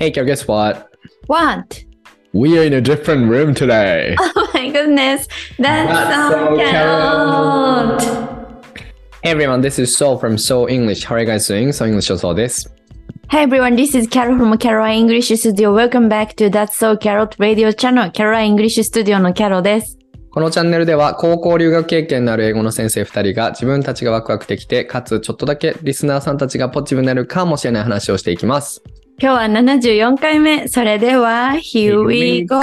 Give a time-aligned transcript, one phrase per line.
[0.00, 0.88] Hey, Carol, guess what?
[1.26, 1.84] What?
[2.32, 4.16] We are in a different room today.
[4.18, 5.28] Oh my goodness.
[5.58, 5.92] That's,
[6.24, 8.10] so so cute.
[9.22, 11.04] Hey everyone, this is Soul from Soul English.
[11.04, 11.70] How are you guys doing?
[11.72, 12.74] Soul English そうです。
[13.28, 15.74] Hey everyone, this is Carol from Caroline English Studio.
[15.74, 18.10] Welcome back to That's So Carol Radio Channel.
[18.10, 19.98] Caroline English Studio の Carol です。
[20.30, 28.82] このチャンネルでは高校留学経験のある英語の先生2人が自分たちがワクワクできて、かつちょっとだけリスナーさんたちがポジティブになるかもしれない話をしていきます。
[29.22, 30.66] 今日は74回目。
[30.66, 32.62] それでは、Here we go!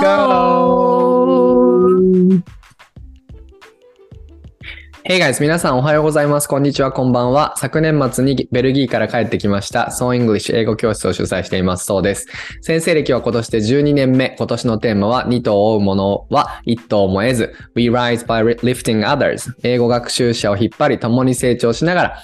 [5.10, 5.42] Hey guys!
[5.42, 6.50] 皆さんおはようございます。
[6.50, 7.54] こんにちは、こんばんは。
[7.56, 11.86] 昨年末にベルギーから帰ってきました、ソー English 英語教室を主催しています。
[11.86, 12.28] そうです。
[12.60, 14.36] 先生歴は今年で12年目。
[14.38, 17.54] 今年のテーマは、二頭を追うものは一頭も得ず。
[17.74, 19.50] We rise by lifting others.
[19.64, 22.24] 英語学習者を引っ張り、共に成長しながら、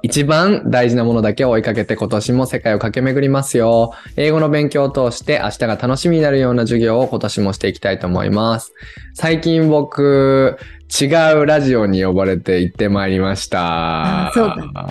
[0.00, 3.92] 一番大事なものだけを追いかけて今年も世界を駆け巡りますよ。
[4.16, 8.72] 英語の勉強を通して明日が楽しみになるような授業を今年もしていきたいと思います。
[9.12, 10.56] 最近僕、
[10.88, 14.28] 違うラジオに呼ばれて行ってまいりました。
[14.28, 14.88] あそうだ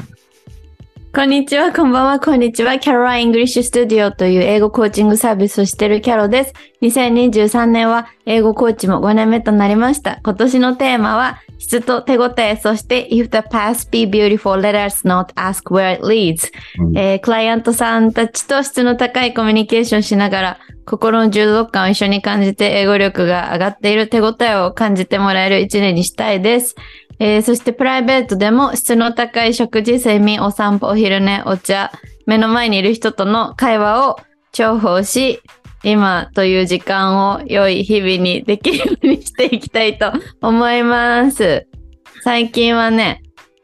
[1.16, 2.74] こんにちは、こんばんは、こんにちは。
[2.74, 6.54] Caroline English Studio という英語コーチングサービスをしているキャロです。
[6.82, 10.20] 2023年は英語コーチも5年目となりました。
[10.24, 26.76] 今年のテーマは質と手応え、そして If the past be beautiful, let us not ask where it leads、うんえークライアントさんたちと質の高いコミュニケーションしながら心の充足感を一緒に感じて英語力が上がっている手応えを感じてもらえる一年にしたいです。
[27.20, 31.92] えーそしてプライベートでも質の高い食事、睡眠、お散歩、お昼寝、お茶、
[32.26, 34.20] 目の前にいる人との会話を
[34.52, 35.42] 重宝し、
[35.86, 40.12] 今という時間を良い日々にできるようにしていきたいと
[40.42, 41.68] 思います。
[42.24, 43.22] 最近はね、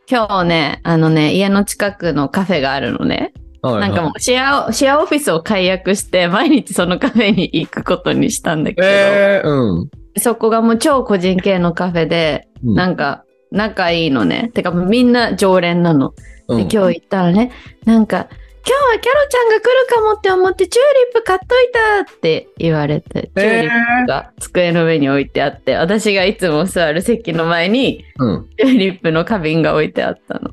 [0.07, 3.33] 今日ね、あのね、家の近くのカフェがあるのね。
[3.63, 9.89] なんかもうシェア、シェアオフィスを解約して、毎日そのカフェに行くことにしたんだけど、えー、うん。
[10.19, 14.51] そこがもう超個人系のカフェで、うんなんか仲いいのね。
[14.53, 16.13] てかみんな常連なの。
[16.47, 17.51] うんで今日行ったらね、
[17.85, 18.27] なんか、
[18.63, 21.71] 今日はキャロちゃんが来るかもって思ってチューリップ買っとい
[22.05, 28.49] たって言われて、チューリップが机の上に置いてあって、私がいつも座る席の前にうん。
[28.57, 30.51] チューリップの花瓶が置いてあったの。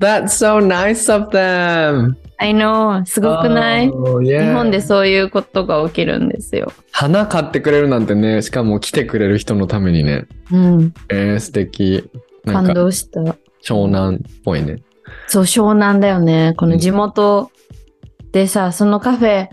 [0.00, 2.16] That's so nice of them!
[2.38, 4.48] I know, すごくない、Oh, yeah.
[4.48, 6.72] 日本でそういうことが起きるんですよ。
[6.90, 10.26] 花買ってくれるなんてね、しかも来てくれる人のためにね。
[10.50, 12.10] うん、えー、素敵。
[12.44, 13.20] なん感か、動した。
[13.62, 14.82] 湘南っぽいね。
[15.26, 16.54] そう、湘南だよね。
[16.56, 17.50] この地元
[18.32, 19.48] でさ、そのカフェ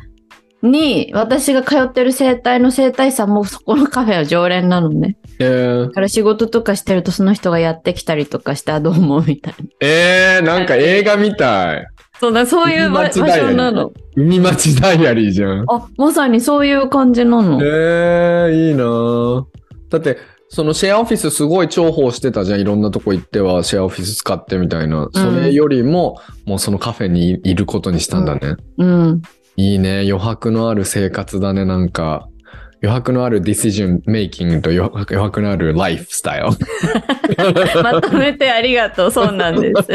[0.62, 5.18] に、私が通ってる生態の生態さんもそこのカフェは常連なのね。
[5.40, 9.66] えーだ、から仕事とかしてるとその人がやってきたりとかして、あ、どうも、みたいな。
[9.82, 11.88] えー、なんか映画みたい。
[12.20, 13.92] そうだ、そういう場所なの。
[14.16, 15.66] 海町ダイアリーじゃん。
[15.68, 17.60] あ、まさにそういう感じなの。
[17.64, 19.46] えー、いいなぁ
[19.90, 20.18] だって、
[20.54, 22.60] そのシェアオフィスすごい重宝してたじゃん。
[22.60, 25.08] いろんなとこ行ってはシェアオフィス使ってみたいな。
[25.14, 28.58] それよりも、もうそのカフェにいることにしたんだね。
[28.78, 29.22] うん。
[29.56, 30.00] いいね。
[30.00, 31.64] 余白のある生活だね。
[31.64, 32.28] なんか、
[32.84, 36.48] 余白のあるディシジョンメイキングと余白余白のあるライフスタイル。
[37.82, 39.12] まとめてありがとう。
[39.12, 39.86] そうなんです。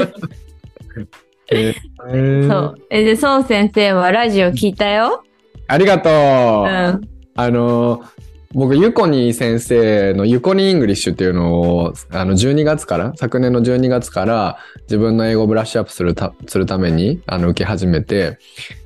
[1.50, 2.75] えーそう。
[2.88, 5.23] え、で、そう先生はラジオ聞いたよ。
[5.69, 6.12] ありがとう。
[6.12, 7.09] うん。
[7.34, 8.03] あの、
[8.52, 18.38] 僕、ユコニー先生のユコニーイングリッシュっていうのを、あの、12月から、昨年の12月から自分の英語ブラッシュアップするたするために、あの、受け始めて、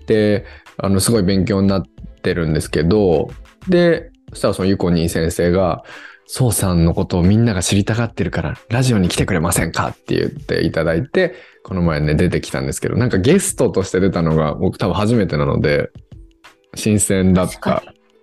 [0.07, 0.45] で、
[0.79, 1.83] あの、すごい勉強になっ
[2.23, 3.31] てるんですけど、
[3.69, 5.85] で、そしたらそのユコニー先生が、
[6.27, 11.35] そうさんのことをみんなが知りたがってるから、ラジオに来てくれませんかって言っていただいて、
[11.65, 15.91] この前ね、出てきたんですけど、なんかゲストとして出たのが僕多分初めてなので、
[16.77, 17.83] 新鮮だった。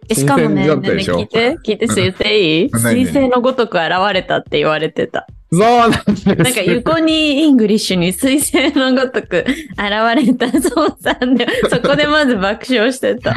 [0.10, 2.66] えしかもね、ねね聞いて、聞いて、言っていい？
[2.68, 5.28] うん何彗星のごとく現れたって言われてた。
[5.52, 6.28] そうなんです。
[6.28, 13.34] なんか、ユコニーイングリッシュに彗星のごとく現れたそうさんで、 そこでまず爆笑してた。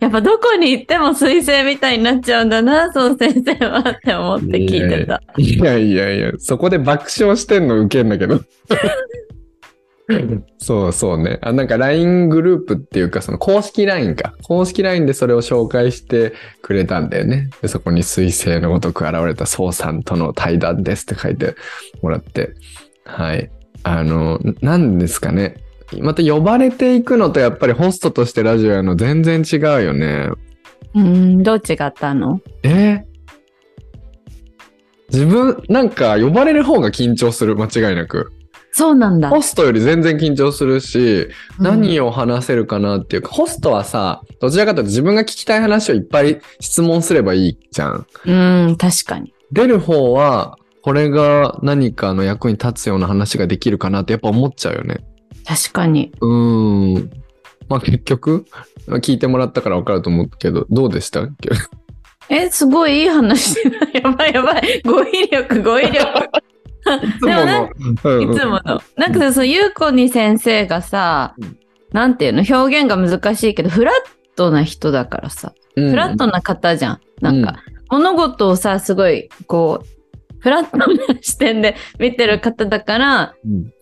[0.00, 5.22] やっぱどこに行っても彗星みたいになっちゃうんだな、そう先生はって思って聞いてた。
[5.36, 8.40] いやいやいや、そこで爆笑してんのウケんだけど。
[10.58, 11.38] そうそうね。
[11.42, 14.34] あ、なんか LINE グループっていうか、その公式 LINE か。
[14.42, 16.32] 公式 LINE でそれを紹介して
[16.62, 17.50] くれたんだよね。
[17.60, 21.54] で、そこに彗星のごとく現れた宋さんとの対談ですって書いて
[22.00, 22.54] もらって。
[23.04, 23.50] はい。
[23.82, 25.56] あの、なんですかね。
[26.00, 30.30] また呼ばれていくのとやっぱりホストとしてラジオやるの全然違うよね。
[30.94, 32.40] うん、どう違ったの？
[32.62, 33.04] え？
[35.10, 38.32] 自分、なんか呼ばれる方が緊張する、間違いなく。
[38.78, 39.28] そうなんだ。
[39.28, 41.28] ホストより全然緊張するし、
[41.58, 48.06] うん何を話せるかなっていうか、ホストはさ、どちらかというと自分が聞きたい話をいっぱい質問すればいいじゃん。
[48.24, 48.32] う
[48.72, 49.34] ん、確かに。
[49.50, 54.98] 出る方は、これが何かの役に立つような話ができるかなってやっぱ思っちゃうよね。
[55.44, 56.12] 確かに。
[56.20, 57.10] うーん。
[57.68, 58.46] まあ結局、
[58.86, 61.24] まあ聞いてもらったから分かると思うけど、どうでした？
[61.24, 61.50] っけ
[62.30, 63.56] え、すごいいい話。
[63.92, 64.82] やばいやばい。
[64.84, 66.30] 語彙力、語彙力。
[66.96, 67.70] いつもの。
[68.04, 68.80] うんうんいつもの。
[68.96, 71.58] なんかさ、そのゆうこに先生がさうん、
[71.92, 73.94] なんていうの、表現が難しいけど、フラッ
[74.36, 77.00] トな人だからさ、うんフラットな方じゃん。
[77.20, 79.86] なんか、物事をさ、すごい、こう、
[80.40, 80.86] フラットな
[81.20, 83.72] 視点で見てる方だから、うん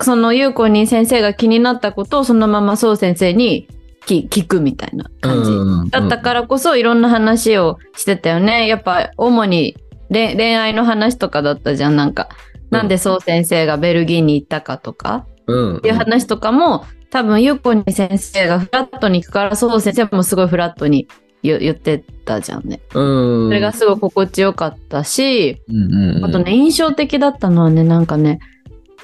[0.00, 3.68] そのゆうこに先生が気になったことをそのままそう先生に
[4.06, 5.50] 聞聞くみたいな感じ。
[5.50, 8.66] うんだったからこそいろんな話をしてたよね。
[8.66, 9.76] やっぱ主に
[10.10, 11.96] 恋恋愛の話とかだったじゃん。
[11.96, 12.28] なんか、
[12.70, 15.76] なんでそう先生がベルギーに行ったかとか、うん。
[15.78, 21.08] っていう話とかも、多分ゆうこに先生がフラットに行くから、そう先生もすごいフラットに
[21.42, 22.80] 言言ってたじゃんね。
[22.94, 23.48] うん。
[23.48, 28.40] それがすごい心地よかったし、うんうんうん、あとね、印象的だったのはね、なんかね、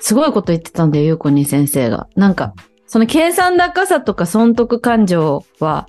[0.01, 2.09] すごいこと言ってたんだよ、ゆうこに先生が。
[2.15, 2.55] なんか、
[2.87, 5.89] その計算高さとか損得感情は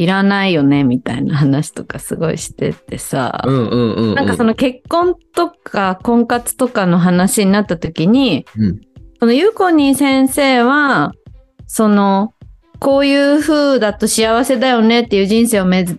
[0.00, 3.44] いらないよね、みたいな話とかすごいしててさ。
[3.46, 4.14] うんうんうんうん。
[4.14, 8.80] なんかその結婚とか婚活とかの話になった時に、うん
[9.20, 11.12] そのゆうこに先生は、
[11.66, 12.32] その、
[12.78, 15.98] こういう風だと幸せだよねっていう人生を目指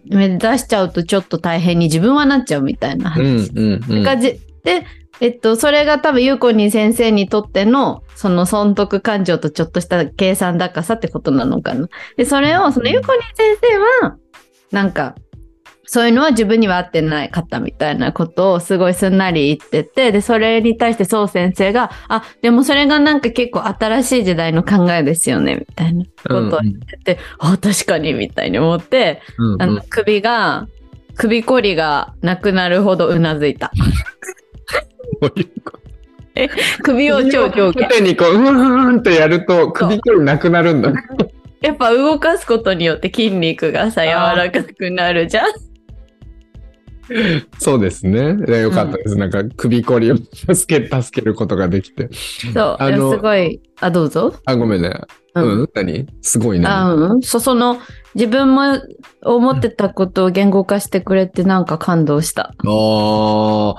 [0.57, 3.51] しちゃうとちょっと大変に自分はなっちゃうみたいなうん話。
[3.53, 4.01] うんうん。
[4.01, 4.87] がじで、
[5.21, 11.87] えっと、それが多分ゆうこに先生にとっての、その損得感情とちょっとした計算高さってことなのかな。
[12.17, 13.77] で、それを、そのゆうこに先生
[14.07, 14.17] は、
[14.71, 15.15] なんか、
[15.85, 26.09] そういうのは自分には合ってないかったみたいなことをすごいすんなり言ってて、で、それに対してそう先生が、あ、でもそれがなんか結構新しい時代の考えですよね、みたいなこ
[26.49, 30.67] とを言ってて、あ、確かに、みたいに思って、うんうんあの、首が、
[31.15, 33.71] 首こりがなくなるほどうなずいた。
[35.19, 35.81] こういうこと
[36.83, 37.87] 首を超上下。
[37.87, 40.93] 手にこう、うーんってやると首こりなくなるんだ。
[41.61, 45.45] やっぱ動かすことによって筋肉がさ、柔らかくなるじゃん。
[47.59, 48.37] そうですね。
[48.61, 49.17] よかったです。
[49.17, 52.09] なんか首こりを助け、助けることができて。
[52.53, 52.77] そう。
[52.79, 53.61] あのすごい。
[53.81, 54.33] あ、どうぞ。
[54.45, 55.01] あ、ごめんね。
[55.35, 56.07] ううんん、何？
[56.21, 56.67] すごいね。
[56.67, 57.21] あうん。
[57.21, 57.77] そ、その、
[58.15, 58.81] 自分も
[59.23, 62.53] 思ってたことを言語化してくれてなんか感動した。
[62.57, 63.75] あー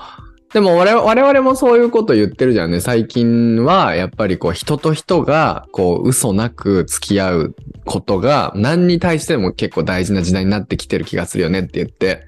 [0.52, 2.80] でも我々もそういうこと言ってるじゃんね。
[2.80, 7.54] 最近はやっぱりこう人と人がこう嘘なく付き合う
[7.86, 12.26] ことが何に対しても結構大事な時代になってきてる気がするよねって言って。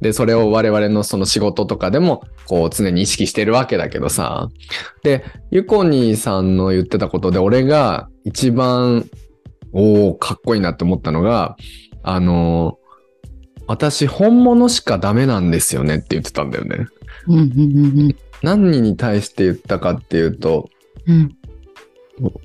[0.00, 4.48] で、それを我々のその仕事とかでもこう常に意識してるわけだけどさ。
[5.02, 9.04] で、ゆこにーさんの言ってたことで俺が一番
[9.72, 11.56] おーかっこいいなって思ったのが、
[12.02, 12.78] あの
[13.66, 16.86] 私本物しかダメなんですよねって言ってたんだよね。
[17.34, 20.68] うん、うん、うん、何に対して言ったかっていうと、
[21.06, 21.36] うん。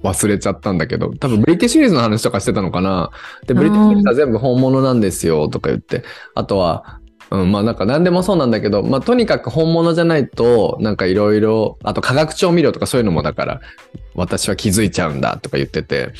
[0.03, 3.11] 忘れちゃったんだけど、多分ブリティッシュリーズの話とかしてたのかな。
[3.45, 6.03] で、ブリティッシュリーズは全部本物なんですよとか言って、
[6.33, 6.99] あとは、
[7.31, 13.61] うん、まあなんか何でもそうなんだけど、まあとにかく本物じゃないと、なんかいろいろ、あと化学調味料とかそういうのもだから、
[14.13, 16.13] 私は気づいちゃうんだとか言ってて、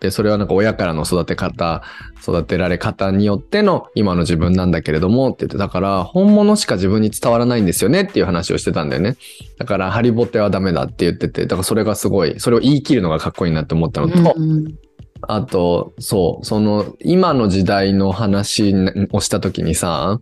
[0.00, 1.82] で、それはなんか親からの育て方、
[2.22, 9.16] 育てられ方によっての今の自分なんだけれどもって言って、だから本物しか自分に伝わらないんですよねっていう話をしてたんだよね。
[9.58, 14.78] だからハリボテはダメだって言ってて、だからそれがすごい、それを言い切るのがかっこいいなって思ったのと、うん
[15.26, 18.74] あと、そう、その、今の時代の話
[19.10, 20.20] をしたときにさ、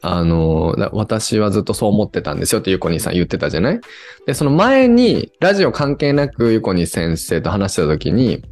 [0.00, 3.80] あの、だ私はずっとそう思ってたんですよってゆこにさん言ってたじゃない？
[4.26, 8.44] で、その前に、ラジオ関係なくゆこに先生と話してたときに、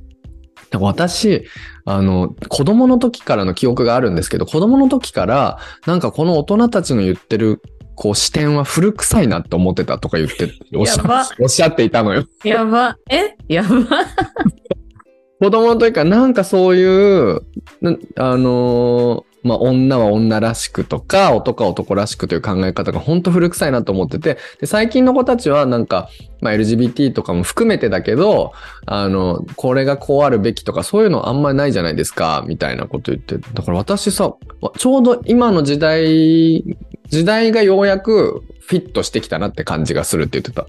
[0.79, 1.45] 私、
[1.85, 7.63] あの、子供の時からの記憶があるんですけど、子供の時から、なんかこの大人たちの言ってる、
[7.95, 12.25] こう視点は古臭いなって思ってたとか言って、おっしゃおっしゃっていたのよ。
[12.45, 12.99] やば。
[13.11, 13.37] え？
[13.49, 13.69] やば。
[15.41, 17.41] 子供の時からなんかそういう、
[17.81, 26.11] なあのーまあ、女は女らしくとか、男は男らしくという考え方が本当古臭いなと思ってて、で最近の子たちはなんか、
[26.41, 28.53] まあ、LGBT とかも含めてだけど、
[28.85, 33.39] あの、これがこうあるべきとか、そういうのあんまりないじゃないですか、みたいなこと言って。
[33.39, 34.35] だから私さ、
[34.77, 36.65] ちょうど今の時代、
[37.09, 40.67] 時代がようやくフィットしてきたなって感じがするって言ってた。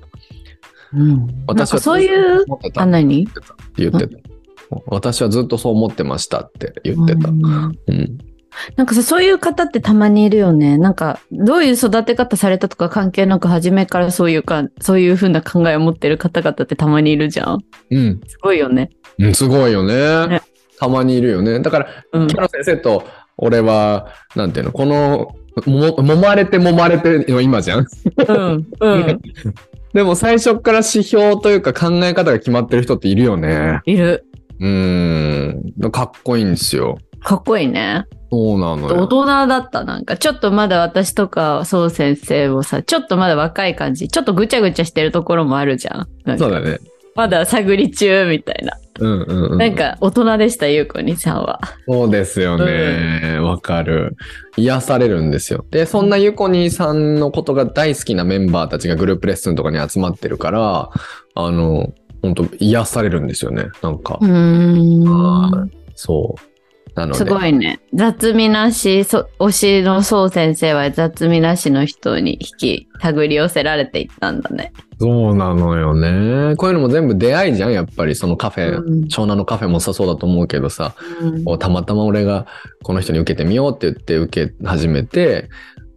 [0.94, 1.28] うん。
[1.48, 3.28] 私はかそういう、何？
[3.78, 4.18] 言ってた。
[4.88, 7.30] 私はずっとそう思ってましたって言ってた。
[7.30, 8.18] うんうん。
[8.76, 10.78] なんかさ、そういう方ってたまにいるよね。
[10.78, 17.60] なんか、どういう育て方されたとか関係なく、初めからそういうか、そういう風な考えを持ってる方々ってたまにいるじゃん。
[17.92, 18.22] うん。
[18.28, 18.90] すごいよね。
[19.20, 20.42] うんすごいよねね
[20.80, 21.60] たまにいるよね。
[21.60, 23.04] だから、うん先生と
[23.38, 25.36] 俺は、なんていうの、この、
[25.66, 27.88] も、揉まれて揉まれての今じゃん。
[28.28, 28.68] うん。
[28.80, 29.22] うん。
[29.94, 33.80] でも最初から指標というか考え方が決まってる人っているよね。
[33.86, 34.26] いる。
[34.60, 35.92] うーん。
[35.92, 36.98] かっこいいんですよ。
[37.24, 38.06] かっこいいね。
[38.32, 39.08] そうなの大よ。
[39.08, 39.84] 人だった。
[39.84, 44.10] なんか、ちょっとまだ私とか、そう先生もさ、ちょっとまだ若い感じ。
[44.10, 46.08] ちょっとぐちゃぐちゃしてるところもあるじゃん。
[46.26, 46.80] なんかそうだね。
[47.16, 48.78] まだ探り中みたいな。
[49.00, 49.58] うんうんうん。
[49.58, 51.60] なんか、大人でした、ゆうこにさんは。
[51.88, 53.40] そうですよね。
[53.40, 54.16] わ、かる。
[54.56, 55.66] 癒されるんですよ。
[55.72, 60.90] で、そんなゆこにさんのことが大好きなメンバーたちがグループレッスンとかに集まってるから、
[61.36, 63.68] あの、本当癒されるんですよね。
[63.82, 65.72] なんか、うーん。
[65.96, 66.42] そう。
[67.02, 67.18] なので。
[67.20, 67.80] すごいね。
[67.94, 74.74] 雑味なし、そ推しのそう先生は雑味なしの人に引き、手繰り寄せられていったんだね。
[75.00, 76.56] そうなのよね。
[76.56, 78.16] こういうのも全部出会いじゃん、やっぱり。
[78.16, 82.48] そのカフェ、うん湘南のカフェもさそうだと思うけどさ、うんたまたま俺が
[82.84, 85.50] この人に受けてみようって言って受け始めて、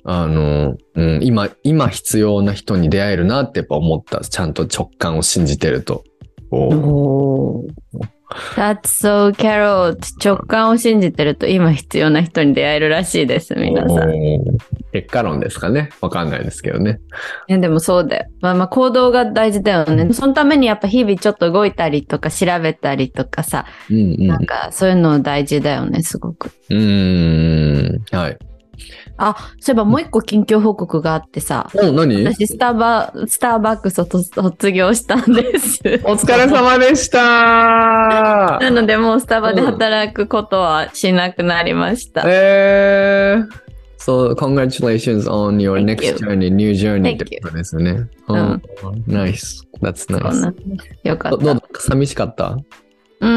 [0.04, 4.20] あの、うん、今、今必要な人に出会えるなってやっぱ思った。
[4.20, 6.04] ちゃんと直感を信じてると。
[6.50, 7.68] おー
[8.54, 9.98] That's so carrot.
[10.22, 14.12] 直感を信じてると今必要な人に出会えるらしいです、皆さん。
[14.92, 15.90] 結果論ですかね。
[16.00, 17.00] わかんないですけどね。
[17.48, 18.26] やでもそうだよ。
[18.40, 20.12] まあまあ行動が大事だよね。
[20.12, 24.26] そのためにやっぱ日々ちょっと動いたりとか調べたりとかさ、うんうん。
[24.26, 26.50] なんかそういうの大事だよね、すごく。
[26.70, 28.02] うーん。
[28.16, 28.38] はい。
[29.22, 32.24] あ、そういえばもう一個近況報告があってさ、お、何？
[32.24, 35.80] 私スタバ、スターバックスをと卒業したんです。
[36.04, 37.18] お疲れ様でした
[38.60, 42.22] なのでもうスタバで働くことはしなくなりました。
[42.26, 43.48] えー、
[43.98, 46.12] so congratulations on your Thank next you.
[46.14, 47.90] journey, new journey ってことですね。
[48.28, 49.62] うん Oh, nice.
[49.82, 50.52] That's nice.
[51.04, 51.54] よかったどどう。
[51.56, 52.56] だ寂しかった、
[53.20, 53.28] う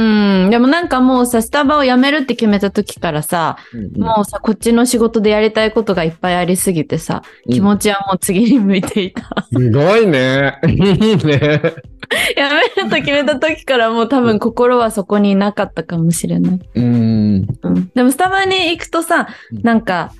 [0.47, 0.49] ん。
[0.49, 3.57] でもなんかもうさ、スタバを辞めるって決めた時からさ、
[3.97, 9.23] もうさ、こっちの仕事でやりたいことがいっぱいありすぎてさ、気持ちはもう次に向いていた。
[9.51, 10.57] すごいね。
[10.67, 11.17] いいね。
[11.17, 12.41] 辞
[12.77, 16.59] めると決めた時からもう多分心はそこになかったかもしれない。
[16.75, 17.47] うん。
[17.63, 17.91] うん。
[17.93, 20.11] でもスタバに行くとさ、なんか、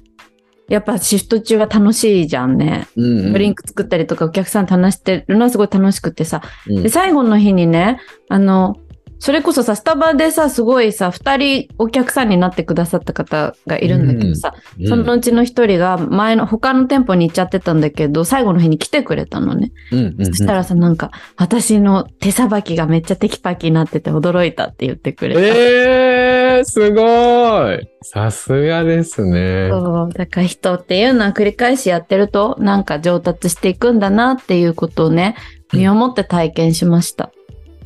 [0.69, 2.87] やっぱシフト中は楽しいじゃんね。
[2.95, 6.41] うんドリンク作ったりとかお客さんと話してるのはすごい楽しくてさ。
[6.67, 8.77] うんで、最後の日にね、あの、
[9.23, 19.71] それこそさ、スタバでさ、すごいさ、二人お客さんになってくださった方がいるんだけどさ、うんそのうちの一人が前の他の店舗に行っちゃってたんだけど、最後の日に来てくれたのね。
[19.93, 25.41] うんうんそしたらさ、なんか、私の手さばきがめっちゃテキパキになってて驚いたって言ってくれた。
[25.41, 27.79] えー、すごい。
[28.01, 29.69] さすがですね。
[29.71, 30.09] そう。
[30.11, 35.37] だから人っていうのは繰り返しやってると、なんか上達していくんだなっていうことをね、
[35.71, 37.31] 身をもって体験しました。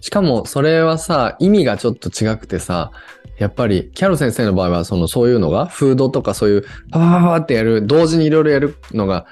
[0.01, 2.91] しかもそれはさ、意味がちょっと違くてさ、
[3.37, 6.61] やっぱりキャロ先生の場合はそのそういうのがフードとかそういう
[6.91, 9.27] パパパパってやる同時にいろいろやるのが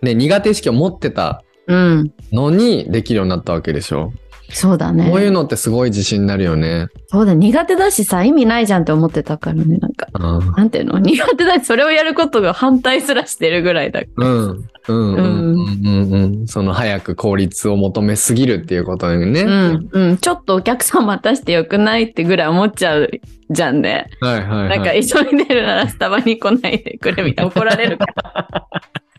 [0.00, 2.12] ね苦手意識を持ってたうん。
[2.32, 4.12] のにできるようになったわけでしょ。
[4.52, 5.10] そうだね。
[5.10, 6.88] こういうのってすごい自信になるよね。
[7.08, 10.06] そうだ、苦手だしさ、意味ないじゃんって思ってたからね、なんか。
[10.12, 10.98] うんなんていうの？
[11.00, 14.26] 苦手だし、それをやることが反対すらしてるぐらいだから。
[14.26, 15.54] うんうんうん
[15.84, 19.42] うんうんその早く効率を求めすぎるっていうことだよね。
[19.42, 20.16] うん、うん。
[20.18, 23.10] ちょっとお客さん待たしてよくないってぐらい思っちゃう
[23.50, 24.08] じゃんね。
[24.20, 24.78] はいはい、はい。
[24.78, 28.66] なんか急いでるならスタバに来ないでくれみたいな 怒られるから。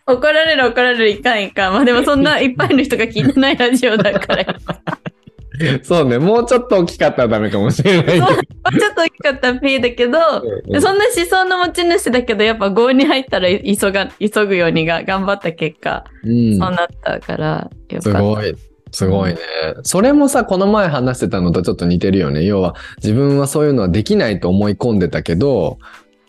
[0.08, 1.74] 怒られる怒られるいかんいかん。
[1.74, 4.46] まあでもそんないっぱいの人が聞いてないラジオだから。
[5.84, 8.28] そうね、もうちょっと大きかったらダメかもしれないけど。
[8.28, 8.40] ちょっ
[8.96, 10.18] と大きかった P だけど、
[10.68, 18.18] うんそんな思想の持ち主だけど、やっぱ5に入ったら急が、急ぐようにが頑張った結果、うんそうなったから、よかった。
[18.20, 18.56] すごい。
[18.94, 19.40] すごいね。
[19.84, 22.44] それもさ、この前話してたのとちょっと似てるよね。
[22.44, 25.80] 要は、自分はそういうのはできないと思い込んでたけど、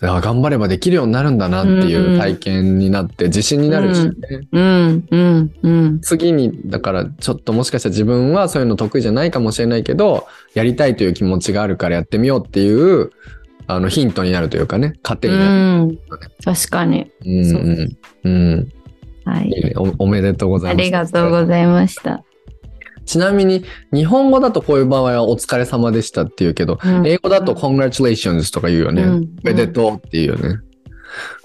[0.04, 4.12] あ頑張ればできるようになるんだなっていう体験になって、自信になるしね。
[4.50, 6.00] うん、うん、うん。
[6.00, 13.10] 次に、だから、ちょっともしかしたら自分はそういうの得意じゃないかもしれないけど、やりたいという気持ちがあるからやってみようっていう、
[13.68, 15.84] あの、ヒントになるというかね、糧うになる。
[15.84, 15.98] ん、
[16.44, 17.10] 確かに。
[17.24, 18.68] うん、そううん、うん。
[19.24, 19.60] はいい。
[19.60, 20.04] いねお。
[20.04, 20.84] おめでとうござあいます。
[20.84, 22.24] りがとうございました。
[23.12, 29.02] ちなみに、日本語だとこういう場合はお疲れ様でしたって言うけど、うん英語だと congratulations とか言うよね。
[29.02, 30.60] うんおめでとうっていうよね。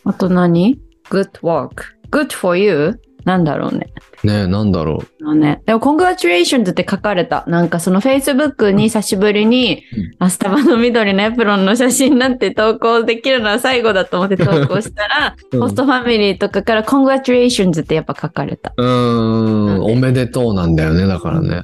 [0.05, 1.83] あと何 ?good work.
[2.09, 2.97] good for you?
[3.27, 3.93] なんだろうね。
[4.24, 7.43] ねえ、なんだろあのね、でも、congratulations って書かれた。
[7.46, 18.74] なんかその Facebook に久しぶりに、うんあスタバの緑のエプロンの写真なんて投稿できるのは最後だと思って投稿したら、 うんホストファミリーとかから congratulations ってやっぱ書かれた。
[18.77, 18.81] う。
[18.81, 21.62] うーん、おめでとうなんだよね、だからね。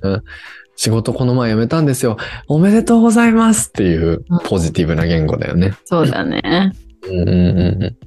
[0.75, 2.17] 仕事この前辞めたんですよ。
[2.49, 5.75] おめでとうございますっていううんポジティブな言語だよね。
[5.85, 6.73] そうだね。
[7.07, 7.97] うんうんうんうん。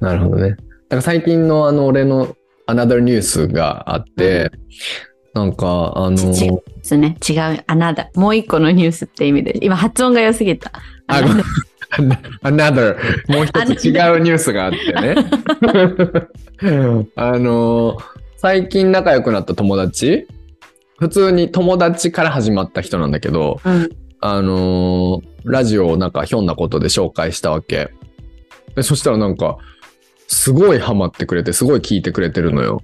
[0.00, 0.50] なるほどね。
[0.52, 0.66] だか
[0.96, 2.34] ら最近のあの俺の
[2.68, 4.50] Another News があって、
[5.34, 7.16] なんかあの、違うですね。
[7.28, 7.64] 違う。
[7.66, 8.10] あなだ。
[8.14, 9.58] もう一個のニュースって意味で。
[9.62, 10.72] 今発音が良すぎた。
[11.06, 11.44] あごめん
[12.42, 12.96] Another
[13.28, 15.14] もう一つ違うニュースがあってね。
[17.16, 17.98] あの、
[18.36, 20.26] 最近仲良くなった友達？
[20.98, 23.88] 普通に友達から始まった人なんだけど、うん。
[24.20, 27.90] あのーラジオをなんかひょんなことで紹介したわけ。
[28.74, 29.56] でそしたらなんか、
[30.28, 32.80] すごいハマってくれて、すごい聞いてくれてるのよ。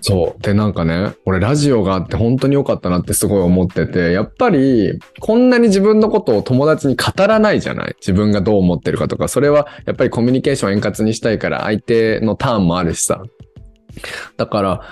[0.00, 0.42] そう。
[0.42, 7.96] で、なんかね、俺ラジオがあって本当に良かったなってすごい思ってて、やっぱり、こんなに自分のことを友達に語らないじゃない？
[7.98, 13.22] 自分がどう思ってるかとか、それはやっぱりコミュニケーションを円滑にしたいから相手のターンもあるしさ。
[14.36, 14.82] だから、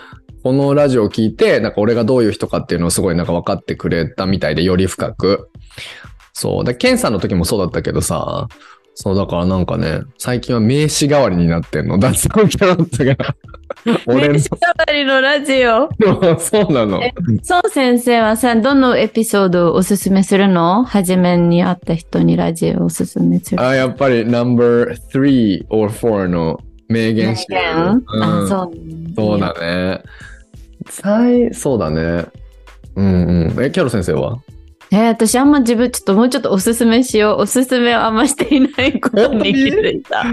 [0.43, 5.51] このラジオを聞いて、なんか俺がどういう人かっていうのをすごいなんか分かってくれたみたいで、より深く。
[6.33, 6.65] そう。
[6.65, 8.49] で、ケンさんの時もそうだったけどさ、
[8.95, 11.99] そう、だからなんかね、最近は名詞代わりになってんの。
[11.99, 13.35] 脱音キャロットが。
[14.07, 15.91] 俺 の名刺代わりのラジオ。
[16.39, 17.03] そうなの。
[17.03, 20.85] えそう先生はさ、どのエピソードをおすすめするの？
[20.85, 23.63] 初めに会った人にラジオをおすすめする。
[23.63, 27.47] あ、やっぱり No.3 or 4の名言集。
[27.53, 28.71] あ、うん、そう。
[29.17, 30.03] そうだね。
[30.89, 32.27] 最、そうだね。
[32.95, 33.65] うんうん。
[33.65, 34.39] え、キャロ先生は？
[34.95, 37.41] えー私あんま自分ちょっともうちょっとおすすめしよう。
[37.41, 40.25] おすすめをあんましていないことに気づいた。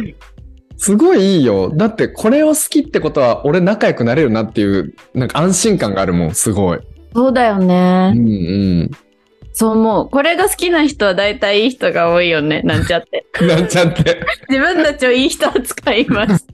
[0.78, 1.72] すごいいいよ。
[1.76, 6.80] だってこれを好きってことは俺仲良くなれるなっていう、なんか安心感があるもん、すごい。
[7.16, 8.12] そうだようね。
[8.12, 8.22] んう
[8.84, 8.92] ん。
[9.62, 10.10] そう思う。
[10.10, 12.64] これが好きな人は大体いい人が多いよね。
[12.64, 13.28] なんちゃって。
[13.46, 14.20] なんちゃって。
[14.50, 16.48] 自分たちをいい人扱います。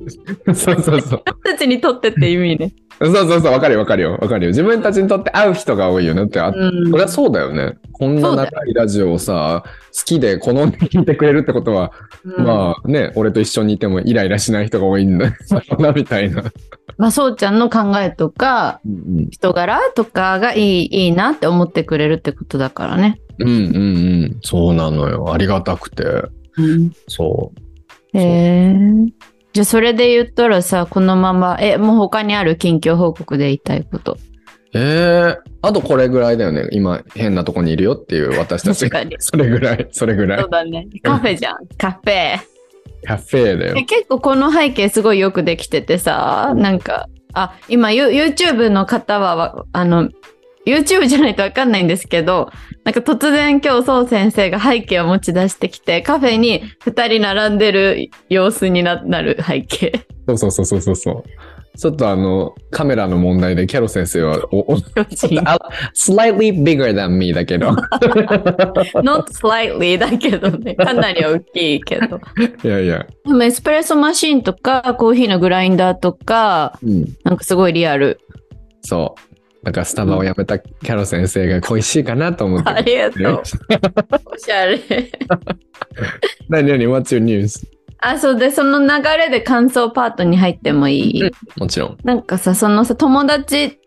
[0.48, 1.00] そうそうそう。
[1.00, 1.02] 自
[1.42, 2.74] 分たちにとってって意味ね。
[3.00, 4.18] そうそうそう、わかるよわかるよ。
[4.20, 4.50] わかるよ。
[4.50, 6.92] 自分たちにとって合う人が多いよねってあうん。
[6.92, 7.78] そりゃそうだよね。
[7.94, 9.64] こんな長いラジオをさ、
[9.98, 11.94] 好きで好んで聞いてくれるってことは、
[12.26, 15.32] うんまあね、俺と一緒にいてもイライラしない人が多いんだ
[15.80, 16.44] な、みたいな。
[16.98, 23.20] まあ、そうちゃんの考えとか、うん人柄とかがいい、いいなって思ってくれるってことだからね。
[23.40, 23.80] うんうんう
[24.28, 24.40] ん。
[24.42, 25.32] そうなのよ。
[25.32, 26.04] ありがたくて。
[26.58, 26.92] うん。
[27.08, 27.52] そ
[28.14, 28.18] う。
[28.18, 28.76] へえ。
[29.54, 34.18] じゃあ、それで言ったらさ、このまま、え、もう他にある近況報告で言いたいこと。
[34.74, 36.68] ええあとこれぐらいだよね。
[36.72, 38.90] 今、変なとこにいるよっていう私たち。
[39.20, 40.50] それぐらい、それぐらいそう。
[40.50, 40.88] だね。
[41.02, 41.58] カフェじゃん。
[41.78, 42.38] カフェ。
[43.06, 43.84] カフェだよえ。
[43.84, 50.10] 結構この背景すごいよくできててさ、なんか、あ、今、ユ YouTube の方はわ、あの、
[50.68, 52.52] YouTube じゃないとわかんないんですけど、
[52.84, 60.06] なんか突然今日そう先生が背景を持ち出してきて、カフェに二人並んでる様子にななる背景。
[60.28, 61.24] そうそうそうそうそうそう。
[61.78, 64.78] ちょっとあの、カメラの問題でキャロ先生は、お、お
[65.94, 67.70] slightly bigger than me だけど。
[69.04, 72.20] not slightly だけどね、かなり大きいけど。
[72.64, 73.06] いやいや。
[73.26, 77.06] でもエスプレッソマシンとか、コーヒーのグラインダーとか、うん。
[77.24, 78.20] なんかすごいリアル。
[78.82, 79.37] そう。
[79.64, 82.70] だからスタバを辞めたキャロ先生が恋しいかなと思って。
[82.70, 83.44] ありがとう。
[84.26, 84.80] おしゃれ。
[86.50, 87.66] 何何 ?What's your news?
[88.00, 91.98] あ、そうで、その流れで感想パートに入ってもいい、うんもちろん。
[92.04, 93.80] なんかさ、そのさ、友達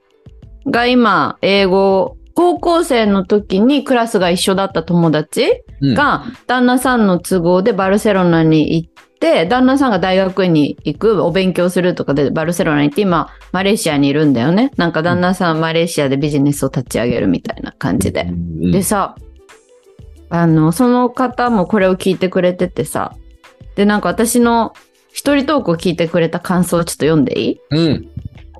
[0.66, 14.72] が今、英語、高校生の時にクラスが一緒だった友達うん、が、旦那さんの都合でバルセロナに行って、旦那さんが大学に行く、お勉強するとかでバルセロナに行って、今、マレーシアにいるんだよね。
[14.76, 18.22] なんか旦那さん、マレーシアでビジネスを立ち上げるみたいな感じで。
[18.22, 19.16] うんでさ、
[20.30, 23.14] あの、その方もこれを聞いてくれててさ、
[23.74, 24.74] で、なんか私の
[25.12, 27.60] 一人トークを聞いてくれた感想をちょっと読んでいい？
[27.70, 28.08] うん。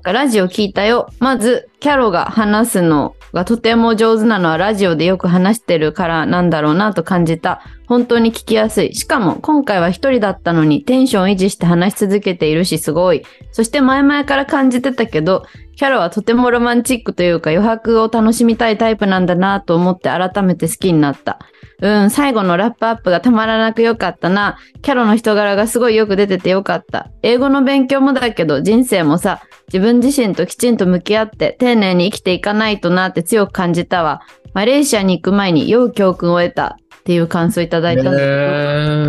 [0.03, 1.09] ラジオ聞いたよ。
[1.19, 7.61] まず、キャロが話すのがとても上手なのはラジオでよく話してるからなんだろうなと感じた。
[7.87, 8.95] 本当に聞きやすい。
[8.95, 13.23] しかも、今回は一人だったのにテンション維持して話し続けているし、すごい。
[13.51, 21.39] そして前々から感じてたけど、キャロはとてもロマンチックというか余白を楽しみたいタイプなんだなと思って改めて好きになった。
[21.81, 24.57] うん、最後のラップアップがたまらなく良かったな。
[24.83, 27.09] キャロの人柄がすごいよく出ててよかった。
[27.23, 34.21] 英語の勉強もだけど人生もさ、自分自身ときちんと向き合って丁寧に生きていかないとなって強く感じたわ。
[34.53, 38.25] マレーシアに行く前に良い教訓を得たっていう感想いただいたんだけど、へ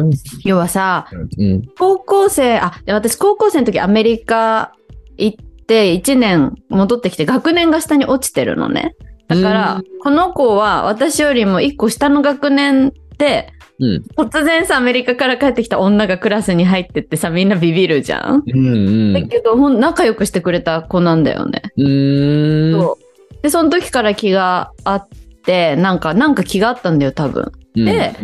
[0.01, 0.13] ー
[0.45, 1.63] 要はさ、うん。
[1.79, 4.73] 高校生、あ、で私高校生の時アメリカ
[5.19, 8.95] 行って1年戻ってきて学年が下に落ちてるのね。
[9.29, 14.05] だからうん、この子は私よりも1個下の学年で、うん。
[14.17, 18.45] 突然さ、アメリカから帰ってきた女がクラスに入ってってさ、みんなビビるじゃん。
[18.47, 18.71] うんう
[19.11, 19.13] ん。
[19.13, 21.63] だけど、ほん仲良くしてくれた子なんだよね。
[21.77, 22.81] うーん。
[22.81, 25.09] そうで、その時から気があっ
[25.45, 27.53] て、なんか、なんか気があったんだよ、多分。
[27.77, 28.15] うんで、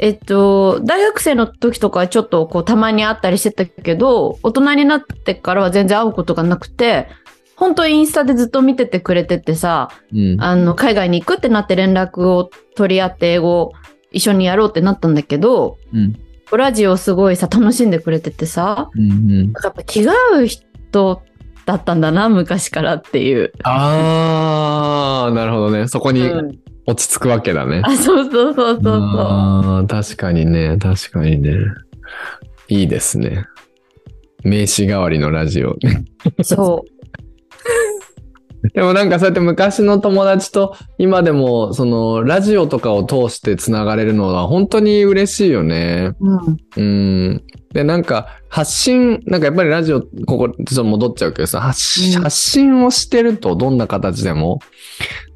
[0.00, 7.06] えっと、大学生の時とかはちょっとこう、たまに会ったりしてたけど、大人になってからは全然会うことがなくて、
[7.54, 10.36] 本当インスタでずっと見ててくれててさ、うん。
[10.40, 13.72] あの、海外に行くってなって連絡を取り合って英語を
[14.14, 16.16] 一緒にやろうってなったんだけど、うん。
[16.56, 19.52] ラジオすごいさ、楽しんでくれててさ、うんうん。
[19.62, 21.22] やっぱ気が合う人
[21.66, 23.52] だったんだな、昔からっていう。
[23.64, 25.88] あー、なるほどね。
[25.88, 27.80] そこにうん落ち着くわけだね。
[27.82, 28.92] あ、そうそうそうそうそう。
[28.92, 31.56] あー確かにね、確かにね。
[32.68, 33.46] いいですね。
[34.42, 35.76] 名刺代わりのラジオ。
[36.42, 36.84] そ
[38.72, 46.12] でもなんかそうやって昔の友達と今でもそのラジオとかを通してつながれるのは本当に嬉しいよね。
[46.20, 46.30] う。
[46.30, 46.58] うん。
[46.76, 46.82] う
[47.34, 47.44] ん。
[47.74, 51.80] で、なんか発信、なんかやっぱりラジオ、ここちょっと戻っちゃうけどさ、発
[52.30, 54.60] 信をしてるとどんな形でも、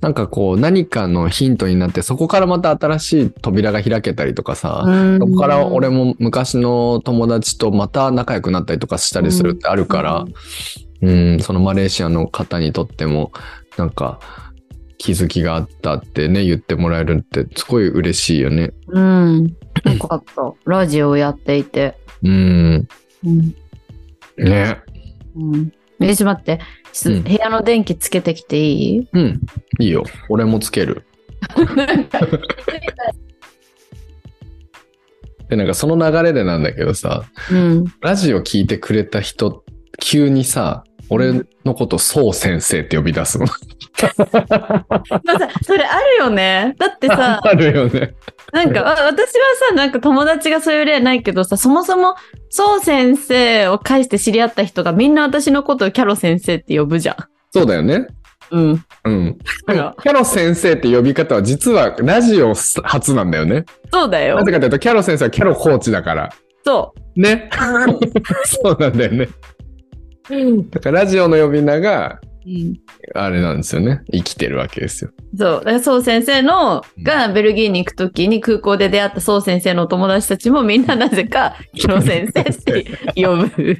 [0.00, 4.84] なんかこう何かのヒントになってそこからまた新しい扉が開けたりとかさ、
[5.18, 10.32] そこから俺も昔の友達とまた仲良くなったりとかしたりするってあるから、うん、
[11.00, 13.32] そのマレーシアの方にとっても、
[13.76, 14.18] なんか、
[14.98, 18.72] 気づきがあったってね、言ってもらえるって、すごい嬉しいよね。
[18.88, 19.46] うん。
[19.86, 20.52] よかった。
[20.64, 21.96] ラジオをやっていて。
[22.22, 22.88] うん。
[23.24, 23.54] うん。
[24.36, 24.80] ね。
[25.36, 25.72] うん。
[26.00, 26.60] え、ちょっと待って。
[26.92, 29.08] すうん部屋の電気つけてきていい？
[29.12, 29.40] うん。
[29.78, 30.04] いいよ。
[30.28, 31.04] 俺もつける。
[35.48, 37.84] で、なんかその流れでなんだけどさ、うん。
[38.00, 39.64] ラジオ聞いてくれた人、
[40.00, 43.46] 急にさ、俺のこと、そう先生って呼び出すの。
[45.62, 46.74] それあるよね。
[46.78, 48.14] だってさ、あるよね。
[48.52, 52.14] なんか、わ私はさ、なんか友達がそういう例ないけどさ、そもそも、
[52.50, 57.16] そう先生を介して知り合った人がみんな私のことをキャロ先生って呼ぶじゃん。
[57.50, 58.06] そうだよね。
[58.50, 58.84] うん。
[59.04, 59.38] うん。
[59.66, 63.64] キャロ先生って呼び方は実はラジオ初なんだよね。
[63.92, 64.52] そうだよなぜ。
[64.52, 66.30] かというと、キャロ先生はキャロコーチだから。
[66.64, 67.50] そね。
[68.44, 69.28] そうなんだよね。
[70.70, 72.50] だからラジオの呼び名が、う。
[72.50, 72.80] うん。
[73.14, 74.02] あれなんですよね。
[74.12, 75.10] 生きてるわけですよ。
[75.36, 75.58] そう。
[75.58, 82.86] だからそう先生の、うんがベルギーに行くときに空港で出会ったそう先生のお友達たちもみんななぜか、キャロ先生って
[83.16, 83.78] 呼ぶ。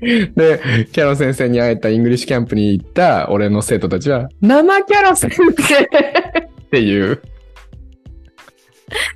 [0.00, 5.88] で、キャロ先生に会えたイングリッシュキャンプに行った俺の生徒たちは、生キャロ先生っ
[6.70, 7.22] ていう。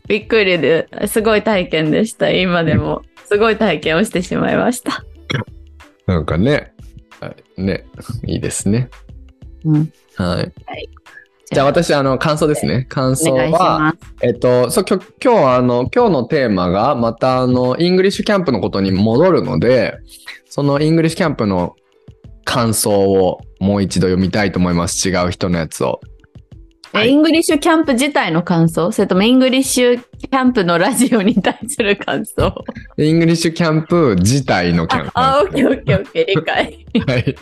[0.08, 2.30] びっくりで、すごい体験でした。
[2.30, 3.02] 今でも。
[3.26, 5.04] すごい体験をしてしまいました。
[6.10, 6.72] なんかね、
[7.20, 7.84] はいね、
[8.26, 8.90] いいですね。
[9.64, 9.92] うん。
[10.16, 10.52] はい。
[11.52, 12.86] じゃあ私、あの、感想ですね。
[12.88, 13.94] 感想は。
[14.20, 19.98] えっと、そう、今日、今日はあの、今日のテーマが、またあの、イングリッシュキャンプのことに戻るので、
[20.46, 21.76] そのイングリッシュキャンプの
[22.44, 25.08] 感想をもう一度読みたいと思います。
[25.08, 26.00] 違う人のやつを。
[26.92, 28.90] はいえイングリッシュキャンプ自体の感想？
[28.90, 32.52] それともイングリッシュキャンプのラジオに対する感想？
[32.98, 35.10] イングリッシュキャンプ自体のキャンプ。
[35.14, 36.86] あ、あオッケーオッケーオッケー、 理解。
[37.06, 37.36] はい。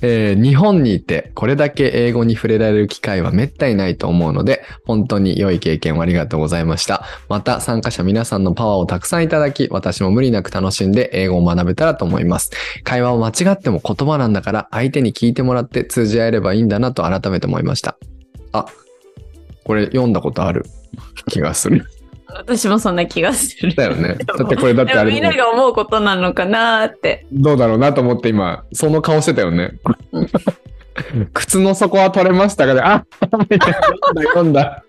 [0.00, 7.04] えー日本にいてこれだけ英語に触れられる機会はめったにないと思うので本当に良い経験をありがとうございました。
[7.28, 12.50] また参加者皆さんのパワーをたくさんいただき私も無理なく楽しんで英語を学べたらと思います。
[12.84, 17.98] 会話を間違っても言葉なんだから相手に聞いてもらって通じ合えればいいんだなと改めて思いました。
[18.52, 18.66] あ、
[19.64, 20.64] これ読んだことある
[21.28, 21.86] 気がする。
[22.26, 23.74] 私もそんな気がする。
[23.74, 24.16] だよね。
[24.38, 27.26] だってこれだってあれみんなが思うことなのかなーって。
[27.32, 29.78] どうだろうなと思って今、その顔してたよね
[30.12, 30.28] うん。
[31.32, 34.84] 靴の底は取れましたかねあ、読んだ、読んだ。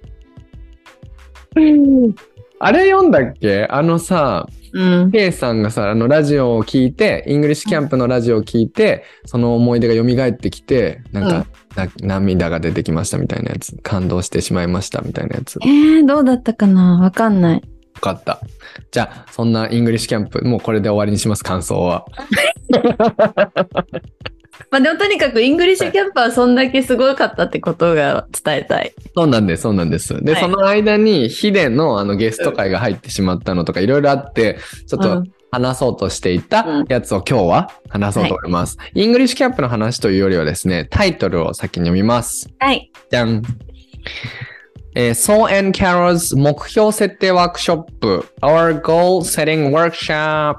[2.60, 3.68] あれ読んだっけ？
[3.70, 5.12] あのさ、うん。
[5.12, 13.76] K さんがさ、あのラジオを聞いて、イングリッシュキャンプのラジオを聞いて、その思い出が蘇ってきて、なんか、な涙が出てきましたみたいなやつ。
[13.84, 15.60] 感動してしまいましたみたいなやつ。
[15.64, 17.00] えー、どうだったかな？
[17.00, 17.56] わかんない。
[17.56, 17.62] よ
[18.02, 18.40] かった。
[18.92, 22.06] じゃあ、そんなイングリッシュキャンプ、もうこれで終わりにします、感想は。
[24.72, 28.94] まあでもとにかくイングリッシュキャンプはそんだけすごかったってことが伝えたい。
[29.16, 30.24] そうなんです、そうなんです。
[30.24, 38.78] で、はいその間にヒデのあのゲスト回が入ってしまったのとかいろいろあって、ちょっとうん話そうとしていたうんやつを今日は話そうと思います。
[38.94, 42.50] イングリッシュキャンプの話というよりはですね、タイトルを先に読みます。
[42.60, 42.92] はい。
[43.10, 43.44] じゃん。
[44.96, 50.58] えー、 Sou and Carol's 目標設定ワークショップ Our Goal Setting Workshop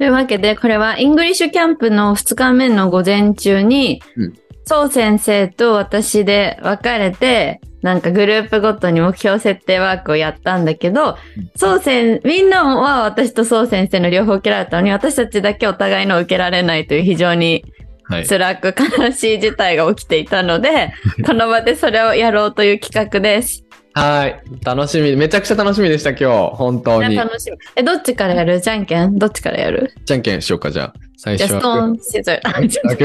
[0.00, 4.34] というわけで、これはイングリッシュキャンプの2日目の午前中に、うん
[4.66, 11.16] そう先生と私で分かれて、なんかグループごとに目標設定ワークをやったんだけど、
[11.56, 17.64] そう先、みんなは私とそう先生の両方受けられたのに、私たちだけお互いの受けられないという非常に
[18.04, 18.26] はい。
[18.26, 20.92] 辛く悲しい事態が起きていたので、
[21.26, 23.64] この場でそれをやろうという企画です。
[23.92, 24.42] はい。
[24.64, 25.16] 楽しみ。
[25.16, 26.18] めちゃくちゃ楽しみでした、今
[26.50, 26.56] 日。
[26.56, 27.16] 本当に。
[27.16, 27.56] 楽しみ。
[27.76, 28.60] え、どっちからやる？
[28.60, 29.18] じゃんけん？
[29.18, 29.92] どっちからやる？
[30.04, 30.94] じゃんけんしようか、じゃあ。
[31.16, 32.40] 最じゃあ、初ストーン、シザー。
[32.44, 33.04] あちょっと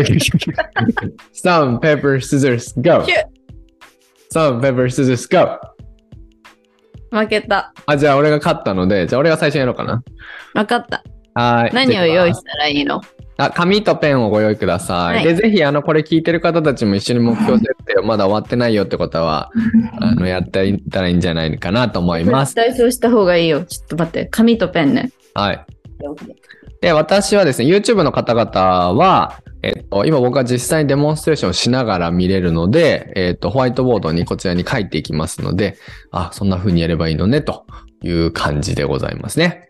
[1.34, 3.04] Stone, paper, scissors, go!
[3.04, 3.26] キュッ
[4.32, 5.60] Stone, paper, scissors, go!
[7.12, 7.74] 負けた。
[7.88, 10.04] あ、じゃあ俺が勝ったので、じゃあ俺が最初にやろうかな。
[10.54, 11.04] 分かった。
[11.34, 11.74] はい。
[11.74, 12.98] 何を用意じしたらいいの？
[12.98, 13.02] ゃ
[13.38, 15.16] ああ、紙とペンをご用意ください。
[15.18, 19.52] はいで、ぜひ、あの、これ聞いてる方たちも一緒に目標設定を まだ終わってないよってことは、
[20.00, 22.56] あの、やっていったらいいんじゃないかなと思います。
[22.56, 23.62] 絶対そうした方がいいよ。
[23.62, 24.26] ちょっと待って。
[24.28, 25.12] 紙とペンね。
[25.34, 25.66] はい。
[26.82, 35.78] で、私はですね、YouTube の方々は、えっと、今僕は実際にデモンストレーションをしながら見れるので、えっと、ホワイトボードにこちらに書いていきますので、
[36.12, 37.66] あ、そんな風にやればいいのね、と
[38.04, 39.70] いう感じでございますね。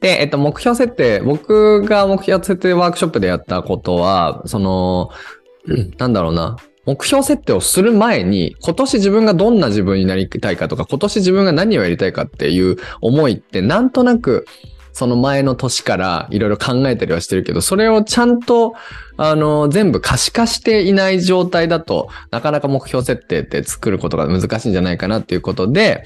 [0.00, 5.10] で、えっと、目標設定、僕が目標設定ワークショップでやったことは、その、
[5.98, 14.46] なんだろうな、目標設定をする前に、今年自分がどんな自分になりたいかとか、今年自分が何をやりたいかっていう思いって、なんとなく、
[14.92, 18.74] その前の年からいろいろ考えたりはしてるけど、それをちゃんと、
[19.18, 26.04] あの、全部可視化していない状態だと、なかなか目標設定って作ることが難しいんじゃないかなっていうことで、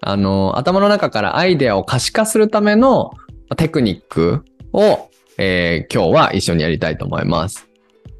[0.00, 3.12] あの、頭の中からアイデアを可視化するための
[3.54, 7.68] テクニックを、えー今日は一緒にやりたいと思います。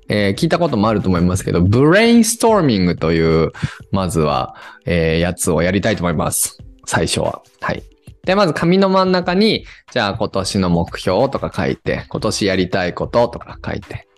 [0.09, 3.53] えー聞いたこともあると思いますけど、ブレインストーミングという、
[3.91, 6.59] まずは、えーやつをやりたいと思います。
[6.87, 7.43] 最初は。
[7.61, 7.83] はい。
[8.25, 14.09] で、まず紙の真ん中に、じゃあ今年の目標とか書いて、今年やりたいこととか書いて、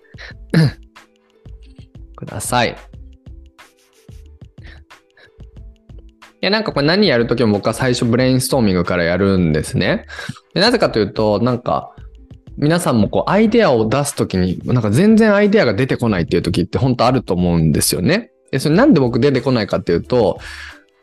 [2.17, 2.77] ください。
[6.41, 10.07] いや、なんかこれ何やるときも僕は最初ブレインストーミングからやるんですね。
[10.59, 11.95] でなぜかというと、なんか、
[12.57, 18.33] 皆さんもこうアイデアを出すときに、なんか全然アイデアが出てこないっていうときって本当あると思うんですよね。
[18.51, 20.41] で、それなんで僕出てこないかっていうと、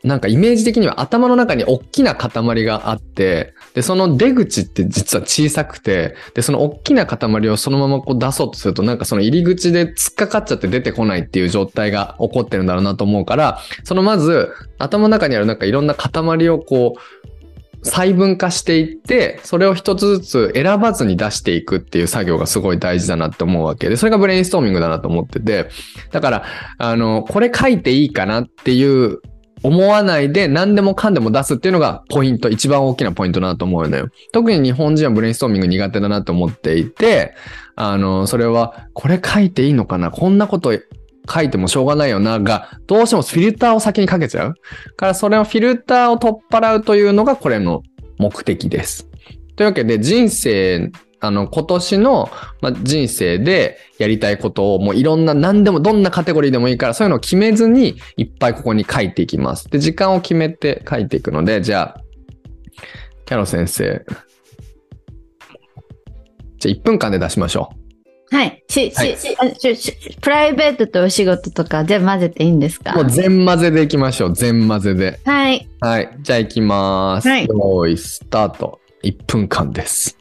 [0.04, 17.00] なんかイメージ的には頭の中に大きな塊があって、で、その出口って実は小さくて、で、その大きな塊をそのままこう出そうとすると、なんかその入り口で突っかかっちゃって出てこないっていう状態が起こってるんだろうなと思うから、そのまず頭の中にあるなんかいろんな塊をこう、
[17.82, 23.88] 細分化していって、それを一つずつ選ばずに出していくっていう作業がすごい大事だなって思うわけ。
[23.88, 25.68] で、それがブレインストーミングだなと思ってて、
[26.10, 26.44] だから、
[26.78, 29.20] あの、これ書いていいかなっていう
[29.62, 34.08] 思わないで何でもかんでも出すっていうのがポイント、一番大きなポイントだなと思うのよ。
[34.32, 37.34] 特に日本人はブレインストーミング苦手だなと思っていて、
[37.74, 40.10] あの、それは、これ書いていいのかな？
[40.10, 40.72] こんなこと
[41.28, 44.54] 書いてもしょうがないよな、が、どうしてもフィルターを先にかけちゃう。
[44.96, 47.82] から、それをフィルターを取っ払うというのがこれの
[48.18, 49.08] 目的です。
[49.56, 59.68] というわけで、人生、あの、今年の、ま、人生でやりたいことをもういろんな何でもどんなカテゴリーでもいいからそういうのを決めずにいっぱいここに書いていきます。
[59.70, 62.00] で、時間を決めて書いていくので、じゃあ、
[63.24, 64.04] キャロ先生。
[66.58, 67.85] じゃあ1分間で出しましょう
[68.30, 68.64] はい。
[68.68, 72.92] し、はいし、しプライベートとお仕事とか全部混ぜていいんですか？
[72.92, 72.96] う。
[72.96, 74.34] もう全混ぜでいきましょう。
[74.34, 75.20] 全混ぜで。
[75.24, 75.68] はい。
[75.80, 76.16] はい。
[76.20, 77.28] じゃあ行きます。
[77.28, 77.46] はい、
[77.96, 78.80] スタート。
[79.04, 80.18] 1分間です。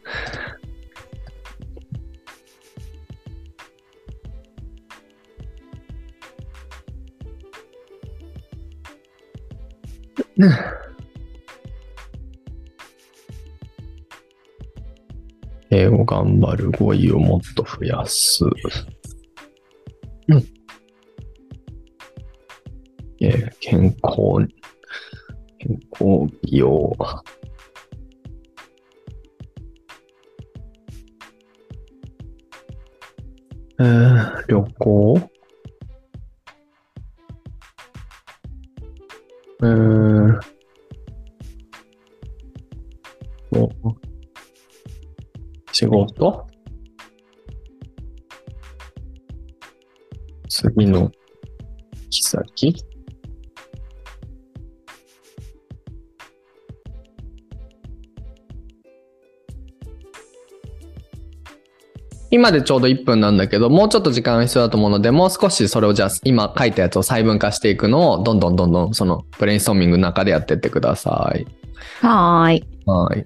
[15.77, 18.45] 英語頑張る語彙をもっと増やす。
[20.29, 20.43] うん。
[23.19, 24.47] えー健康、
[25.59, 26.95] 健康美容。
[33.77, 35.19] えー、旅行
[39.61, 40.39] えー、
[43.51, 44.04] お
[45.77, 46.47] 仕事？
[50.47, 51.11] 次の行
[52.09, 52.75] き先？
[62.31, 71.45] 今でちょうど1分なんだけど、もうちょっと時間が必要だと思うので、もう少しそれをじゃあ今書いたやつを細分化していくのを、どんどんどんどんそのブレインストーミングの中でやってってください。
[71.99, 72.63] はーい。
[72.85, 73.25] はい。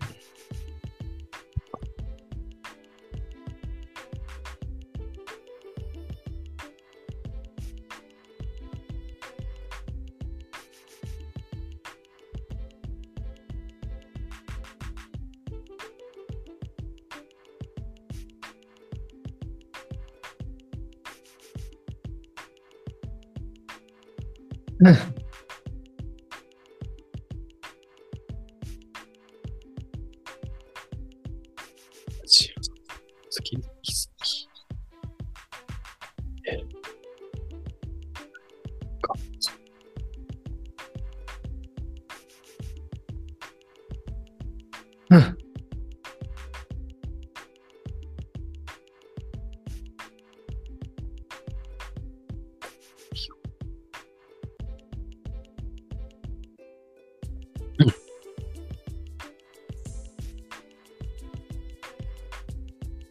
[24.80, 24.96] うん。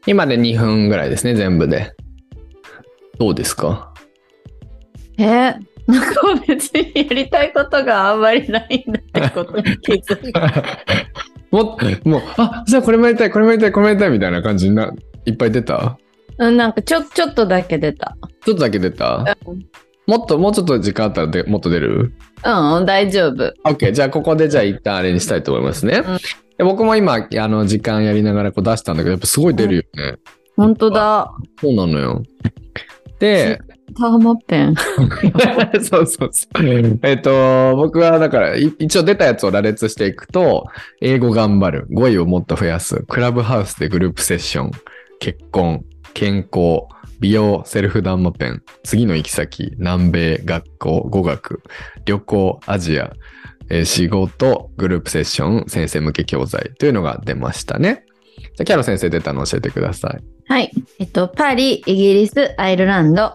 [0.08, 1.92] 今で2分ぐらいですね、全部で。
[3.18, 3.92] どうですか？
[5.18, 5.54] えー
[5.86, 10.40] なんか別にやりたいことがあんまりないんだってことに気づいた。
[11.50, 14.92] もう、もう、あ、じゃあこれもやりたい、これもやりたい、これもやりたいみたいな感じにな、
[15.24, 15.98] いっぱい出た？
[16.38, 18.16] うん、なんかちょ、ちょっとだけ出た。
[18.44, 19.36] ちょっとだけ出た？
[20.06, 22.12] もっと、もうちょっと時間あったらでもっと出る？
[22.44, 23.52] うん、大丈夫。
[23.64, 23.92] ?OK。
[23.92, 26.02] じゃあここでじゃあ一旦あれにしたいと思いますね。
[26.06, 26.20] うんで
[26.58, 30.18] 僕も今、あの、時間やりながらこう出したんだけど、やっぱすごい出るよね。
[30.56, 31.32] 本当だ。
[31.60, 32.22] そうなのよ。
[33.20, 33.60] で、
[33.96, 34.74] ターマペン。
[35.82, 36.98] そうそうそう。
[37.02, 40.66] えっと、僕はだから、い一応出たやつを羅列していくと、
[41.00, 44.70] 英語頑張る、語彙をもっと増やす、クラブハウスでグループセッション、
[45.20, 46.82] 結婚、健康、
[47.20, 51.62] 美容、セルフダンマペン、次の行き先、南米、学校、語学、
[52.04, 53.12] 旅行、アジア、
[53.70, 58.04] えー仕事、グループセッション、先生向け教材というのが出ましたね。
[58.38, 60.22] じゃあ、キャロ先生出たの教えてください。
[60.52, 60.70] はい。
[60.98, 63.34] えっと、パリ、イギリス、アイルランド、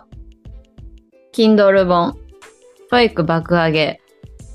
[1.34, 2.18] Kindle 本、
[2.90, 4.02] TOEIC 爆上げ、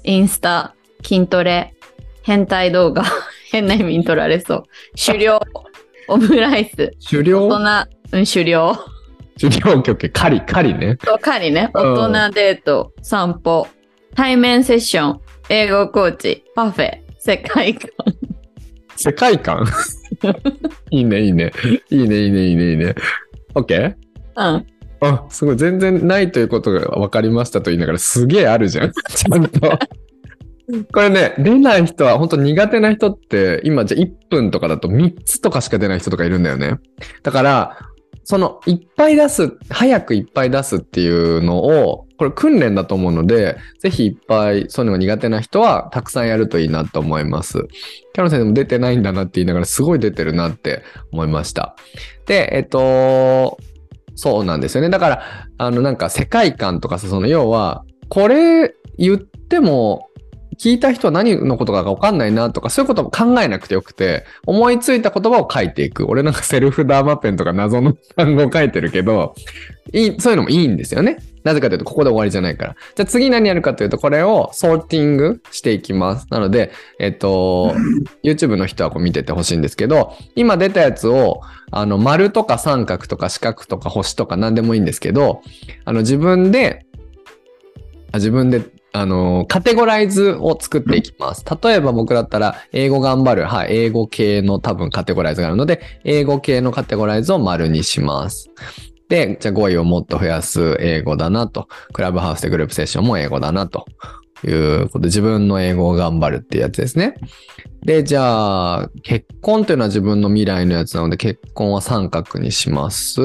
[0.05, 1.75] インスタ、筋トレ、
[2.23, 3.05] 変態動画、
[3.51, 4.62] 変な意味に取られそう、
[5.05, 5.41] 狩猟、
[6.09, 7.49] オムライス、狩猟？
[7.49, 8.77] 大人、うん、狩猟、
[9.41, 10.97] 狩猟局、狩り、狩りね。
[10.97, 13.69] と狩りね、うん大人デート、散歩、
[14.14, 17.91] 対面セッション、英語コーチ、パフェ、世界観。
[18.97, 19.65] 世界観？
[20.91, 21.53] いいね、いいね。
[21.91, 22.95] いいね、いいね、いいね、いいね。
[23.55, 23.95] OK?
[24.37, 24.67] うん。
[25.01, 25.57] あ、すごい。
[25.57, 28.93] 全然ないということが分かりましたと言いながらすげえあるじゃん。
[29.09, 29.79] ちゃんと。
[30.93, 36.75] これね、出ない人は、本当苦手な人って、今じゃ1分とかだと3つとかしか出ない人とかいるんだよね。
[37.23, 37.79] だから、
[38.29, 47.67] その、いっぱい出す、早くいっぱい出すっていうのを、これ訓練だと思うので、ぜひいっぱい、そういうのが苦手な人は、たくさんやるといいなと思います。
[48.12, 51.75] キャロ先生も出てないんだなって言いながら、すごい出てるなって思いました。
[52.27, 53.57] で、えっと、
[54.14, 54.91] そうなんですよね。
[54.91, 55.23] だから、
[55.57, 60.08] あの、なんか世界観とかさ、その要は、これ言っても、
[60.59, 66.07] 聞いた人は何のことかが分かんないなとか、そういうことも考えなくてよくて、思いついた言葉を書いていく。
[66.07, 69.35] 俺なんかセルフダーマペンとか謎の単語を書いてるけど、
[69.92, 71.18] いい、そういうのもいいんですよね。
[71.44, 72.77] なぜかというと、ここで終わりじゃないから。
[72.97, 76.27] じゃあ次何やるかというと、これをソーティングしていきます。
[76.31, 77.75] なので、えっと、
[78.25, 81.40] YouTube の人はこう見ててほしいんですけど、今出たやつを、
[81.71, 85.42] あの、丸とか三角とか四角とか星とか何でもいいんですけど、
[85.85, 86.85] あの、自分で、
[88.12, 91.44] 自分で、あの、カテゴライズを作っていきます。
[91.62, 93.44] 例えば僕だったら、英語頑張る。
[93.44, 98.51] はい、英語系の多分カテゴライズがあるので、英語系のカテゴライズを丸にします。
[99.09, 101.68] で、じゃあ語彙をもっと増やす英語だなと。
[101.92, 103.87] クラブハウスでグループセッションも英語だなと。
[104.46, 107.14] いうことで、自分の英語を頑張るっていうやつですね。
[107.83, 113.20] で、じゃあ、結婚というのは自分の未来のやつなので、結婚は三角にします。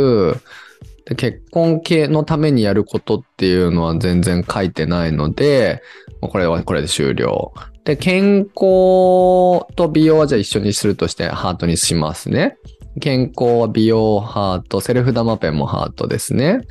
[1.06, 5.82] で結婚系のためにやることっていうのは全然書いてないので、
[6.22, 7.54] これはこれで終了。
[7.84, 12.58] で、健康と美容はじゃあ一緒にするとしてハートにしますね。
[13.02, 16.62] 健康は美容ハート、セルフダマペンもハートですね。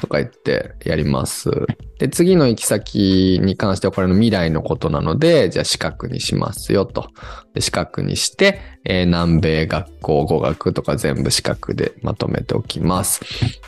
[0.00, 1.50] とか言ってやります。
[1.98, 7.10] で、次の行き先に関してはこれの未来のことなので、じゃあ四角にしますよと
[7.54, 13.20] で四角にして、えー南米学校語学とか全部四角でまとめておきます。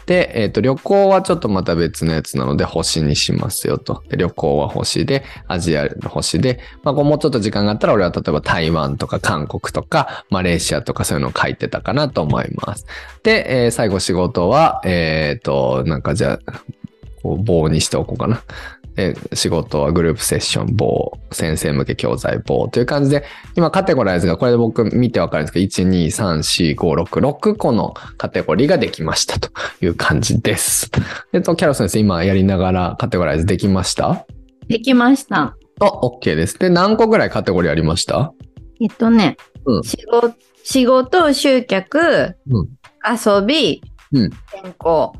[0.06, 4.02] で、えっ、と、旅行はちょっとまた別のやつなので星にしますよと。
[4.10, 12.86] 旅行は星で、アジアの星で、まあ、こうもうちょっと時間があったら俺は例えば台湾とか韓国とかマレーシアとかそういうのを書いてたかなと思います。
[13.22, 16.52] で、えー最後仕事は、えっ、と、なんかじゃあ、
[17.22, 18.42] こう棒にしておこうかな。
[18.94, 23.24] で仕事はグループセッション棒、先生向け教材棒という感じで、
[23.56, 30.90] 今カテゴライズがこれで僕見てわかるんですけど、1、2、3、4、5、6、6個のカテゴリーができましたという感じです。
[31.32, 34.26] えっと、キャロ先生、今やりながらカテゴライズできました？
[34.68, 35.56] できました。
[35.80, 36.58] あ、OK です。
[36.58, 38.32] で、何個ぐらいカテゴリーありました？
[38.80, 40.34] えっとね、うん仕事、
[40.64, 42.68] 仕事、集客、うん
[43.04, 43.82] 遊び、
[44.12, 45.12] うん健康、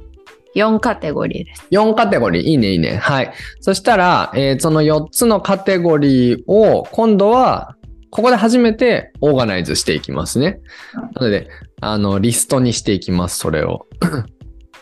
[0.55, 1.66] 4カテゴリーです。
[1.70, 2.42] 4カテゴリー。
[2.42, 2.96] いいね、いいね。
[2.96, 3.32] はい。
[3.61, 7.76] そしたら、えーその4つのカテゴリーを、今度は、
[8.11, 10.61] ここで初めてオーガナイズしていきますね。
[11.14, 11.48] なので、
[11.80, 13.86] あの、リストにしていきます、それを。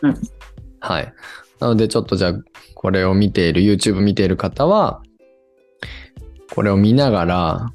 [0.03, 0.15] うん
[0.81, 1.13] はい。
[1.61, 2.35] なので、ちょっとじゃあ、
[2.75, 5.03] これを見ている、YouTube 見ている方は、
[6.55, 7.73] これを見ながら、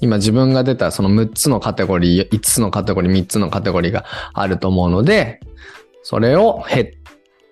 [0.00, 4.04] 今自分が出たその6つのカテゴリー、5つのカテゴリー、3つのカテゴリーが
[4.34, 5.40] あると思うので、
[6.02, 6.97] それをヘッ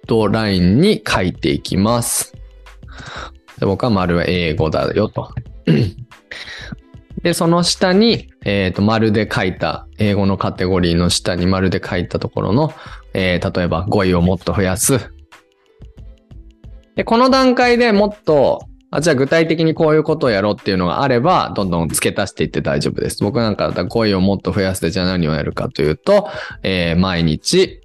[0.07, 2.32] ドラインに書いていきます。
[3.59, 5.32] で僕は丸は英語だよと。
[7.22, 12.72] で、その下に、えっ、と、丸で書いた、英語のカテゴリーの下に丸で書いたところの、
[13.14, 15.11] えー例えば語彙をもっと増やす。
[16.94, 18.61] で、この段階でもっと、
[18.92, 23.24] あ、じゃあ具体的にこういうことをやろうっていうのがあれば、どんどん付け足していって大丈夫です。
[23.24, 26.28] 僕なんかだったら語彙をもっと増やすで、じゃあ何をやるかというと、
[26.62, 27.80] えー毎日、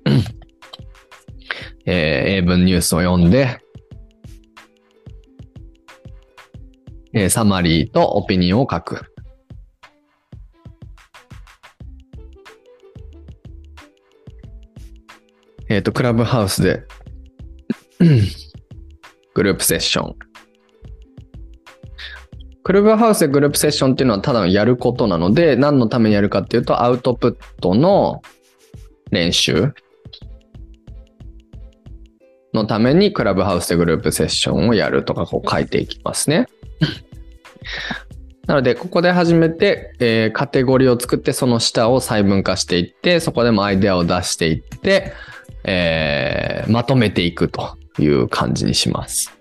[1.85, 3.59] えー英文ニュースを読んで、
[7.13, 9.11] えーサマリーとオピニオンを書く。
[15.71, 16.83] えっ、と、クラブハウスで、
[19.33, 20.15] グループセッション。
[22.63, 28.21] クラブハウスでグループセッションっていうのはただのやることなので、何のためにやるかっていうと、アウトプットの
[29.11, 29.73] 練習
[32.53, 36.47] のためにクラブハウスでグループセッションをやるとかこう書いていきますね。
[38.47, 45.13] なので、ここで初めて、えーカテゴリーを作って、その下を細分化していって、そこでもアイデアを出していって、
[45.63, 49.37] えーまとめていくという感じにします。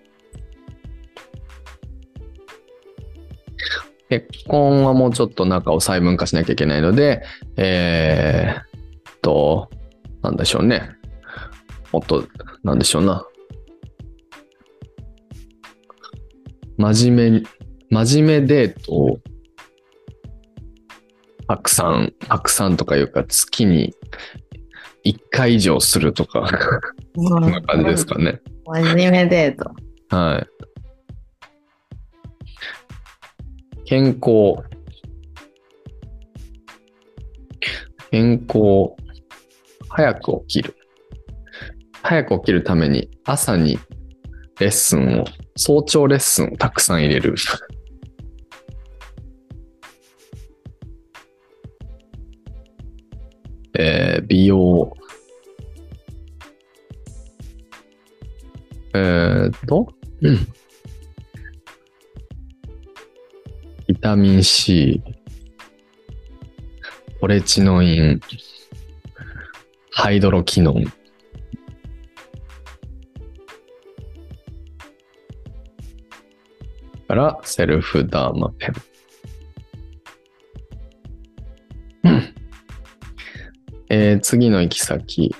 [4.10, 7.22] 結婚はもうちょっと中を細分化しなきゃいけないので、
[7.56, 9.70] えーっと、
[10.22, 10.90] なんでしょうね。
[11.92, 12.26] もっと、
[12.62, 13.26] なんでしょうな。
[16.76, 17.46] 真面目に、
[17.90, 19.20] 真面目デートを、
[21.46, 23.94] たくさん、たくさんとかいうか、月に
[25.04, 26.48] 1回以上するとか、
[27.16, 28.40] そんな感じですかね。
[28.66, 30.16] 真面目デート。
[30.16, 30.46] はい。
[33.84, 34.62] 健康。
[38.10, 38.94] 健康。
[39.88, 40.76] 早く起きる。
[42.02, 43.78] 早く起きるために朝に
[44.58, 45.24] レッスンを、
[45.56, 47.34] 早朝レッスンをたくさん入れる。
[53.78, 54.92] えー美容。
[58.92, 60.30] えーっと、う？
[60.30, 60.36] ん。
[63.86, 65.02] ビタミン C、
[67.20, 68.20] ポレチノイン、
[69.90, 70.92] ハイドロキノン。
[77.10, 78.72] から、セルフダーマペン。
[82.04, 82.34] うん
[83.90, 85.34] えー次の行き先。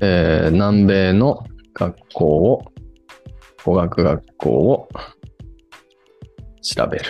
[0.00, 2.64] えー南米の学校を、
[3.64, 4.88] 語学学校を
[6.62, 7.04] 調べる。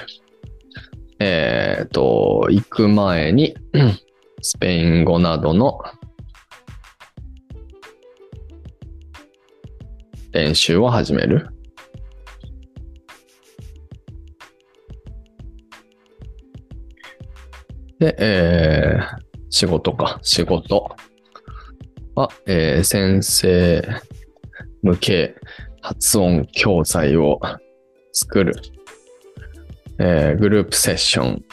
[1.19, 3.99] えっ、と、行く前に、う ん
[4.43, 5.79] スペイン語などの
[10.33, 11.49] 練習を始める。
[17.99, 20.95] で、えー仕事か、仕事
[22.15, 23.83] は、えー先生
[24.83, 25.35] 向け
[25.81, 27.41] 発音教材を
[28.13, 28.55] 作る。
[29.99, 31.45] えーグループセッション。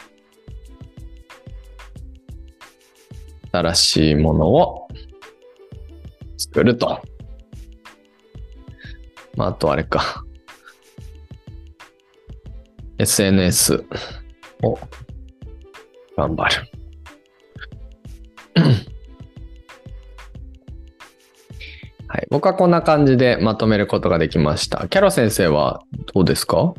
[3.50, 4.88] 新しいものを
[6.36, 7.00] 作ると。
[9.36, 10.22] まあ、あとあれか。
[12.98, 13.84] SNS
[14.62, 14.78] を
[16.16, 16.54] 頑張る。
[22.08, 22.26] はい。
[22.30, 24.88] 僕はこんな感じでまとめることができました。
[24.88, 25.82] キャロ先生は
[26.14, 26.72] どうですか？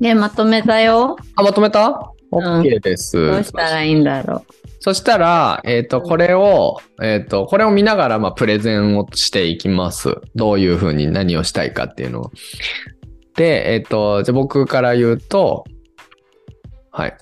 [0.00, 1.16] で、まとめたよ。
[1.34, 1.88] あ、まとめた？
[1.90, 3.16] ん ?OK です。
[3.16, 4.44] どうしたらいいんだろ
[4.88, 10.16] そしたら、えっ、と、これを、えっ、と、これを見ながら、まあ、プレゼンをしていきます。
[10.34, 12.32] どういうふうに何をしたいかっていうのを。
[13.36, 15.64] で、えっ、と、じゃあ僕から言うと、
[16.90, 17.14] はい。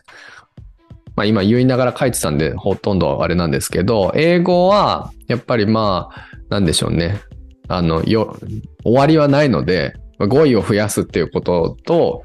[1.17, 7.21] まあ、今言いながら書いてたんで、ほとんどあれなんですけど、英語は、やっぱりまあ、なんでしょうね。
[7.67, 8.37] あの、よ、
[8.85, 12.23] 終わりはないので、まあ語彙を増やすっていうことと、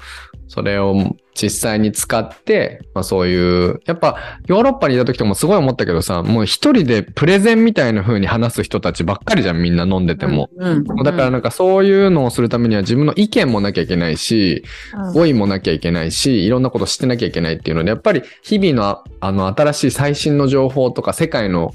[0.52, 10.16] それを実際に使って、まあそういう、やっぱヨーロッパにいた時とかもすごい思ったけどさ、もう一人でプレゼンみたいな風に話す人たちばっかりじゃん、みんな飲んでう。
[10.18, 10.50] ても。
[10.54, 10.84] うん。
[10.84, 14.62] だからなんかそういうのをするためには自分の意見もなきゃいけないし、
[14.94, 21.72] うん語彙もなきゃいけないし、いろんなこと知ってなきゃいけないっていうので、やっぱり日々のああの新しい最新の情報とか世界の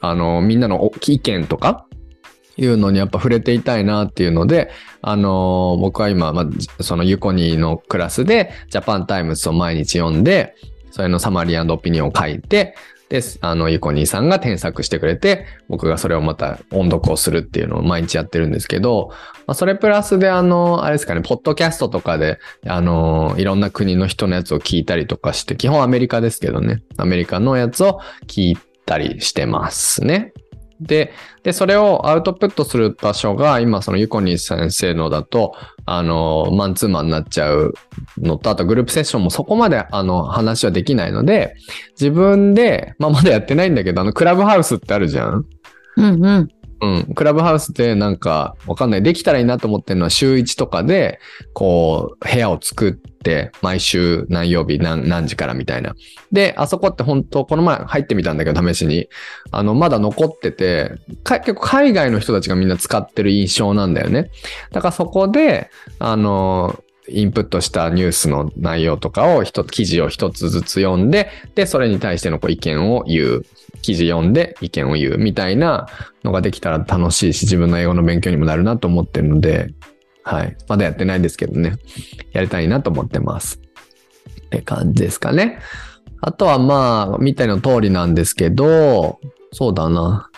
[0.00, 1.86] あのみんなの意見とか
[2.56, 10.54] いうのにやっぱ触れていたいなっていうので、あの僕は今、まあ、そのユコニーのクラスでジャパンタイムズを毎日読んで、
[10.90, 12.74] それのサマリーオピニオンを書いて、
[13.12, 19.10] で、あの、ユコニーさんが添削してくれて、僕がそれをまた音読をするっていうのを毎日やってるんですけど、
[19.46, 30.32] まあ、それプラスで、あの、あれですかね、ポッドキャストとかで、あの、いろんな国の人のやつを聞いたりとかして、基本アメリカですけどね、アメリカのやつを聞いたりしてますね。
[30.82, 31.12] で、
[31.42, 35.54] で、それをアウトプットする場所が、今、そのユコニー先生のだと、
[35.86, 37.74] あの、マンツーマンになっちゃう
[38.18, 41.54] のと、あとグループセッションもそこまで、あの、話はできないので、
[41.92, 45.46] 自分で、まあ、まだやってないんだけど、あの、クラブハウスってあるじゃん
[45.96, 46.48] うんうん。
[46.82, 47.14] うん。
[47.14, 49.02] クラブハウスでなんか、わかんない。
[49.04, 51.20] できたらいいなと思ってるのは週1とかで、
[51.54, 55.94] こう、部屋を作って、毎週何曜日何何時からみたいな。
[56.32, 59.08] で、あそこって本当この前入ってみたんだけど、試しに。
[59.52, 64.32] あの、まだ残ってて、結構海外の人たちがみんな使ってる印象なんだよね。
[64.72, 65.70] だからそこで、
[66.00, 73.46] あの、インプットしたニュースの内容とかを一つ、記事を一つずつ読んで、で、それに対してのこう意見を言う。
[73.80, 75.88] 記事読んで意見を言うみたいな
[76.22, 79.74] のができたら楽しいし、自分の英語の勉強にもなるなと思ってるので、
[80.22, 80.56] はい。
[80.68, 81.78] まだやってないですけどね。
[82.32, 83.60] やりたいなと思ってます。
[84.46, 85.58] って感じですかね。
[86.20, 89.18] あとはまあ、見たいの通りなんですけど、
[89.52, 90.30] そうだな。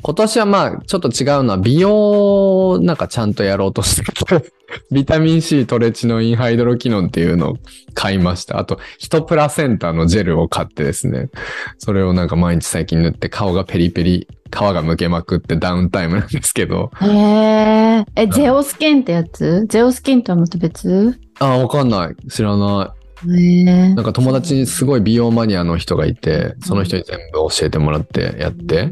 [0.00, 4.52] 今年はまあ、ちょっと違うのは、美容をなんかちゃんとやろうとしてて、
[4.92, 7.56] ビタミン C トレチノインハイドロキノンっていうのを
[7.94, 8.58] 買いました。
[8.58, 11.30] あと、ヒトプラセンタのジェルを買ってですね、
[11.78, 18.04] それをなんか毎日最近塗って顔がペリペリ、皮がむけまくってダウンタイムなんですけど、へえ。
[18.14, 19.66] え、ゼオスキンってやつ？
[19.68, 21.18] ゼオスキンとはまた別？
[21.40, 22.30] ああ、わかんない。
[22.30, 22.98] 知らない。
[23.26, 28.90] なんか友達にすごい美容マニアの人がいて、その人に全部教えてもらってやって、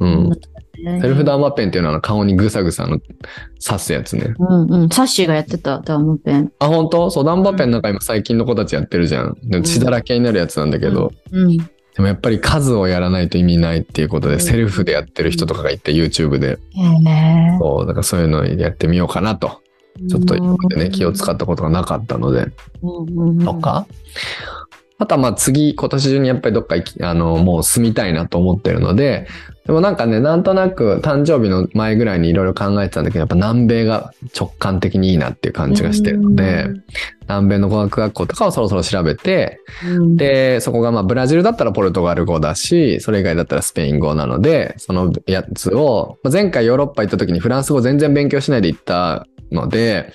[0.00, 0.30] うん。
[1.00, 3.00] セルフダーマペンっていうのは顔にぐさぐさの
[3.64, 4.34] 刺すやつね。
[4.38, 4.88] うんうん。
[4.90, 6.52] サッシーがやってた、ダーマペン。
[6.60, 7.10] あ、本当？
[7.10, 9.36] そう、ダンバペンなんか今最近の子たちやってるじゃん。
[9.42, 11.56] でも血だらけになるやつなんだけど、うん。
[11.56, 11.66] で
[11.98, 16.50] もやっぱり数をやらないと意味ないっていうことで、うんセルフでやってる人とかがいて、YouTube で。
[16.50, 17.58] へえ。
[17.58, 19.60] そう、だからそういうのやってみようかなと。
[20.08, 22.46] ちょっと今までね、気を使ったことがなかったので。
[22.82, 23.84] うんうんとか、
[24.98, 29.28] あとはまあ次、今年中にやっぱりどっか行き、あの、もう住みたいなと思ってるので、
[29.64, 36.68] でもなんかね、なんとなく誕生日の前ぐらいにいろいろ考えてたんだけど、やっぱ南米が直感的にいいなっていう感じがしてるので、
[37.28, 50.12] 南米の語学学校とかをそろそろ調べて、うん、で、そこがまあブラジルだったらポルトガル語だし、それ以外だったらスペイン語なので、そのやつを、まあ前回ヨーロッパ行った時にフランス語全然勉強しないで行ったので、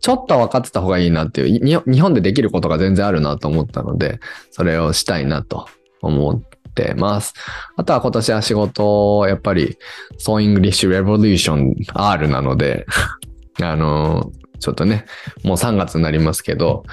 [0.00, 4.20] ちょっとは分かってた方がいいなっていう、い日日本でできることが全然あるなと思ったので、
[4.50, 5.68] それをしたいなと
[6.02, 7.34] 思ってます。
[7.76, 9.76] あとは今年は仕事、やっぱり、
[10.18, 12.86] So English Revolution R なので、
[13.62, 14.30] あの、
[14.60, 15.06] ちょっとね、
[15.42, 16.84] もう3月になりますけど、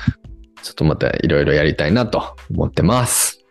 [0.62, 3.44] ちょっとまたいろいろやりたいなと思ってます。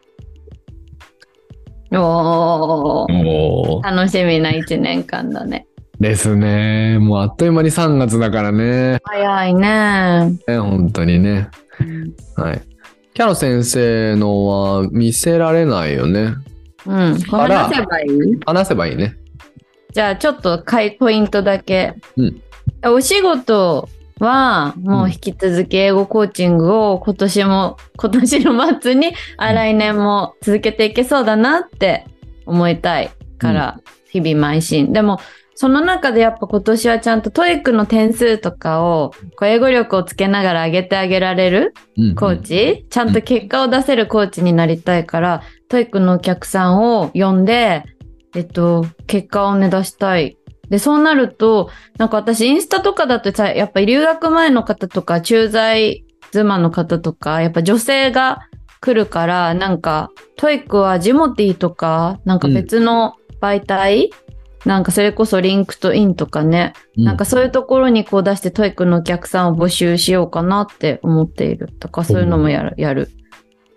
[1.93, 5.67] おーおー楽しみな一年間だね。
[6.03, 6.99] ですね。
[6.99, 8.99] もうあっという間に3月だからね。
[9.05, 10.37] 早いね。
[10.49, 11.49] ね本当にね。
[12.37, 12.63] はい。
[13.15, 16.35] キャロ先生のは見せられないよね。
[16.87, 17.19] うん。
[17.21, 18.39] 話せばいい？
[18.45, 19.17] 話せばいいね。
[19.93, 21.95] じゃあちょっとかいポイントだけ。
[22.17, 22.43] うん
[22.85, 23.89] お仕事
[24.19, 32.07] はもう引き続き英語コーチングを今年も、 今年の末に、あ来年も続けていけそうだなって
[32.47, 33.81] 思いたいから、
[34.11, 34.93] 日々邁進。
[34.93, 35.21] でも、
[35.63, 47.85] その中でやっぱ今年はちゃんと TOEIC の点数とかを、こう英語力をつけながら上げてあげられるうんコーチ、ちゃんと結果を出せるコーチになりたいから、 TOEIC のお客さんを呼んで、
[48.35, 50.37] えっと、結果をね、出したい。
[50.69, 58.41] で、そうなると、なんか私、インスタとかだとさ、やっぱり留学前の方とか、駐在妻の方とか、やっぱ女性が
[58.81, 64.11] 来るから、なんか、 TOEIC はジモティーとか、なんか別の媒体、
[64.65, 72.75] なんかそれこそ LinkedIn とかね、なんかそういうところにこう出して TOEIC のお客さんを募集しようかなって思っているとか、そういうのもやる。
[72.77, 73.11] やる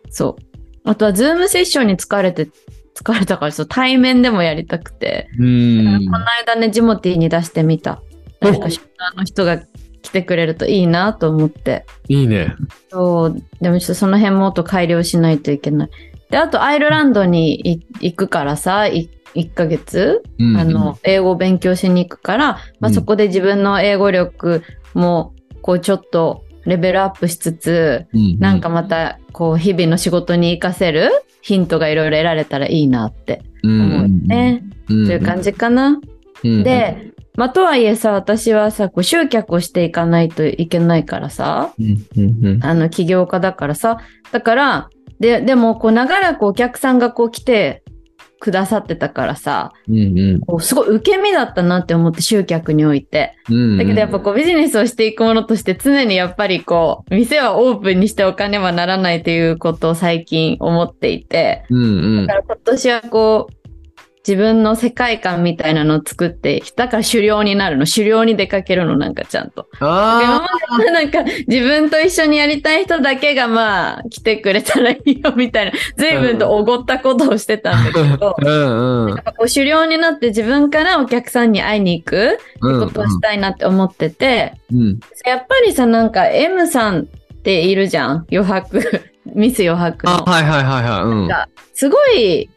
[0.09, 0.89] そう。
[0.89, 2.49] あとはズームセッションに疲れて、
[2.95, 6.05] 疲れたからそう対面でもやりたくて、うん。
[6.05, 8.01] この間ね、ジモティーに出してみた。
[8.39, 9.59] 誰かシューターの人が
[10.03, 11.85] 来てくれるといいなと思って。
[12.07, 12.53] いいね。
[12.91, 13.43] そう。
[13.59, 15.89] でもちょっとその辺もっと改良しないといけない。
[16.29, 22.47] で、あとアイルランドにい行くからさ、い1ヶ月うんあの、英語を勉強しに行くから、
[22.79, 22.93] まあ、うん。
[22.93, 24.63] そこで自分の英語力
[24.93, 31.11] も、こう、ちょっとレベルアップしつつ、うんなんかまた、こう、日々の仕事に活かせる
[31.41, 34.63] ヒントがいろいろ得られたらいいなって思うね。
[34.87, 35.99] とという感じかな。
[36.43, 42.63] で、まあ、とはいえさ、私はさ、こう、集客をしていかないといけないからさ、うんうんうん。
[42.63, 43.99] あの、起業家だからさ、
[44.31, 47.83] だから、で、でも、こう、長らくお客さんがこう来て
[48.39, 53.35] くださってたからさ、うんうんこうすごい受け身だったなって思って集客において。
[53.49, 61.65] うんだけどやっぱこうビジネスをしていくものとして常にやっぱりこう店はオープンにしてお金はならないということを最近思っていて。
[61.69, 63.64] うんうんだから今年はこう
[64.27, 67.85] 自分の世界観みたいなのを作って、だから狩猟になるの。
[67.85, 69.67] 狩猟に出かけるのなんかちゃんと。
[69.79, 87.05] 今あまではなんか自分と一緒にやりたい人だけがまあ来てくれたらいいよみたいな、随分とおごったことをしてたんだけどあ。、うんうん狩猟になって自分からお客さんに会いに行くってことをしたいなって思ってて、うんやっぱりさ、なんか M さんっ
[87.43, 89.03] ているじゃん余白。
[89.33, 90.23] ミス余白あの。
[90.25, 92.49] はいはいはいはいうんがすごい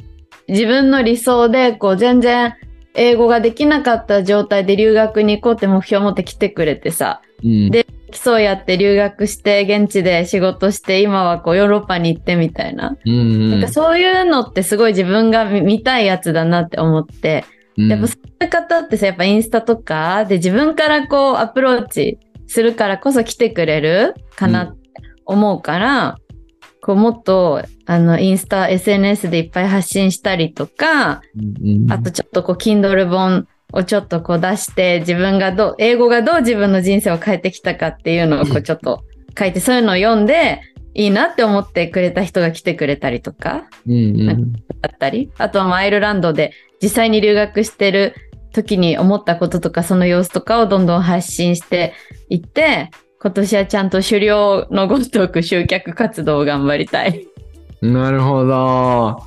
[0.49, 2.55] 自分の理想で、こう全然
[2.95, 7.71] 英語ができなかった状態で留学に行こうって目標を持って来てくれてさ、うん。
[7.71, 12.97] で基礎やって留学して現地で仕事して今はこうヨーロッパに行ってみたいな。
[13.05, 13.51] うんうん。
[13.51, 17.45] なんかそういうのってすごい自分が見見たいやつだなって思って、
[17.77, 17.89] うん。
[17.91, 24.79] やっぱそういう方ってさ、やっぱインスタとかで自分からこうアプローチするからこそ来てくれるかなって
[25.27, 26.17] 思うから、
[26.89, 39.05] こうもっとあのインスタ、SNS でいっぱい発信したりとか、うんうんあとちょっとこう Kindle 本をちょっとこう出して自分がどう、英語がどう自分の人生を変えてきたかっていうのをこうちょっと
[39.39, 40.63] 書いて、そういうのを読んで
[40.95, 44.53] いいなって思ってくれた人が来てくれたりとか、うんうん。
[44.81, 48.15] だったり、あとはまあアイルランドで実際に留学してる
[48.55, 51.93] 時に思ったこととかその様子とかをどんどん発信して
[52.31, 52.89] いって、
[53.21, 57.27] 今年はちゃんと狩猟のごとく集客活動を頑張りたい。
[57.83, 59.23] なるほど。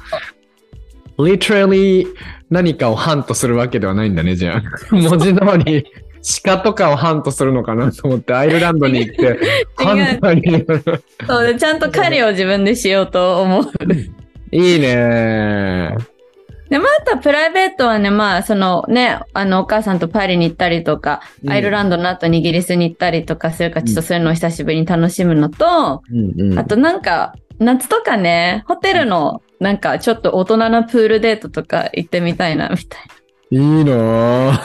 [1.17, 2.07] literally
[2.49, 4.63] 何かをハントするわけではないんだね、じゃあ。
[4.95, 5.85] 文字通り
[6.43, 9.39] 鹿とかをハントするのかなと思って、アイルランドに行って、
[9.75, 10.65] ハンターに。
[11.27, 13.65] そうで、ちゃんと狩りを自分でしようと思う。
[14.51, 15.95] いいね。
[16.72, 21.51] で、またプライベートはね、まあ、そのね、あの、お母さんとパリに行ったりとか、うん。
[21.51, 26.57] アイルランドの後にイギリスに行ったりとかするから、ちょっとそういうのを久しぶりに楽しむのと、うんうん。
[26.57, 33.01] あとなんか、夏とかね、ホテルのなんかちょっと大人なプールデートとか行ってみたいな、みたい
[33.51, 34.51] いいな。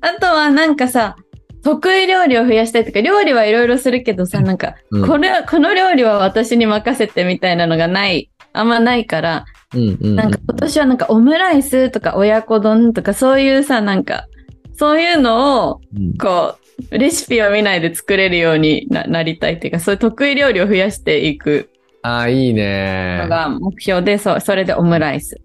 [0.00, 1.14] あとはなんかさ、
[1.62, 5.06] 得意料理を増やしたいとか、料理はいろいろするけどさ、なんか、うん。
[5.06, 9.44] これ、この料理は私に任せてみたいなのがない、あんまないから、
[9.74, 14.26] うんうんなんか今年はなんかオムライスとか親子丼とかそういうさ、なんか、
[14.74, 16.56] そういうのを、うんこ
[16.90, 21.70] う、レシピを見ないで作れるようにななりたいっていうか、そういう得意料理を増やしていく
[22.02, 23.28] あー、いいねの。
[23.28, 25.40] が目標で、そう、それでオムライス。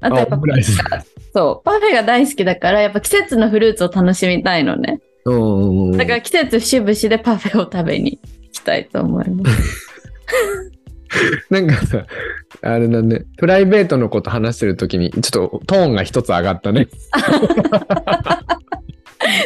[0.00, 0.38] あとやっぱ
[1.32, 5.00] そう、パフェが大好きだから、やっぱ季節のフルーツを楽しみたいのね。
[5.24, 9.88] うんうんうんだから季節節々でパフェを食べに行きたいと思います。
[11.50, 12.06] なんかさ、
[12.62, 16.88] あれだね、プライベートのこと話してるときに、ちょっとトーンが一つ上がったね。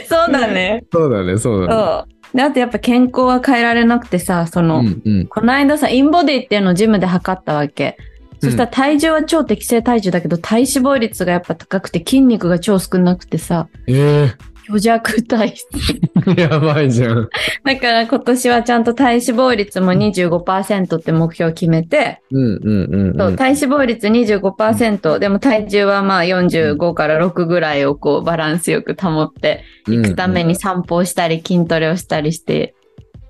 [0.09, 0.85] そうだね。
[0.93, 2.15] そうだね、そうだね。
[2.35, 7.97] で、あとやっぱ健康は変えられなくてさ、その、うんうんこの間さ、インボディっていうのをジムで測ったわけ。
[8.41, 15.67] そしたら体重は超適正体重だけど、体脂肪率がやっぱ高くて筋肉が超少なくてさ、ええ虚弱体質。
[16.37, 17.29] やばいじゃん。
[17.65, 23.19] だから今年はちゃんと体脂肪率も25%って目標を決めて、うんうんうん、うん。
[23.19, 32.75] そう体脂肪率25%、でも体重はまあ45から6ぐらいをこうバランスよく保っていくために散歩をしたり筋トレをしたりして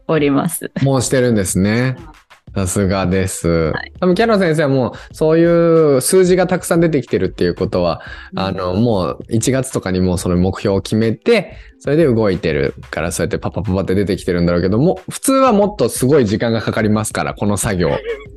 [0.09, 0.73] おります。
[0.83, 1.97] もうしてるんですね。
[2.59, 3.73] さすがです。
[4.01, 8.03] 多分キャロ先生はもうそういう数字がたくさん出てきてるっていうことは、
[8.35, 17.91] あの、もう1月とかにもうその目標を決めて、それで動いてるからそうやってパパパパって出てきてるんだろうけども、普通はもっとすごい時間がかかりますから、この作業。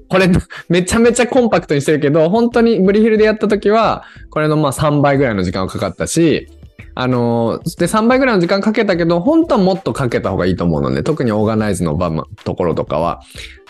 [0.08, 0.30] これ
[0.70, 6.48] めちゃめちゃコンパクトにしてるけど、本当にブリヒルでやった時は、これのまあ3倍ぐらいの時間がかかったし、
[6.94, 13.22] あので、3倍ぐらいの時間かけたけど、本当はもっとかけた方がいいと思うので、特にオーガナイズの場のところとかは。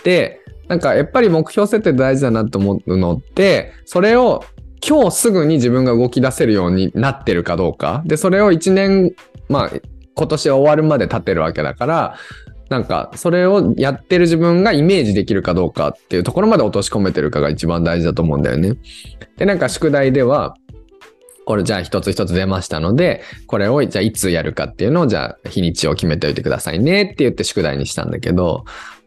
[0.03, 0.40] で、
[0.72, 4.45] なんかやっぱり目標設定大事だなと思うのって、それを
[4.82, 8.03] 今日すぐに自分が動き出せるようになってるかどうか。
[8.05, 9.13] で、それを1年、
[9.49, 9.72] まあ、
[10.15, 12.15] 今年終わるまで経ってるわけだから、
[12.69, 18.78] なんか、それをやってる自分がイメージできるかどうかっていうところまで落とし込めてるかが一番大事だと思うんだよね。
[19.36, 20.55] で、なんか宿題では、
[21.43, 28.63] これじゃあ一つ一つ出ましたので、これをじゃあいつやるかっていうのをじゃあ日にちを決めておいてくださいねって言って宿題にしたんだけど、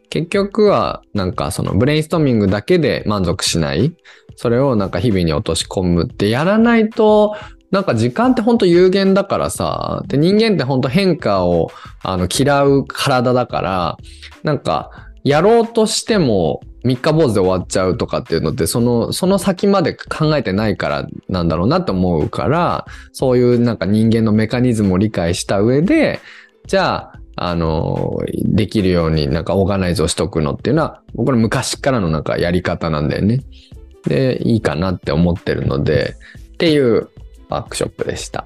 [0.09, 3.95] 結局はなんかそのブレインストーミングだけで満足しない。
[4.35, 7.35] それをなんか日々に落とし込むってやらないと、
[7.71, 11.71] なんか時間ってほんと有限だからさ、で人間ってほんと変化を
[12.03, 13.97] あの嫌う体だから、
[14.43, 14.91] なんか
[15.23, 26.19] やろうとしても三日坊主で終わっちゃうとかっていうのって、その、その先まで考えてないからなんだろうなと思うから、そういうなんか人間のメカニズムを理解した上で、
[26.67, 33.41] じゃあ、あの、できるようになんかオーガナイズをしとくのっていうのは、僕の昔からのなんかやり方なんだよね。
[34.07, 36.15] で、いいかなって思ってるので、
[36.53, 37.09] っていう
[37.49, 38.45] ワークショップでした。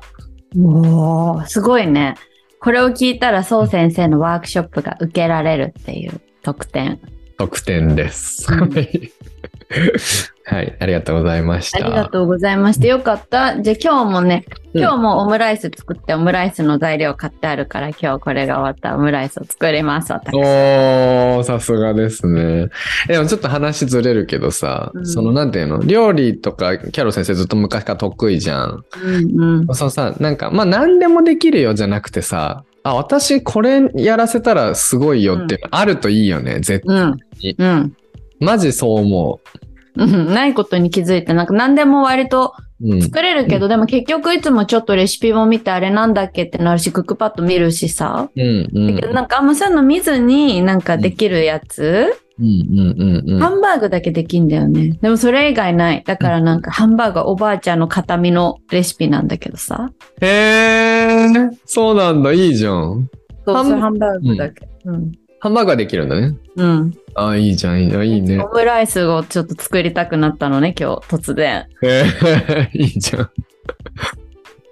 [0.57, 2.15] おー、すごいね。
[2.59, 6.99] これを聞いたら、そう先生のワークショップが受けられるっていう特典。
[7.37, 8.47] 得点です。
[8.51, 8.69] うん
[10.49, 10.59] はい。
[10.59, 11.85] はい、ありがとうございました。
[11.85, 12.87] ありがとうございました。
[12.87, 13.61] よかった。
[13.61, 20.35] じゃあ今日もね、うん今日もオムライス作って、オムライスの材料買ってあるから、今日これが終わったらオムライスを作ります、私。
[20.35, 22.69] おー、さすがですね。
[23.07, 28.83] えでもちょっと話ずれるけどさ、うんそのなんていうの、料理とかキャロ先生ずっと昔から得意じゃん。
[29.03, 29.75] うんうん。
[29.75, 36.95] そのさ、なんか、まあ何でもできるよじゃなくてさ、あ、私これやらせたらすごいよっていうのあるといいよね、絶対。
[36.95, 37.17] うん。
[37.57, 37.93] うん。
[38.39, 42.63] マジそう思うん、ないことに気づいて、なんか何でも割とう。
[42.81, 43.01] うん。
[43.01, 48.29] 作れるけど、でも結局いつもちょっとレシピも見てあれなんだっけってなるし、クックパッド見るしさ。
[48.33, 48.95] うん、うん。
[48.95, 53.39] だけどなんかあんまそういうの見ずになんかできるやつ、うん、うん、うん、うん。
[53.39, 54.97] ハンバーグだけできんだよね。
[55.01, 56.03] でもそれ以外ない。
[56.05, 59.91] だからなんかハンバーグはおばあちゃんの形見のレシピなんだけどさ。
[60.21, 63.09] へー、そうなんだ、いいじゃん。
[63.45, 64.69] そう、ハンバーグだけ。
[64.85, 65.11] うん。
[65.41, 66.35] ハンバーグができるんだね。
[66.57, 66.93] うん。
[67.15, 68.49] あ、いいじゃん、いいあいいねオ。
[68.49, 71.67] ムライスをちょっと作りたくなったのね、今日、突然。
[71.81, 72.03] へ
[72.73, 73.29] ーいいじゃん。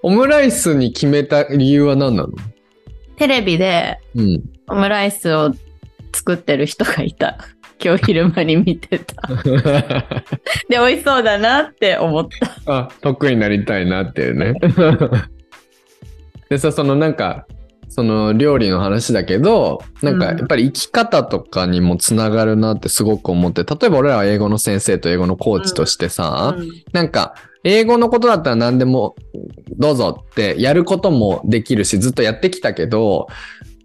[0.02, 2.28] オムライスに決めた理由は何なの？
[3.16, 4.42] テレビでうん。
[4.68, 5.52] オムライスを
[6.14, 7.38] 作ってる人がいた。
[7.82, 9.14] 今日昼間に見てた。
[10.68, 12.26] で、美味しそうだなって思っ
[12.66, 12.72] た。
[12.72, 14.54] あ、得意になりたいなっていうね。
[16.50, 17.46] でさ、そのなんか、
[17.88, 20.38] その料理の話だけど、なんかうん。
[20.38, 26.68] やっぱり生き方とかにもつながるなってすごく思って、例えば俺らは英語の先生と英語のコーチとしてさ、うん。
[26.92, 27.34] なんか、
[27.64, 29.16] 英語のことだったら何でも
[29.78, 33.28] どうぞってやることもできるし、ずっとやってきたけど、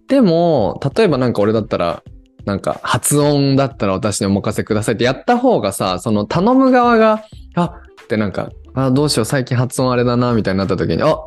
[0.07, 2.03] でも、例えばなんか俺だったら、
[2.45, 7.23] なんか発音だったら私にお任せくださいってやった方がさ、その頼む側が、
[7.55, 7.63] あ
[8.03, 11.17] ってなんか、あ、どうしよう最近発音あれだな、みたいになった時に、あ、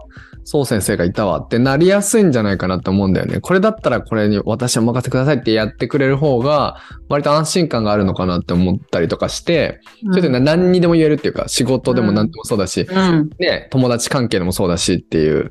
[0.49, 3.41] そう先生がいたわってなりやすいんじゃないかなって思うんだよね。
[3.41, 6.77] これだったらこれに私お任せくださいってやってくれる方が、
[7.09, 9.81] 割と安心感があるのかなって思ったりとかして、
[10.15, 13.29] ちょっとね何にでも言えるっていうか、仕事でも何でもそうだし、うん。
[13.41, 15.51] ね、友達関係でもそうだしっていう、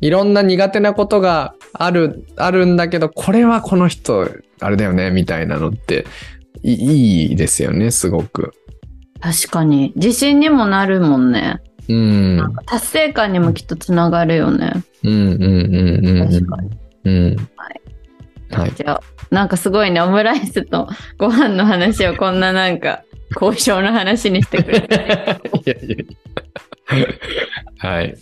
[0.00, 4.26] いろんな苦手なことがある、あるんだけど、これはこの人、
[4.60, 6.06] あれだよね、みたいなのって、
[6.62, 8.54] いいいですよね、すごく。
[9.20, 9.92] 確かに。
[9.96, 11.60] 自信にもなるもんね。
[11.92, 12.56] うん。
[12.66, 14.72] 達成感にもきっとつながるよね。
[15.04, 16.28] うん、うん、うん、うん。
[16.28, 16.70] 確かに。
[17.04, 17.36] うん。
[17.56, 17.80] はい。
[18.50, 18.72] はい。
[18.74, 20.88] じゃあ、なんかすごいね、オムライスと
[21.18, 23.02] ご飯の話をこんななんか、
[23.40, 24.94] 交渉の話にしてくれて。
[25.64, 25.98] いやいやい
[27.00, 27.08] や
[27.78, 28.14] はい。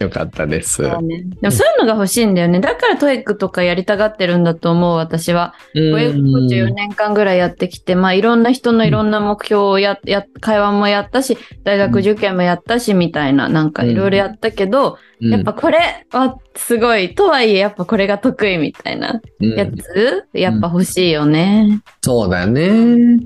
[0.00, 0.82] よかったです。
[0.82, 2.60] ねでもそういうのが欲しいんだよね。
[2.60, 5.54] だから TOEIC とかやりたがってるんだと思う、私は。
[5.74, 21.80] 英語コーチ4年間ぐらいやってきて、まあいろんな人のいろんな目標をや、や、会話もやったし、大学受験もやったし、みたいな、なんかいろいろやったけど、うんやっぱこれはすごい、とはいえやっぱこれが得意みたいなうんやつ、やっぱ欲しいよね。
[22.02, 23.20] そうだよね。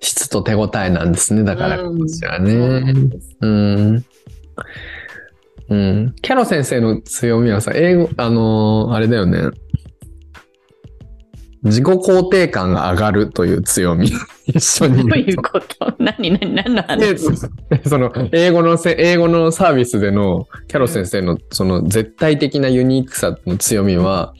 [0.00, 1.44] 質と手応えなんですね。
[1.44, 2.94] だから、うんこちらそうなね。
[3.40, 4.04] うん。
[5.68, 6.14] うん。
[6.22, 9.50] キャロ先生の強みはさ、英語、あのーあれだよね。
[11.62, 14.08] 自己肯定感が上がるという強み。
[14.46, 15.94] 一緒にどういうこと？
[15.98, 17.48] 何何何ので話
[17.88, 24.34] その英語のせ英語のサービスでのキャロ先生のその絶対的なユニークさの強みは、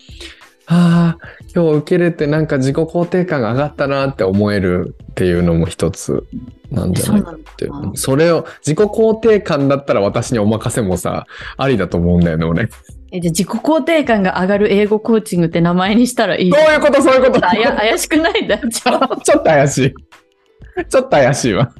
[0.66, 6.22] ああ、今日受けれてなんか自己肯定感が上がったなって思えるっていうのも一つ
[6.70, 12.68] なんじゃないかってそそれを自己肯定感だったら私にお任せもさ、ありだと思うんだよね、俺。
[13.12, 17.48] えじゃあ自己肯定感が上がる英語コーチングって名前にしたらいいそういうこと、そういうこと。
[17.48, 18.46] あや怪しくない？
[18.48, 19.94] だ ちょちょっと怪しい。
[20.88, 21.72] ちょっと怪しいわ。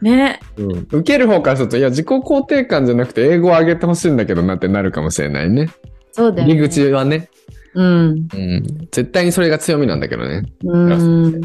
[0.00, 0.40] ね。
[0.56, 5.68] うん、受ける方からすると、いや、自己肯定感じゃなくて英語を上げてほしいんだけどなってなるかもしれないね。
[6.10, 6.54] そうだよ、ね。
[6.54, 7.28] 入り口はね。
[7.74, 7.86] うん。
[7.86, 8.62] うん。
[8.90, 10.42] 絶対にそれが強みなんだけどね。
[10.64, 11.40] うん。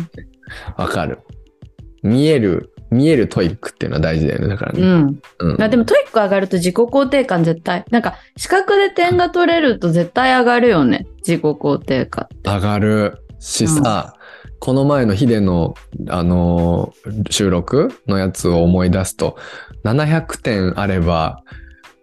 [0.76, 1.20] わかる。
[2.04, 4.48] 見える、見える TOEIC っていうのは大事だよね。
[4.48, 4.82] だからね。
[4.82, 5.20] うん。
[5.40, 5.58] うん。
[5.58, 7.86] まあでも TOEIC 上がると自己肯定感絶対。
[7.90, 11.08] なんか資格で点が取れると絶対上がるよね。
[11.20, 12.28] 自己肯定感。
[12.44, 14.16] 上がるしさ、
[14.60, 15.76] この前のヒデの、
[16.10, 19.38] あのー収録のやつを思い出すと、
[19.84, 21.44] 700点あれば、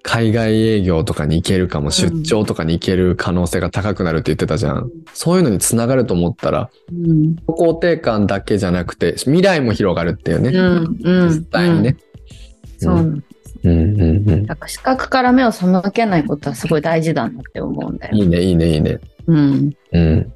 [0.05, 4.91] 海外営業とかに行けるかも、出張とかに行ける可能性が高くなるって言ってたじゃん。
[5.15, 7.37] そういうのにつながると思ったら、うん。
[7.49, 10.51] 肯定感だけじゃなくて、未来も広がるっていうね。
[10.51, 10.99] うん。
[11.03, 11.29] うん。
[11.31, 11.97] 実際にね。
[12.79, 13.09] そうなの。
[13.09, 13.23] うん
[13.65, 14.01] うん
[14.31, 14.47] うん。
[14.47, 18.15] だから視覚から目を背けないことはすごい大事だなって思うんだよ。
[18.15, 19.01] いいね、いいね、いいね。
[19.27, 19.75] うん。
[19.91, 20.33] うん。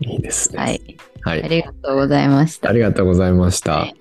[0.00, 0.58] いいですね。
[0.58, 0.96] はい。
[1.20, 1.44] はい。
[1.44, 2.72] ありがとうございましたあ。
[2.72, 3.97] りがとうございましたはい。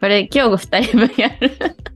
[0.00, 1.50] これ、今日二人分やる。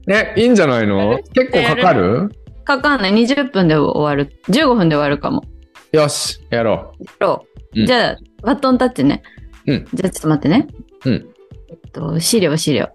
[0.09, 1.19] え、いいんじゃないの？
[1.33, 2.29] 結構かかる？
[2.63, 3.13] かかんない。
[3.13, 4.33] 20分で終わる。
[4.49, 5.43] 15分で終わるかも。
[5.91, 7.45] よし、やろそ
[7.75, 9.21] ううんじゃあ、バトンタッチね。
[9.67, 10.67] うんじゃあ、ちょっと待ってね。
[11.05, 11.09] う。
[11.09, 11.27] うん。
[11.69, 12.89] えっと、資料、資料。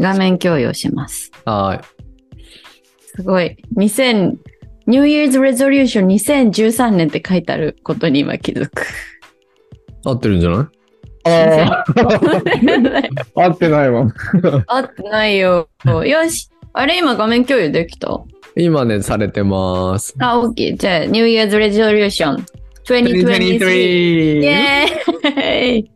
[0.00, 1.32] 画面共有します。
[1.44, 1.82] は
[3.16, 3.56] すごい。
[3.76, 4.36] 2000、
[4.86, 8.82] New Year's Resolution 2013年って書いてあることに今気づく。
[8.82, 8.84] い。
[10.04, 10.77] 合ってるんじゃない？
[11.24, 11.84] あ
[13.34, 14.06] 合ってないわ。
[14.66, 15.68] 合ってないよ。
[15.84, 16.48] よし。
[16.72, 18.20] あれ今画面共有できた？
[18.56, 20.14] 今ね、されてます。
[20.18, 20.76] あ、OK。
[20.76, 22.44] じゃあ、New Year's Resolution
[22.84, 23.70] 2023。
[24.40, 25.90] イエーイ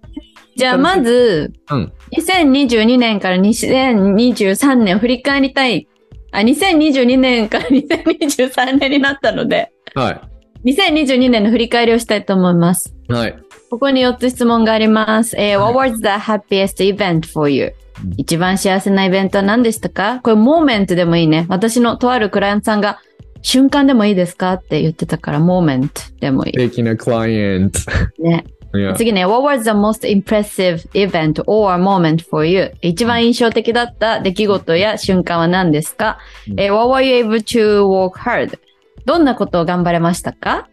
[0.54, 1.92] じゃあ、まず、うん。
[2.12, 5.88] 2022年から2023年を振り返りたい。
[6.30, 10.22] あ、2022年から2023年になったので、は
[10.64, 12.94] 2022年の振り返りをしたいと思います。
[13.08, 13.12] い。
[13.12, 13.36] はい。
[13.72, 15.34] ここに4つ質問があります。
[15.38, 17.72] えーはい What was the happiest event for you?
[18.18, 20.20] 一番幸せなイベントは何でしたか？
[20.22, 21.46] これ、モーメントでもいいね。
[21.48, 22.98] 私のとあるクライアントさんが、
[23.40, 24.52] 瞬間でもいいですか？
[24.52, 26.52] って言ってたから、モーメントでもいい。
[26.52, 27.78] 素敵なクライアント。
[28.22, 28.44] ね。
[28.76, 32.72] いや次ね、What was the most impressive event or moment for you?
[32.82, 38.58] 一番印象的だった出来事や瞬間は何ですか、うんえー What were you able to work hard?
[39.06, 40.68] どんなことを頑張れましたか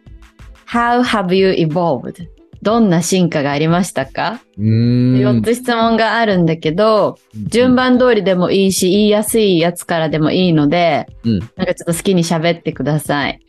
[0.68, 2.26] ?How have you evolved?
[2.62, 5.42] どんな進化がありましたか、うー4ん。
[5.42, 11.38] つ質問があるんだけど、順番通りでもいいし、言いやすいやつからでもいいので、うん。
[11.56, 13.40] なんかちょっと好きに喋ってください。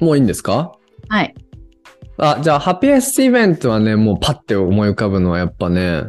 [0.00, 0.72] もういいんですか？
[1.08, 1.34] はい。
[2.18, 6.02] あ、じゃあ、ハピエストイベントはね、もうパッて思い浮かぶのはやっぱね、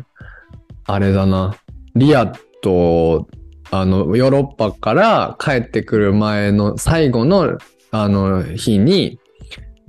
[0.85, 1.55] あれだな。
[1.95, 3.27] リアと、
[3.71, 7.59] あの、ヨーロッパから帰ってくる前の最後の、
[7.91, 9.19] あの、日に、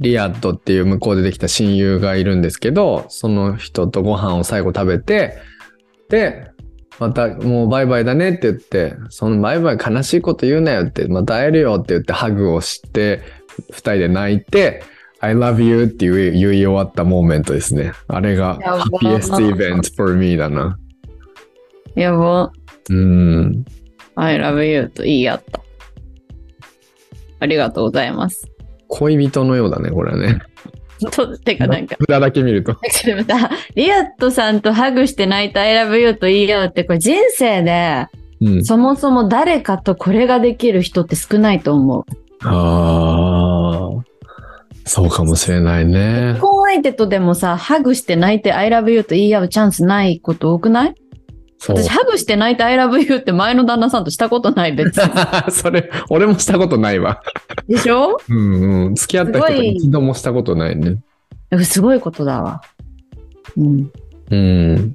[0.00, 5.38] リアットっていう向こうでできた親友がいるんですけど、その人とご飯を最後食べて、
[6.08, 6.50] で、
[6.98, 13.22] またもうバイバイだねって言って、そのバイバイ悲しいこと言うなよって、また会えるよって言ってハグをして、
[13.70, 14.82] 二人で泣いて、
[15.20, 17.92] I love you って言い言い終わったモーメントですね。
[18.08, 20.78] あれがやば happiest event for me だな。
[21.94, 22.52] やば。
[22.88, 23.64] うん。
[24.14, 25.60] I love you と言い合った。
[27.40, 28.49] ありがとうございます。
[28.90, 30.40] 恋人のようだね、これはね。
[31.12, 32.76] と、てかなんか、札だけ見ると。
[33.06, 38.06] でもさリアットさんとハグして泣いた I love you と言い合うって、これ人生で、
[38.42, 38.64] うん。
[38.64, 42.04] そもそも誰かとこれができる人って少ないと思う。
[42.46, 44.04] ああ。
[44.86, 46.40] そうかもしれないね結。
[46.40, 50.94] 婚相手とでもさ、ハグして泣いて I love you と言い合うチャンスないこと多くない？
[51.60, 55.52] 私、ハグして泣いて I love you って前の旦那さんとしたことない、別に。
[55.52, 57.22] それ、俺もしたことないわ。
[57.68, 58.16] でしょ？
[58.28, 58.94] うんうん。
[58.94, 61.02] 付き合った人と一度もしたことないね。
[61.64, 62.62] すごいことだわ。
[63.56, 63.92] うん。
[64.30, 64.94] うん。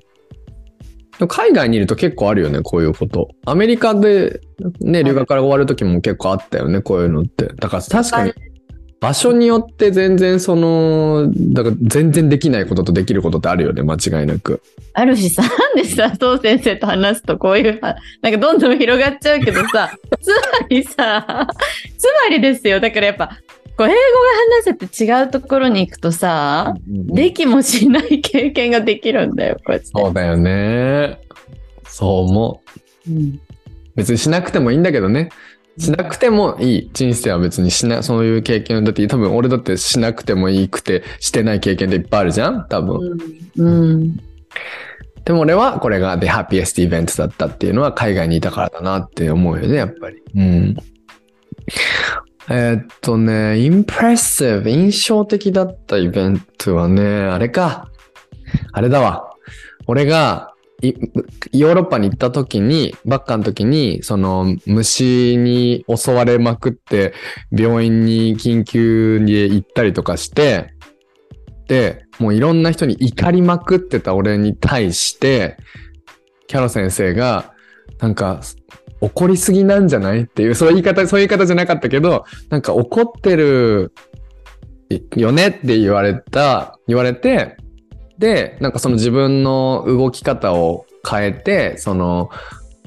[1.27, 3.29] 海外にいると結構あるよね、こういうこと。
[3.45, 4.41] アメリカで
[4.81, 7.45] ね、留学から終わる時も結構あったよね、こういうのって。
[7.45, 8.33] だから確かに
[9.05, 14.63] 場所によって全然その、だから全然できないこととできることってあるよね、間違いなく。
[14.93, 21.47] あるしさ、なんでさ、そう先生と話すとこういう、はなんかどんどん広がっちゃうけどさ、 つまりさ、
[21.99, 22.79] つまりですよ。
[22.79, 23.27] だからやっぱ、
[23.77, 23.95] こう英語が
[24.63, 29.85] 話せて違うところに行くとさ、できもしない経験ができるんだよ、こうやって。
[29.85, 31.19] そうだよね。
[31.85, 32.61] そう思
[33.07, 33.11] う。
[33.11, 33.39] うん
[33.95, 35.29] 別にしなくてもいいんだけどね。
[35.77, 36.89] しなくてもいい。
[36.93, 42.67] 人生は別にしな、そういう経験だって、多分俺だってしなくてもいいくて、してない経験っていっぱいあるじゃん？
[42.67, 43.17] 多分。
[43.57, 44.17] うん。
[45.25, 50.17] でも俺はこれが The Happiest Event だったっていうのは海外にいたからだなって思うよね、やっぱり。
[50.35, 50.77] うん。
[52.47, 57.89] えーっとね、Impressive、印象的だったイベントはね、あれか。
[58.71, 59.31] あれだわ。
[59.87, 60.54] 俺が、い
[61.51, 67.13] ヨーロッパに行った時に、バッカの時に、その虫に襲われまくって、
[67.51, 70.73] 病院に緊急に行ったりとかして、
[71.67, 75.57] で、もういろんな人に怒りまくってた俺に対して、
[76.47, 77.53] キャロ先生が、
[77.99, 78.41] なんか、
[79.01, 83.93] 怒りすぎなんじゃないっていう、そういう言い方、そういう言い方じゃなかったけど、なんか怒ってる
[85.15, 87.57] よねって言われた、言われて、
[88.17, 92.29] で、なんかその自分の動き方を変えて、その、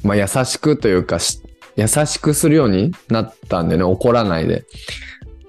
[0.02, 1.40] まあ、優しくというかし、
[1.76, 4.64] 優しくするようになったんだよね、怒らないで。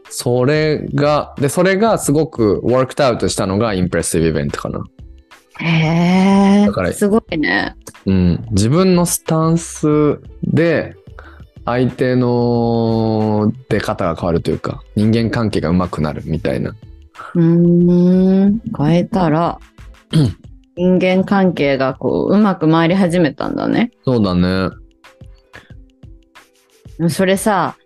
[0.09, 4.83] それが、で、それがすごく worked out したのがインプレッシブイベントかな。
[5.59, 6.93] へだからえ。
[6.93, 7.75] すごいね。
[8.05, 8.45] うん。
[8.51, 10.95] 自分のスタンスで、
[11.65, 16.75] 相手の出方が変わるというか、人間関係が上手くなるみたいな。
[17.35, 18.61] うーん。
[18.77, 19.59] 変えたら、
[20.75, 23.91] 人間関係がこう、うまく回り始めたんだね。
[24.05, 24.69] そうだね。
[27.09, 27.77] それさ、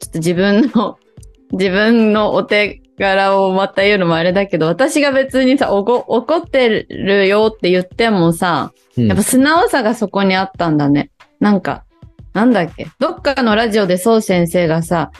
[0.00, 0.98] ちょっと自分の、
[1.52, 11.10] 自分のお手柄をまた言うのもあれだけど、私が別にさ、おご怒ってるよって言ってもさ、うんやっぱ素直さがそこにあったんだね。
[11.38, 11.84] なんか、
[12.32, 15.12] なんだっけ、どっかのラジオでそう先生がさ、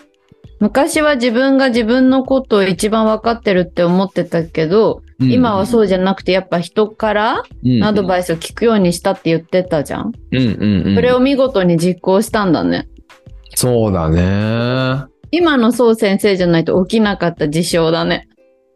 [0.61, 10.12] 昔は自分が自分のことを一番分かってるって思ってたけど、今はそうじゃなくてやっぱ人からうんアドバイスを聞くようにしたって言ってたじゃん。
[10.32, 10.94] うんうんうん。
[10.94, 12.88] それを見事に実行したんだね。
[13.54, 15.04] そうだね。
[15.30, 18.28] 今のそう先生じゃないと起きなかった事象だね。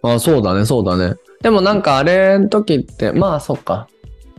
[0.02, 1.16] あ、そうだね、そうだね。
[1.42, 3.88] でもなんかあれの時って、まあそっか。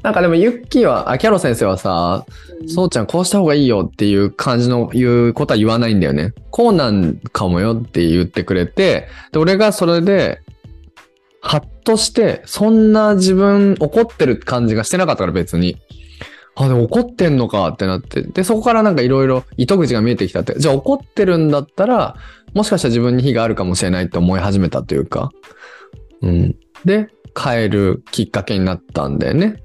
[0.04, 2.26] なんかでもユッキーは、あ、キャロ先生はさ、
[2.68, 6.34] そうちゃんこうした方がいいよっていう感じの言うことは言わないんだよね。
[6.51, 10.41] こうなんかもよって言ってくれて、で、俺がそれで、
[11.41, 15.78] ハッとして、そんな自分怒ってる感じがしてなかったから別に。
[16.56, 18.24] あ、でも怒ってんのかってなって。
[18.24, 20.60] で、そこからなんかいろいろ糸口が見えてきたって。
[20.60, 22.16] じゃあ怒ってるんだったら、
[22.54, 25.32] もしかしたら自分に非があるかもしれないって思い始めたというか。
[26.22, 26.56] うん。
[26.84, 27.08] で、
[27.41, 29.62] 変えるきっかけになったんだよね。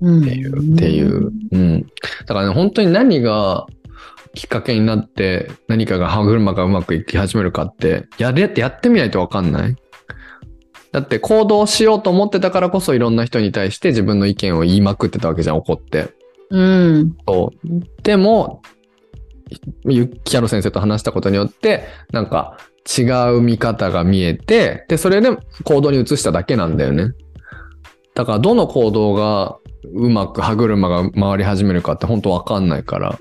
[0.00, 1.32] うんっていう、っていう。
[1.52, 1.86] うん。
[2.26, 3.66] だからね、本当に何が
[4.34, 9.76] きっかけになって、何かが歯車がうまくいき始めるかって、やれってやってみないとわかんない
[10.92, 16.08] だって行動しようと思ってたからこそいろんな人に対して自分の意見を言いまくってたわけじゃん、怒って。
[16.50, 17.16] うん。
[17.26, 18.02] そう。
[18.02, 18.62] でも、
[19.84, 22.58] ゆキャロ先生と話したことによって、なんか
[22.98, 23.02] 違
[23.36, 27.12] う見方が見えて、で、それで行動に移しただけなんだよね。
[28.14, 29.58] だから、どの行動が
[29.94, 33.18] うまく歯車が回り始めるかって本当わかんないから、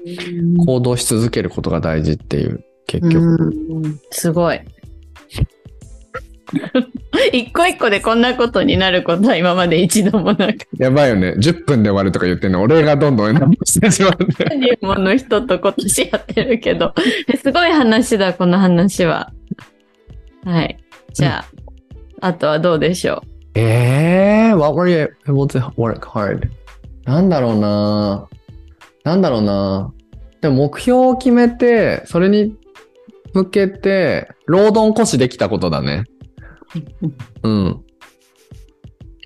[0.65, 3.53] 行動し続けることが大事っていう、結局。
[3.69, 4.61] うんすごい。
[7.33, 11.33] 一個一個でこんなことになることは今まで一度もなくやばいよね。
[11.37, 14.45] 10分で終わるとか言ってんの、俺がどんどん何もしてしまうんで。
[14.45, 16.93] 何人もの人と今年やってるけど、
[17.41, 19.31] すごい話だ、この話は。
[20.43, 20.77] はい。
[21.13, 21.45] じゃ
[22.21, 23.23] あ、あとはどうでしょ
[23.55, 26.49] えー、what were you able to work hard?
[27.05, 28.27] なんだろうな
[29.03, 29.93] なんだろうな
[30.41, 32.55] でも目標を決めて、それに
[33.33, 36.03] 向けて、労働こしできたことだね。
[37.43, 37.81] うん。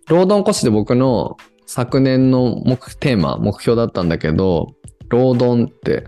[0.07, 4.75] 労働こしで僕の昨年の目テーマ、目標だったんだけど、
[5.09, 6.05] 労働って、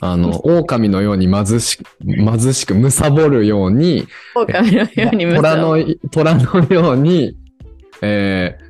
[0.00, 4.06] あの、 狼のように貧しく、貧しく、むさぼるように、
[4.36, 4.40] う。
[4.42, 5.76] 狼のように虎の、
[6.10, 7.36] 虎のように、
[8.02, 8.68] えー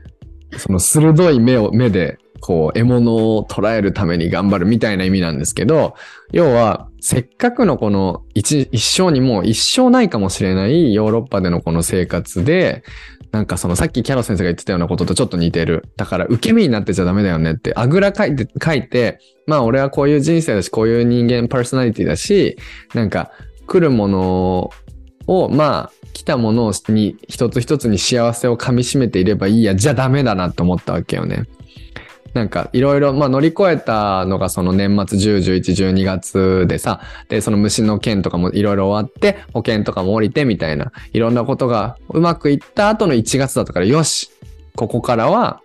[0.57, 5.95] その鋭い目を、目でこう、獲物を捕らえるために頑張るみたいな意味なんですけど、
[6.33, 12.83] 要は、せっかくのこの一一生にもう一生ないかもしれないヨーロッパでのこの生活で、
[13.31, 15.85] なんかそのさっきキャロ先生が言ってたようなこととちょっと似てる。
[15.97, 22.57] だから受け身になってちゃダメだよねって、あぐら書いて、書いて、まあ俺はこういう人生だし、こういう人間パーソナリティだし、
[22.95, 23.31] なんか
[23.66, 24.70] 来るもの
[25.26, 31.44] を、まあ来たものに一つ一つに幸せを噛み締めていればいいや、じゃダメだなって思ったわけよね。
[32.34, 44.30] なんかいろいろ、まあ乗り越えたのがその年末10、11、12月でさ、で、その虫の件とかもいろいろ終わって、保険とかも降りてみたいな、いろんなことがうまくいった後の1月だったから、よし
[44.76, 45.61] ここからは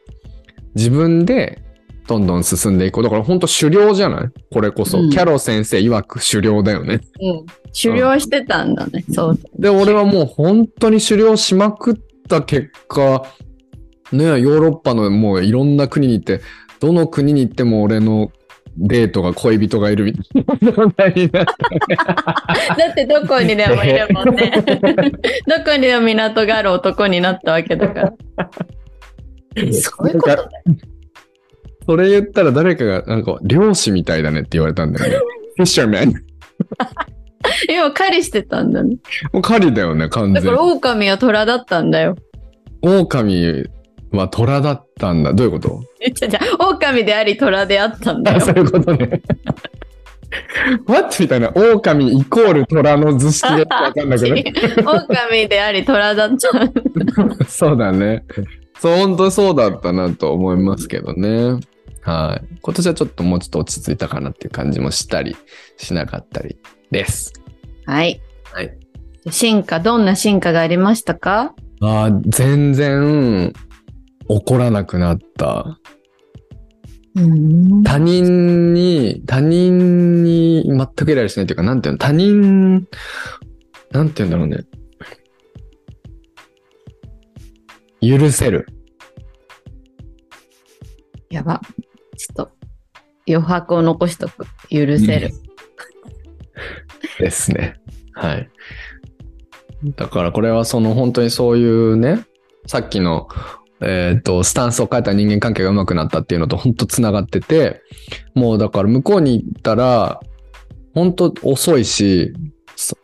[0.75, 1.61] 自分で
[2.07, 3.03] どんどん進んでいこう。
[3.03, 4.29] だから本当狩猟じゃない？
[4.51, 4.99] これこそ。
[4.99, 7.01] うんキャロ先生曰く狩猟だよね。
[7.21, 7.45] うん。
[7.81, 9.03] 狩猟してたんだね。
[9.11, 9.39] そう。
[9.57, 11.95] で、俺はもう本当に狩猟しまくっ
[12.29, 13.25] た結果、
[14.11, 16.41] ね、ヨーロッパのもういろんな国に行って、
[16.79, 18.31] どの国に行っても俺の
[18.77, 21.95] デートが恋人がいるみたいな状態になって。
[21.95, 24.51] だってどこにでもいるもんね。
[25.47, 28.13] どこにでも港がある男になったわけだから。
[29.71, 30.49] そういうことだよ。
[31.85, 35.17] それ言ったら誰かが、なんか、漁師みたいだねって言われたんだよね。
[35.55, 36.13] フィッシャーマン。
[37.69, 38.97] 今狩りしてたんだね。
[39.31, 40.47] もう狩りだよね、完全に。
[40.49, 42.15] だから狼は虎だったんだよ。
[42.81, 43.65] 狼
[44.11, 45.33] は虎だったんだ。
[45.33, 45.81] どういうこと？
[46.01, 48.39] えじゃじゃ狼であり虎であったんだあ、よ。
[48.45, 49.21] そういうことね。
[50.87, 51.15] What?
[51.21, 51.51] みたいな。
[51.55, 54.43] 狼イコール虎の図式でわかんない？
[54.43, 54.51] け
[54.81, 54.91] ど。
[54.91, 57.45] 狼であり虎だった。
[57.45, 58.23] そうだね。
[58.79, 61.59] そう、本当そうだったなと思いますけどね。
[62.01, 62.55] はい。
[62.61, 65.37] 今年はちょっともうちょっと落ち着いたかなっていう感じもしたり、
[65.77, 66.57] しなかったり
[66.91, 67.31] です。
[67.85, 68.21] はい。
[68.51, 68.77] はい。
[69.29, 71.55] 進化、どんな進化がありましたか？
[71.81, 73.53] あー全然
[74.27, 75.79] 怒らなくなった。
[77.15, 77.83] うん。
[77.83, 82.87] 他人に、他人に全くイライラしないというか、なんていうの、他人、
[83.91, 84.59] なんていうんだろうね。
[88.01, 88.67] 許せる。
[91.29, 91.61] やば。
[92.17, 92.51] ちょっと、
[93.27, 94.45] 余白を残しとく。
[94.69, 95.31] 許せる。
[97.19, 97.79] ですね。
[98.13, 98.49] はい。
[99.95, 102.25] だからこれはその本当にそういうね、
[102.67, 103.27] さっきの、
[103.81, 107.81] えっ、と、スタンスを変えた人間関係が上手くなったっていうのと本当つながってて、
[108.33, 110.21] もうだから向こうに行ったら、
[110.93, 112.33] 本当遅いし、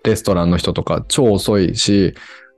[0.04, 2.14] レストランの人とか超遅いし、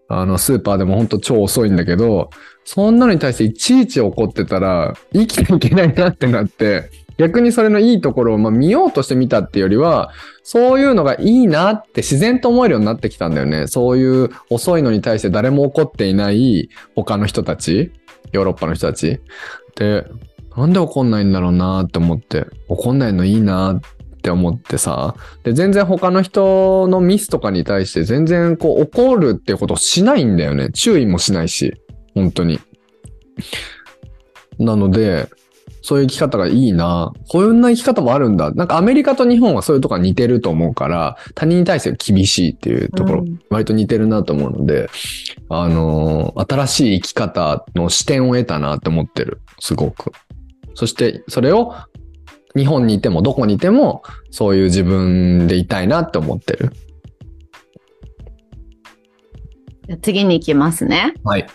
[0.08, 2.30] あの、スーパーでも本当超遅いんだけど、
[2.64, 10.12] そんなのに対していちいち怒ってたら、生きていけないなってなって、逆にそれのいいところをまあ見ようとしてみたっていうよりは、
[10.44, 13.68] そういうのがいいなって自然と思えるようになってきたんだよね。
[13.68, 17.92] そういう遅いのに対して誰も怒っていない他の人たち、
[18.32, 19.20] ヨーロッパの人たち。
[19.76, 20.06] で、
[20.56, 23.82] なんで怒んないんだろうなって思って、怒んないのいいなっ
[24.22, 25.16] て思ってさ。
[25.44, 30.70] で、全然他の人のミスとかに対して全然こう怒るっていうことをしないんだよね。
[30.72, 31.74] 注意もしないし、
[32.14, 32.60] 本当に。
[34.60, 35.30] なので、
[35.82, 37.12] そういう生き方がいいな。
[37.28, 38.52] こういうな生き方もあるんだ。
[38.52, 44.90] なんかアメリカと日本はそういうとこが似てると思うから、他人に対して厳しいっていうところ、うん割と似てるなと思うので、
[45.50, 49.42] あのー新しい生き方の視点を得たなって思ってる。
[49.60, 50.12] すごく。
[50.74, 51.74] そして、それを
[52.56, 56.72] 日本にいてもどこにいても、そういう自分でいたいなって思ってる。
[60.02, 61.14] 次に行きますね。
[61.24, 61.48] はい。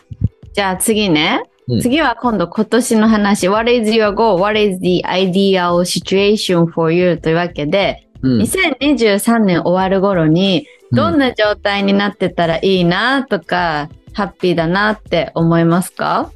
[0.53, 1.43] じゃあ次ね。
[1.69, 3.49] うん次は今度今年の話。
[3.49, 4.39] What is your goal?
[4.41, 7.17] What is the ideal situation for you?
[7.17, 8.43] というわけで、うん。
[8.43, 16.31] 2023年終わる頃に、どんな状態になってたらいいなとか、ハッピーだなって思いますか？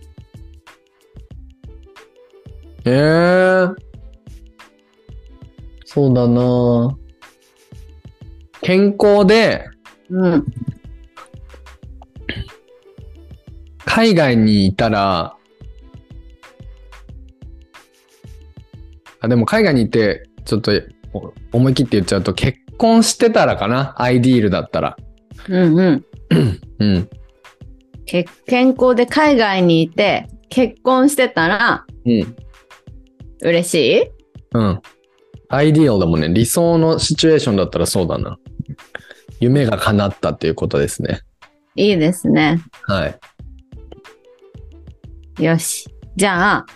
[2.85, 3.75] えー、
[5.85, 6.97] そうだな
[8.63, 9.65] 健康で
[10.09, 10.47] うん。
[13.93, 15.35] 海外にいたら、
[19.21, 20.71] あ、でも海外にいて、ちょっと
[21.13, 24.01] お思い切って言っちゃうと、結婚してたらかな？
[24.01, 24.97] アイディールだったら。
[25.49, 26.05] うんうん。
[26.79, 27.09] うん。
[28.07, 32.37] け健康で海外にいて、結婚してたらうん。
[33.43, 34.03] 嬉しい？
[34.53, 34.81] うん。
[35.49, 36.29] アイディアルだもんね。
[36.29, 38.39] 理想のシチュエーションだったらそうだな。
[39.41, 41.23] 夢が叶ったっていうことですね。
[41.75, 42.63] いいですね。
[42.83, 43.19] はい。
[45.41, 45.89] よし。
[46.17, 46.67] じゃあ、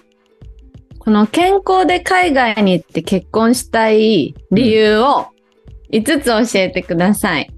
[0.98, 5.26] この健康で海外に行って結婚したい理由を
[5.92, 7.50] 5つ教えてください。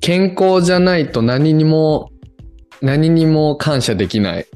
[0.00, 2.10] 健康じゃないと何にも、
[2.80, 4.46] 何にも感謝できない。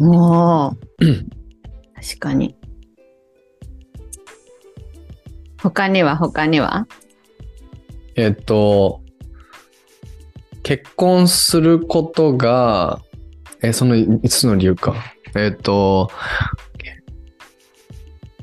[0.00, 0.74] おー
[1.94, 2.56] 確かに。
[5.62, 6.16] 他には？
[6.16, 6.86] 他には？
[8.16, 9.00] えっと、
[10.64, 13.00] 結婚することが、
[13.62, 14.94] え、その5つの理由か。
[15.34, 16.10] えっと、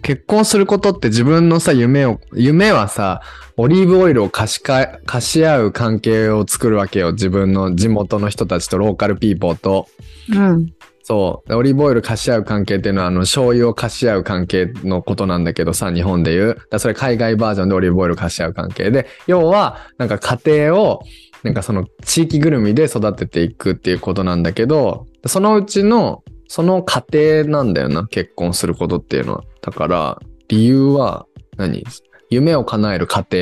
[0.01, 3.21] 結婚することって自分のさ、夢を、夢はさ、
[3.57, 7.13] オリーブオイルを貸しか、貸し合う関係を作るわけよ。
[7.13, 9.87] 自分の地元の人たちとローカルピーポーと。
[10.31, 10.73] うん。
[11.07, 11.49] そう。
[11.49, 16.57] でオリーブオイル貸し合う関係っていうのは、あの、醤油を貸し合う関係のことなんだけどさ、日本で言う。
[16.69, 21.03] だそれ海外バージョンでオリーブオイル貸し合う関係で、要は、なんか家庭を、
[21.45, 29.43] なんかその地域ぐるみで育てていくっていうことなんだけど、そのうちの、その過程なんだよな、結婚することっていうのは。
[29.61, 31.83] だから、理由は何、
[32.31, 33.37] 夢を叶える過程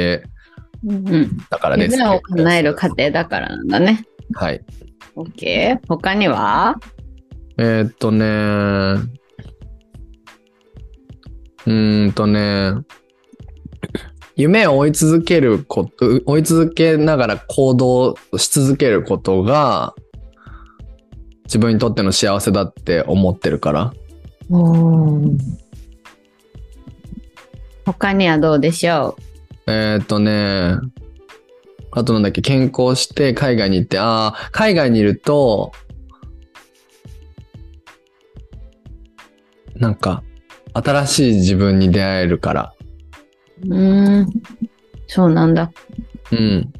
[0.85, 1.37] うん。
[1.49, 1.93] だからです。
[1.93, 4.05] 夢を叶える過程だからなんだね。
[4.33, 4.61] はい。
[5.15, 5.79] OK。
[5.87, 6.75] 他には？
[7.57, 12.73] えーっとね、うーんとね、
[14.35, 19.93] 夢を追い続けること、追い続けながら行動し続けることが、
[21.45, 23.93] 自分にとっての幸せだって思ってるから。
[27.85, 29.17] 他にはどうでしょ
[29.67, 30.77] えーっとね、
[31.91, 35.71] あとなんだっけ、健康して海外に行って、ああ、海外にいると、
[39.75, 40.23] なんか、
[40.73, 42.72] 新しい自分に出会えるから。
[43.65, 44.27] うん。
[45.07, 45.71] そうなんだ。
[46.31, 46.73] うん。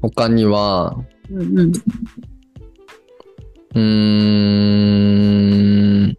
[0.00, 0.96] 他には、
[1.30, 1.72] うんうん。
[3.74, 3.80] うー
[6.06, 6.16] ん、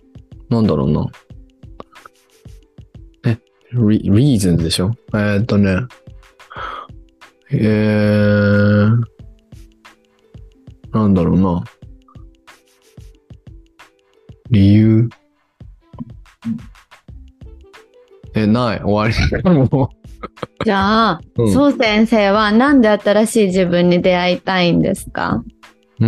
[0.50, 1.08] なんだろうな。
[3.26, 3.38] え、
[3.74, 4.92] リ reason でしょ？
[5.14, 5.78] えーっとね。
[7.52, 9.04] えー、
[10.92, 11.64] なんだろうな。
[14.52, 15.10] 理由？
[18.44, 18.82] え、ない。
[18.84, 19.60] 終わり。
[19.72, 19.90] も
[20.66, 21.44] じゃあ、う。
[21.44, 25.44] うんそう先生はなんで新しい自分に出会いたいんですか？
[26.00, 26.08] うー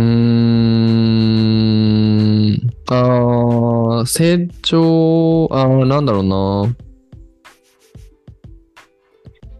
[2.54, 2.70] ん。
[2.90, 6.74] ああ、成長、あーなんだろうな。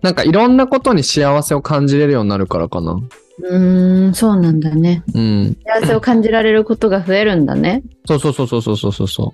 [0.03, 2.99] なんかいろんなことに幸せを感じれるようになるからかな。
[3.45, 5.03] うーん、そうなんだね。
[5.15, 5.57] うん。
[5.65, 7.83] 幸せを感じられることが増えるんだね。
[8.07, 9.33] そうそうそうそうそうそうそ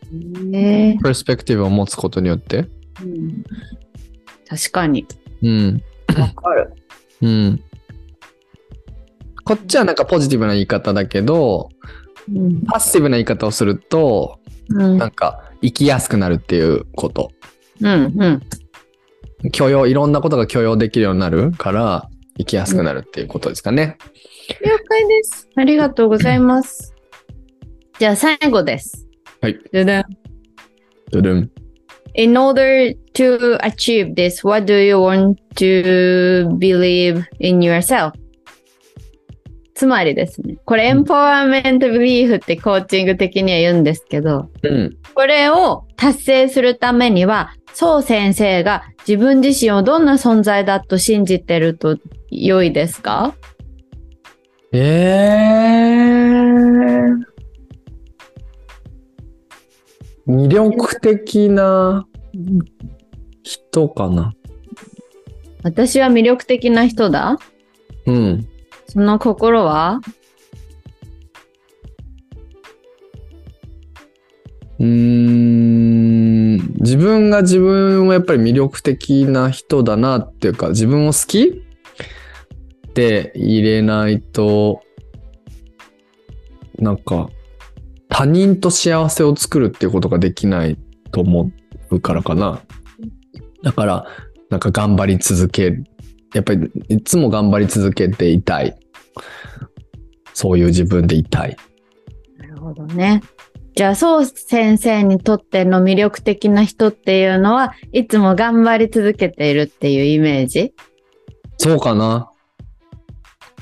[0.52, 0.56] う。
[0.56, 2.66] へえプレスペクティブを持つことによって。
[3.02, 3.44] うん
[4.48, 5.06] 確かに。
[5.42, 5.82] うん。
[6.18, 6.72] わかる。
[7.20, 7.64] うん。
[9.44, 11.68] こっちはなんかポジティブな言い方だけど、
[12.34, 12.62] うん。
[12.62, 14.98] パッシブな言い方をすると、うん。
[14.98, 17.30] なんか生きやすくなるっていうこと。
[17.80, 18.14] うん。
[18.18, 18.26] う
[19.44, 19.50] ん。
[19.50, 22.08] 許容、いろんなことが許容できるようになるから、
[22.38, 23.98] 生きやすくなるっていうことですかね。
[24.64, 25.48] 了解です。
[25.56, 26.94] ありがとうございます。
[27.98, 29.06] じゃあ最後です。
[29.40, 29.58] はい。
[29.72, 30.04] ででん
[31.10, 31.50] ドゥルン。
[32.18, 38.10] In order to achieve this, what do you want to believe in yourself?
[39.76, 44.98] つまりですね、これエンパワーメントビリーフってコーチング的には言うんですけど、うん。
[45.14, 51.98] これを達成するためには、そう先生が自分自身をどんな存在だと信じてると
[52.32, 53.36] 良いですか？
[54.72, 56.18] えー。
[60.26, 62.07] 魅力的な
[63.42, 64.34] 人かな。
[65.62, 67.38] 私は魅力的な人だ
[68.06, 68.48] うん。
[68.86, 70.00] その心は？
[74.78, 76.56] うーん。
[76.80, 81.64] 自分が自分をやっぱり魅力的な人だなっていうか、自分を好き？
[82.88, 84.80] って入れないと、
[86.78, 87.28] なんか、
[88.08, 90.78] 他人と幸せを作るっていうことができない
[91.10, 91.50] と思
[91.90, 92.60] うからかな。
[93.62, 94.06] だから、
[94.50, 95.84] なんか頑張り続ける。
[96.34, 98.78] やっぱりいつも頑張り続けていたい。
[100.34, 101.56] そういう自分でいたい。
[102.36, 103.22] なるほどね。
[103.74, 110.74] じゃあ、そう先生にとっての魅力的な人っていうのは、いつも頑張り続けているっていうイメージ？
[111.56, 112.30] そうかな。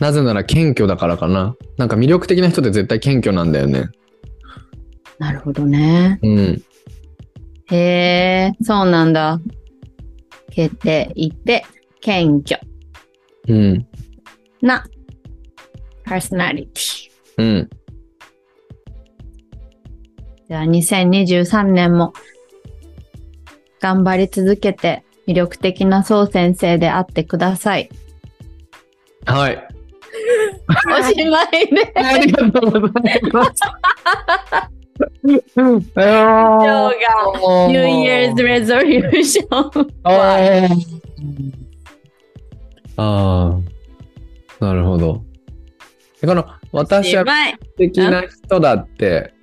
[0.01, 1.55] なぜなら謙虚だからかな。
[1.79, 3.89] なんか魅力的な人って絶対謙虚なんだよね。
[5.19, 6.19] なるほどね。
[6.23, 6.63] うん。
[7.71, 9.41] へえ、そうなんだ。
[10.51, 11.65] 決定いて、
[12.01, 12.61] 謙虚
[13.49, 13.87] うん。
[14.63, 14.85] な
[16.05, 17.11] パーソナリティ。
[17.39, 17.71] うん。
[20.49, 22.13] じゃあ2023年も
[23.81, 27.91] 頑張り続けて魅力的なそう先生であってください。
[29.27, 29.69] はい。
[30.99, 31.93] おしまいで。
[31.97, 33.51] ありがとうございます。
[34.99, 36.93] 今日今日が
[37.69, 39.47] New Year's Resolution.
[40.05, 40.41] あ
[42.97, 45.23] あー、なるほど。
[46.25, 49.35] この私は前素敵な人だって、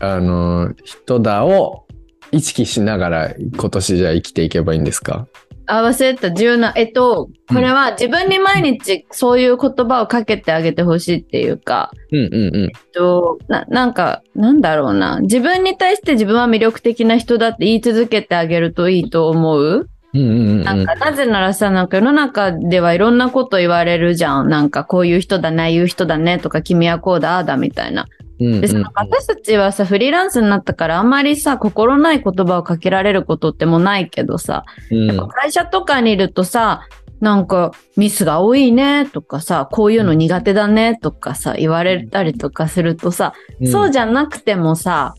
[0.00, 1.86] あの、人だを
[2.32, 5.26] 意識しながら今年じゃあ生きていけばいいんですか？
[5.66, 6.32] あ、忘れた。
[6.32, 6.72] 重要な。
[6.76, 12.64] えっと、これは自分に毎日そういう言葉をかけてあげてほしいっていうか、うんうんうん。
[12.64, 15.20] えっとな、なんか、なんだろうな。
[15.20, 19.88] 自分に対して自分は魅力的な人だって言い続けてあげるといいと思う？
[20.12, 24.48] うんうんうんなんか、なぜならさ、なんか世の中ではいろんなこと言われるじゃん。
[24.48, 28.06] なんか、こういう人だね、言う人だねとか、君はこうだ、ああだみたいな。
[28.40, 36.88] で、私たちはさ、フリーランスになったから、あんまりさ、心ない言葉をかけられることってもないけどさ、やっぱ会社とかにいるとさ、
[37.20, 43.34] なんかミスが多いねとかさ、こういうの苦手だねとかさ、言われたりとかするとさ、
[43.70, 45.14] そうじゃなくてもさ、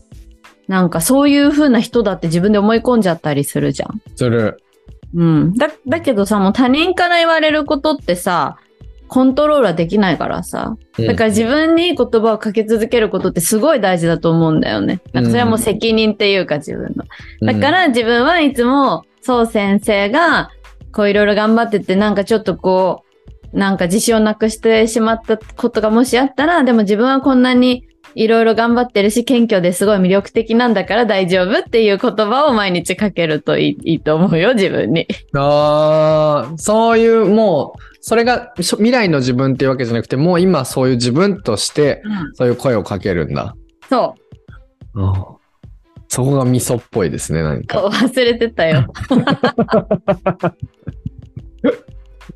[0.66, 4.02] なんかそういう風な人だって自分で思い込んじゃったりするじゃん。
[4.16, 4.60] する。
[5.14, 5.54] うん。
[5.54, 8.56] だ、だけどさ、もう他人から言われることってさ、
[9.12, 10.78] コントロールはできないからさ。
[10.98, 15.02] だから自分にいい言葉をかけ続けることってすごい大事だと思うんだよね。
[15.12, 17.52] なんかそれはもう責任っていうか自分の。
[17.52, 20.48] だから自分はいつも、そう先生が、
[20.92, 23.04] こういろいろ頑張ってて、なんかちょっとこ
[23.52, 27.84] う、なんか自信をなくしてしまったことがもしあったら、でも自分はこんなに
[28.14, 35.06] いろいろ頑張ってるし、謙虚ですごい魅力的なんだから大丈夫っていう言葉を毎日かけるといいいいと思うよ、自分に。
[35.34, 42.02] ああ、そういう、もう、それが未来の自分っていうわけじゃなくて、もう今そういう自分として、
[42.34, 43.54] そういう声をかけるんだ。
[43.88, 44.16] そ
[46.08, 47.86] そこが味噌っぽいですね、何う、か。
[47.86, 48.92] 忘れてたよ。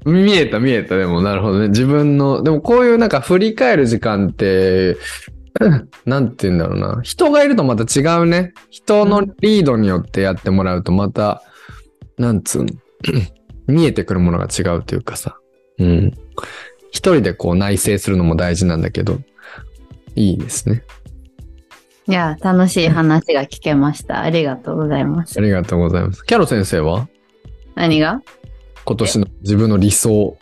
[0.06, 1.68] 見えた見えた、でもなるほどね。
[1.68, 4.96] 自分の、でもこういうなんか振り返る時間って、
[6.06, 7.02] なんて言うんだろうな。
[7.02, 8.52] 人がいるとまた違うね。
[8.70, 11.42] 人のリードによってやってもらうとまた、
[12.18, 12.70] なんつうの。
[13.66, 15.36] 見えてくるものが違うというかさ。
[15.78, 16.12] うん。
[16.90, 19.20] 一人でこう内省するのも大事なんだけど、
[20.14, 20.82] いいですね。
[22.08, 24.22] いや、楽しい話が聞けました。
[24.22, 25.38] ありがとうございます。
[25.38, 26.24] ありがとうございます。
[26.24, 27.08] キャロ先生は？
[27.74, 28.22] 何が？
[28.84, 30.36] 今年の自分の理想。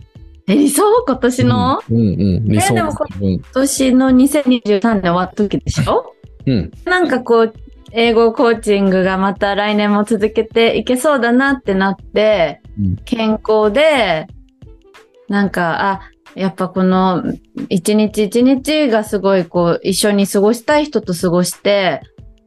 [0.46, 0.82] え、理想？
[1.06, 2.00] 今年の、うんう
[2.40, 2.44] ん。
[2.44, 2.92] 理想でも。
[3.18, 6.14] 今年の2023年終わった時でしょ？
[6.46, 6.70] うん。
[6.84, 7.54] なんかこう、
[7.92, 14.26] 英語コーチングがまた来年も続けていけそうだなってなって、うん健康で、
[15.34, 16.00] なんか、あ、
[16.36, 17.24] やっぱこの
[17.68, 22.02] 一日一日がすごいこう一緒に過ごしたい人と過ごして、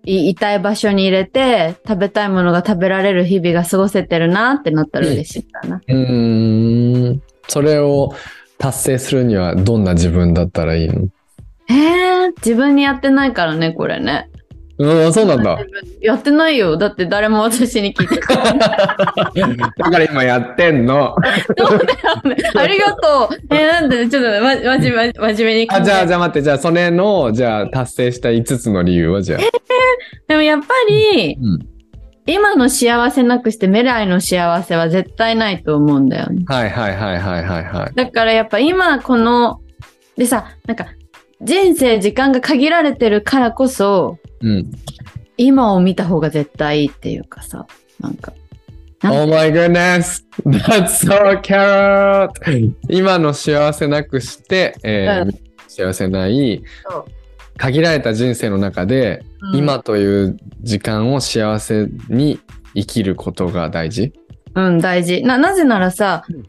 [0.05, 5.81] いいたい場所に入れて食べたいものが食べられる日々が過ごせてるなってなったら嬉しいかな。
[5.85, 7.21] うーん。
[7.49, 8.13] それを
[8.57, 11.09] 達成するにはどんな自分だったらいいの？
[11.69, 14.29] えー、自分にやってないからね、これね。
[14.79, 15.57] うん、そうなんだ。
[16.01, 16.77] やってないよ。
[16.77, 19.57] だって誰も私に聞いてない。
[19.57, 21.15] だから今やってんの。
[21.57, 22.37] そうだよね。
[22.55, 23.37] ありがとう。
[23.49, 29.39] えーなんで、ちょっとま、まじ、ま、真面目にあ、じゃあ、じゃあ待って、じゃあ、それの、じゃあ、達成した5つの理由は、じゃあ。
[30.27, 31.59] でもやっぱり、うん。
[32.27, 36.43] 今の幸せなくして未来の幸せは絶対ないと思うんだよね。
[36.45, 37.95] はいはいはいはいはいはい。
[37.95, 39.61] だからやっぱ今この、
[40.17, 40.87] でさ、なんか、
[41.41, 44.71] 人生時間が限られてるからこそ、うん。
[45.37, 47.67] 今を見た方が絶対いいっていうかさ、
[47.99, 48.33] なんか。
[49.03, 50.23] Oh my goodness!
[50.43, 52.31] That's so carrot!
[52.89, 56.63] 今の幸せなくして、えーうん幸せない
[57.57, 59.23] 限られた人生の中で、
[59.53, 62.39] うん今という時間を幸せに
[62.73, 64.11] 生きることが大事？
[64.55, 65.21] うん、大事。
[65.21, 66.43] な、なぜならさ、うん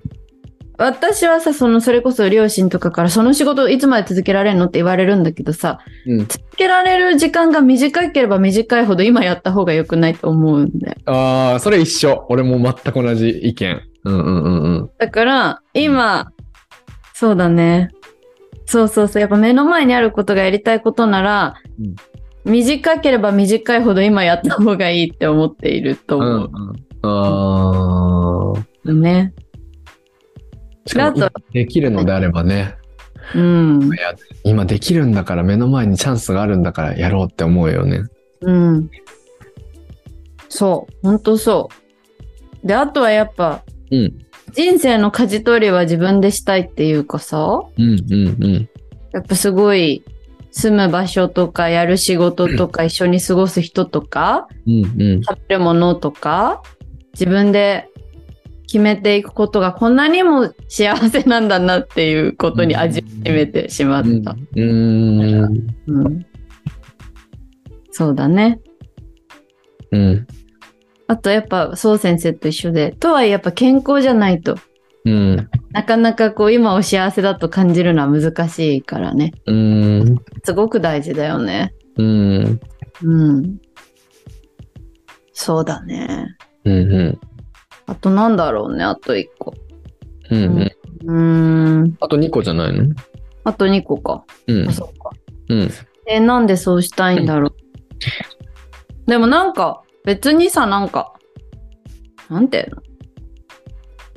[0.79, 6.19] 私はさ、その、それこそ両親とかから、その仕事いつまで続けられるのって言われるんだけどさ、うん。
[6.29, 10.97] 続けられる時間が短ければ短いほど今やった方が良くないと思うんだよ。
[11.07, 12.27] ああ、それ一緒。
[12.29, 13.83] 俺も全く同じ意見。
[14.05, 14.91] うんうんうんうん。
[14.99, 16.31] だから、今、
[17.13, 17.91] そうだね。
[18.67, 19.21] そうそうそう。
[19.21, 21.97] やっぱ目の前にあることがやりたいことなら、うん
[22.45, 28.65] 短ければ短いほど今やった方がいいって思っているとうん思うん、ああ。
[28.85, 28.95] う。
[28.95, 29.35] ね。
[30.89, 32.75] しかもできるのであればね。
[33.35, 33.91] うん。
[34.45, 38.05] 今できるんだから目の前にチャンスがあるんだからやろうって思うよね。
[38.41, 38.91] うん。
[40.49, 41.07] そう。
[41.07, 41.69] ほんとそ
[42.65, 42.67] う。
[42.67, 44.13] で、あとはやっぱ、うん。
[44.53, 48.69] 人生の舵取りは自分でしたいっていうかさ、うんうんうん。
[49.13, 50.03] やっぱすごい
[50.51, 55.23] 住む場所とかやる仕事とか一緒に過ごす人とか、うんうん。
[55.23, 56.63] 食べるものとか、
[57.13, 57.89] 自分で
[58.69, 64.37] 決めていくことがこんなにも幸せなんだなっていうことに味を占めてしまった。
[64.57, 65.67] うん。
[67.91, 68.61] そうだね。
[69.91, 70.27] うん。
[71.07, 74.57] あとやっぱ、そう先生と一緒で、とはいえやっぱ健康じゃないと、
[75.07, 75.49] うん。
[75.71, 79.33] なかなかこう今を幸せだと感じるのは難しいからね。
[79.47, 80.17] うん。
[80.45, 81.73] すごく大事だよね。
[81.97, 82.61] うん。
[83.03, 83.59] うん。
[85.33, 86.37] そうだね。
[86.65, 86.75] うん。
[86.75, 87.21] うん。
[87.89, 89.55] あとなんだろうね、あと一個。
[90.31, 90.43] うん。
[90.45, 90.61] うん。
[90.61, 91.97] うーん。
[92.01, 92.95] あと2個じゃないの？
[93.45, 94.25] あと2個か。
[94.47, 94.73] うんあ、。
[94.73, 95.11] そうか。
[95.49, 95.71] うん。
[96.07, 97.55] え、なんでそうしたいんだろう？
[99.07, 101.15] でもなんか、別にさ、なんか、
[102.29, 102.83] なんていうの？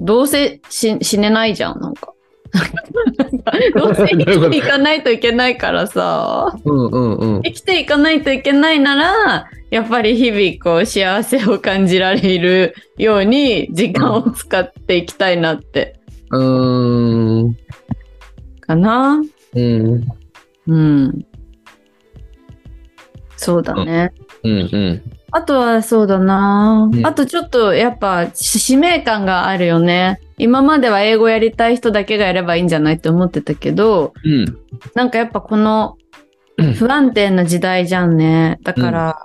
[0.02, 2.11] どうせし死ねないじゃん、なんか。
[3.76, 7.42] どうせ生きていかないといけないからさ、うんうんうん。
[7.44, 15.96] 生きていかないといけないなら、やっぱり日々こう幸せを感じられるように時間を使っていきたいなって、
[16.32, 17.58] うーん。
[18.60, 19.22] かな。
[19.54, 20.08] うん。
[20.68, 21.26] うん。
[23.38, 24.14] そうだね。
[24.44, 25.02] うんうん。
[25.32, 30.20] あとはそうだな、うんあとちょっとやっぱし使命感があるよね。
[30.38, 34.58] 今までは英語やりたい人だけがやればいいんじゃないって思ってたけど、うん。
[34.96, 35.98] なんかやっぱこの
[36.58, 38.60] うん不安定な時代じゃんね。
[38.64, 39.24] だから、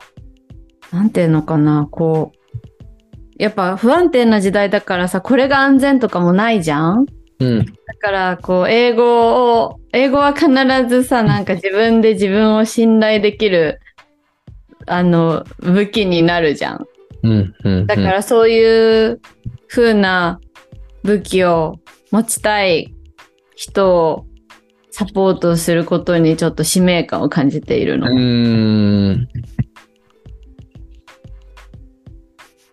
[0.93, 2.37] なんていうのかな、こう。
[3.39, 7.07] やっぱ不安定な時代だからさ、これが安全とかもないじゃん
[7.39, 7.67] うん。
[7.67, 10.49] だから、こう、英語を、英語は必
[10.89, 13.81] ずさ、なんか自分で自分を信頼できる、
[14.87, 16.87] あの、武器になるじゃん。
[17.23, 17.55] うん。
[17.65, 17.87] うん。
[17.87, 19.21] だからそういう
[19.69, 20.41] 風な
[21.03, 21.77] 武器を
[22.11, 22.95] 持ちたい
[23.55, 24.27] 人を
[24.91, 28.07] サポートすることにちょっと使命感を感じているの。
[28.09, 29.29] う。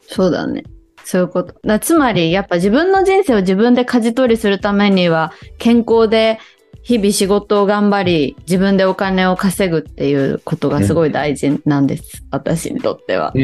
[0.07, 0.64] そうだね。
[1.03, 1.56] そういうこと。
[1.65, 6.40] だつまり、やっぱ自分の人生を自分で舵取りするためには、健康で
[6.84, 12.23] 日々仕事を頑張り、自分でお金を稼ぐっていうことがすごい大事なんです。
[12.30, 13.38] 私にとってはう。
[13.38, 13.41] ー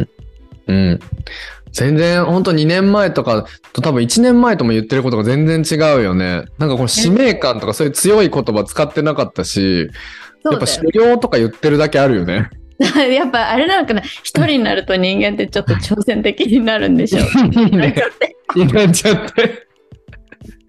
[0.00, 0.08] ん。
[0.68, 1.00] うん。
[1.72, 6.44] 全然、ほんと2年前とかと多分1年前とも言ってることが全然違うよね。
[6.58, 9.90] なんかこの使命感とかそういう強い言葉使ってなかったし、
[10.44, 12.50] やっぱそ修行とか言ってるだけあるよね。
[12.80, 14.00] やっぱあれなのかな？
[14.00, 17.20] 一人になると人間ってちょっと挑戦的になるんでしょ。
[17.52, 17.94] いいね。
[18.56, 19.69] になっちゃって。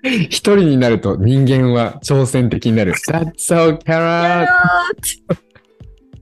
[0.03, 2.93] 一人になると人間は挑戦的になる。
[3.07, 4.47] That's so や carrot!
[5.29, 5.35] ろ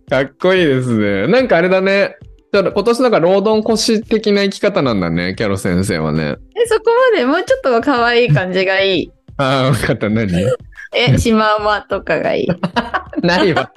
[0.09, 1.27] かっこいいですね。
[1.27, 2.15] なんかあれだね。
[2.51, 6.23] だから今年なんか労働腰的な生き方なんだね、キャロ先生はね。
[6.23, 7.25] うえそこまで？
[7.25, 9.11] もうちょっと可愛い感じがいい。
[9.37, 10.09] ああ、わかった。
[10.09, 10.27] 何？
[10.95, 12.47] え、シマウマとかがいい。
[13.21, 13.71] ないわ。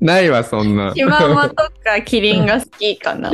[0.00, 0.92] ないわ、そんな。
[0.94, 3.32] シマウマとかキリンが好きかな。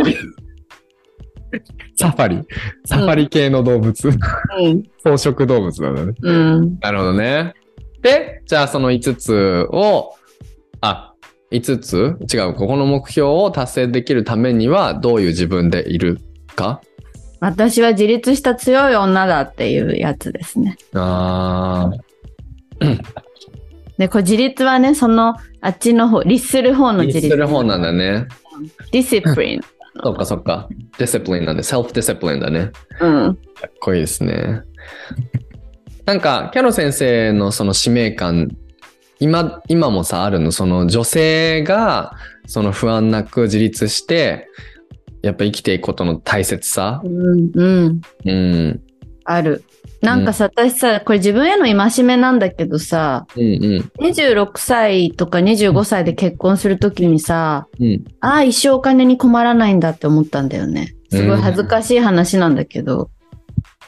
[1.97, 2.41] サファリ。
[2.85, 4.09] サファリ系の動物。
[4.09, 4.83] うん。
[4.99, 6.12] 草食動物なんだね。
[6.20, 6.79] うん。
[6.81, 7.55] なるほどね。
[8.03, 10.15] で、じゃあその5つを、
[10.81, 11.12] あ、
[11.51, 12.16] 5つ？
[12.33, 12.55] 違う。
[12.55, 16.20] ここの目標を達成できるためにはどういう自分でいる
[16.55, 16.81] か？
[17.41, 20.77] 私は自立した強い女だっていうやつですね。
[20.95, 21.91] あ
[23.97, 27.28] で、これ自立はね、その、あっちの方、律する方のあ、自律。
[27.29, 28.27] する方なんだね。
[28.93, 29.60] discipline。
[30.03, 30.69] そっかそっか。
[30.98, 32.70] discipline なんで、 self-discipline だね。
[33.01, 33.35] うん。
[33.35, 34.62] かっこいいですね。
[36.07, 38.49] なんか、キャロ先生のその使命感、
[39.20, 42.12] 今、今もさ、あるの、その女性が、
[42.47, 44.49] その不安なく自立して、
[45.23, 47.03] やっぱ生きていくことの大切さ？
[47.05, 47.51] うん。
[47.53, 48.01] うん。
[48.25, 48.81] うん。
[49.25, 49.65] ある。
[50.01, 53.47] なんかさ、私さ、これ自分への戒めなんだけどさ、うんう
[53.79, 54.05] ん。
[54.07, 58.05] 26歳とか25歳で結婚するときにさ、うん。
[58.20, 60.95] ああ、一生お金に困らないんだって思ったんだよね。
[61.11, 63.11] すごい恥ずかしい話なんだけど。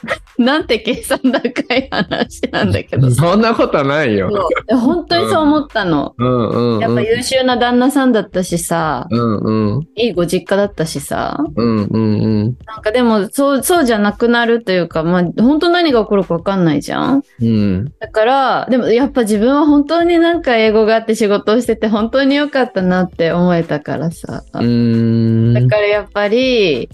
[0.37, 3.09] なんて計算高い話なんだけど。
[3.11, 4.31] そんなことはないよ。
[4.69, 6.13] 本当にそう思ったの。
[6.17, 6.79] うんうん、うん。
[6.79, 9.37] やっぱ優秀な旦那さんだったしさ、うん
[9.75, 9.87] うん。
[9.95, 12.57] いいご実家だったしさ、うんうんうん。
[12.65, 17.85] なんかでもそう、そうじゃなくなるというか、まあ本当何が起こるかわかんないじゃんうん。
[17.99, 24.43] だから、でもやっぱ自分は本当になんか英語があって仕事をしてて本当に良かったなって思えたからさ。
[24.53, 26.89] だからやっぱり、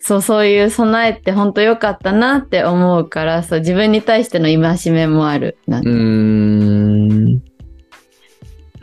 [0.00, 5.58] そう、そういう備えって本当良かったなって思うから、そう、自分に対しての戒めもある。
[5.66, 7.42] なんかうーん。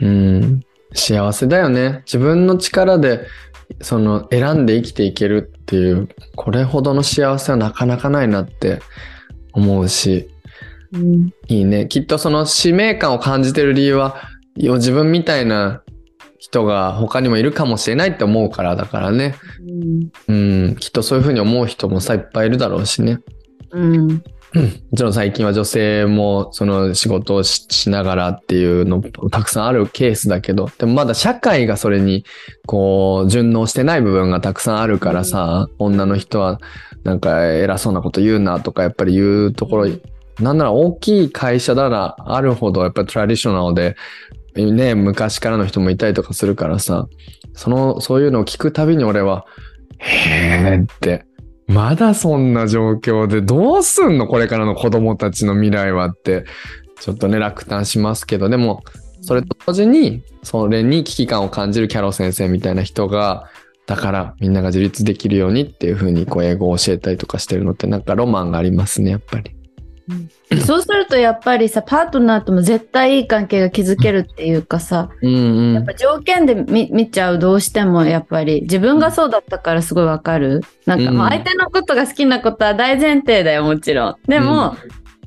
[0.00, 0.62] うん。
[0.94, 2.02] 幸せだよね。
[2.06, 3.26] 自分の力で、
[3.80, 8.80] その、選んで生きていけるっていう、これほどの幸せはなかなかないなって
[9.52, 10.28] 思うし、
[10.92, 11.86] うんいいね。
[11.86, 14.22] きっとその使命感を感じてる理由は、
[14.56, 15.82] よ自分みたいな
[16.38, 19.34] 人が他にもいるかもしれないって思うからだからね。
[20.28, 20.76] うん。
[20.76, 23.18] きっとそういうふうに思う人もさ、いっぱいいるだろうしね。
[23.72, 24.08] うん。
[24.08, 24.22] も
[24.96, 32.24] ちろん最近は女性もその仕事をししながらっていうのたくさんあるケースだけど、でもまだ社会がそれに
[32.66, 36.60] こう順応してない部分がたくさんあるからさ、女の人は
[37.04, 39.88] なんか偉そうなこと言うなとかやっぱり言うところ、
[40.40, 43.96] なんなら大きい会社ならあるほどやっぱりトラディショナルで、
[44.54, 47.08] ね、昔からの人もいたりとかするからさ、
[47.54, 49.46] その、そういうのを聞くたびに俺は、
[49.98, 51.24] へーって、
[51.66, 54.26] まだそんな状況でどうすんの？
[54.26, 56.44] これからの子供たちの未来はって、
[57.00, 58.82] ちょっとね、落胆しますけど、でも、
[59.20, 63.50] それと同時に、それに危機感を感じるキャロ先生みたいな人が、
[63.86, 69.56] だからみんなが自立できるようにっていう風にこう英語を教えたりとかしてるのってなんかロマンがありますね、やっぱり。
[70.66, 75.94] そうするとやっぱりさ、パートナーとも絶対いい関係が築けるっていうかさ、うんうんやっぱ。
[75.94, 80.62] 条件で見見ちゃうどうしてもやっぱり自分がそうだったからすごいわかる。
[80.86, 84.16] なんか相手のことが好きなことは大前提だよもちろん。
[84.26, 84.76] でも、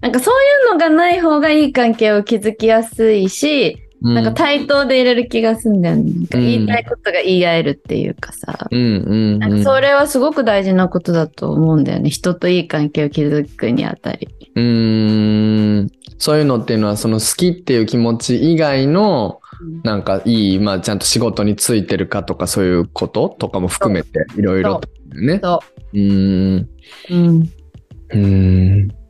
[0.02, 0.34] なんかそう
[0.68, 6.12] いうのがない方がいい関係を築きやすいし、なんか対等でいれる気がするんだよね。
[6.12, 8.68] なんか言いたいことが言い合えるっていうかさ。
[8.72, 12.10] なんかそれはすごく大事なことだと思うんだよね。
[12.10, 14.28] 人といい関係を築くにあたり。
[14.56, 15.92] うーん。
[16.18, 19.40] そういうのっていうのは、その好きっていう気持ち以外の、
[19.84, 25.40] なんかいい、まあちゃんと仕事についてるかとかそういうこととかも含めていろいろとね。
[25.44, 25.60] そ
[25.94, 26.58] うーん。
[26.58, 26.70] う。
[27.12, 27.42] うん。
[27.42, 29.01] うーん。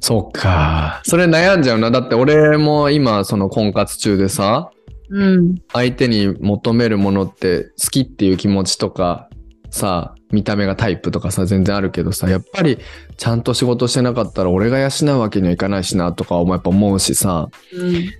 [0.00, 1.00] そうか。
[1.04, 1.90] それ悩んじゃうな。
[1.90, 4.70] だって俺も今その婚活中でさ、
[5.10, 5.54] うん。
[5.72, 9.28] 相手に求めるものって好きっていう気持ちとか
[9.70, 12.78] さ、見た目がタイプとかさ、全然あるけどさ、やっぱり
[13.16, 17.48] ちゃんと仕事してなかったら俺が養うわけにはいかないしなとかもやっぱ思うしさ、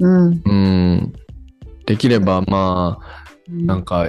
[0.00, 0.42] うん。
[0.44, 1.12] うん。
[1.86, 4.08] できればまあ、なんか、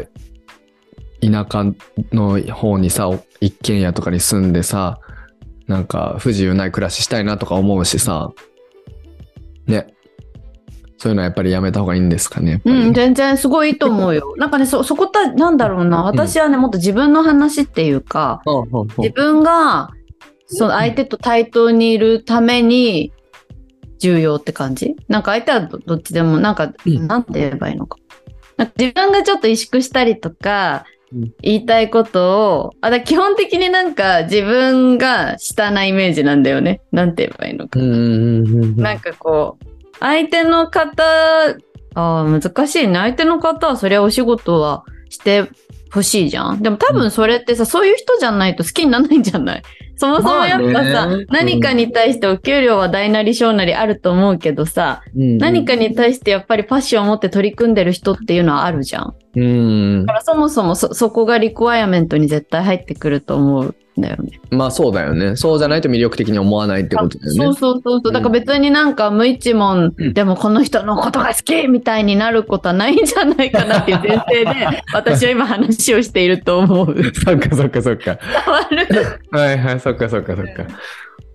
[1.22, 1.66] 田舎
[2.14, 3.10] の方にさ、
[3.42, 5.00] 一軒家とかに住んでさ、
[5.70, 8.34] なんか不自由ない暮らししたいなとか思うしさ、
[9.68, 9.94] ね。
[10.98, 12.62] そういうのはやっぱりやめた方がいいんですかね。
[12.66, 14.34] うん、全然すごいいいと思うよ。
[14.38, 16.04] なんかね、そ、そこた、なんだろうな。
[16.04, 19.92] 私はね、もっと自分の話っていうか、ほうほうほう自分が、
[20.48, 23.14] その相手と対等にいるために
[24.00, 24.96] 重要って感じ？
[25.08, 28.00] なんか相手はどどっちでも、なんか、うんなんて言えばいいのか。
[28.58, 30.99] なんか自分がちょっと萎縮したりとかうん、
[31.42, 36.82] 言いたいことを、あ、だ基本的になんか自分が下なイメージなんだよね。
[36.92, 37.80] なんて言えばいいのか。
[37.80, 38.76] うんうんうんうん。
[38.78, 39.66] なんかこう、
[40.00, 41.04] 相手の方、
[41.96, 42.96] あー難しいね。
[42.96, 45.50] 相手の方はそりゃお仕事はして
[45.92, 46.62] ほしいじゃん。
[46.62, 49.64] でも多分それってさ、そういう人じゃないと好きにならないんじゃない？
[50.00, 55.02] そもそもやっぱさ、まあね何かに対してお給料は大なり小なりあると思うけどさ、
[55.40, 59.14] 何かに対してやっぱりパッションを持って取り組んでる人っていうのはあるじゃん。
[59.36, 60.14] うんだ。
[60.14, 64.40] からそもそもそそこがリクワイアメントに絶対入ってくると思うんだよね。
[64.50, 65.36] まあそうだよね。
[65.36, 67.38] そうじゃないと魅力的に思わないってことだよね。
[67.38, 68.12] そうそうそうそう。
[68.12, 76.96] だから別になんか無一文でもこの人のことが好きみたいになることはないんじゃないかなっていう前提で 私は今話をしていると思う。
[77.14, 78.18] そっかそっかそっか。
[78.46, 78.88] 変わる。
[79.32, 80.66] はいはい、そっかそっかそっか。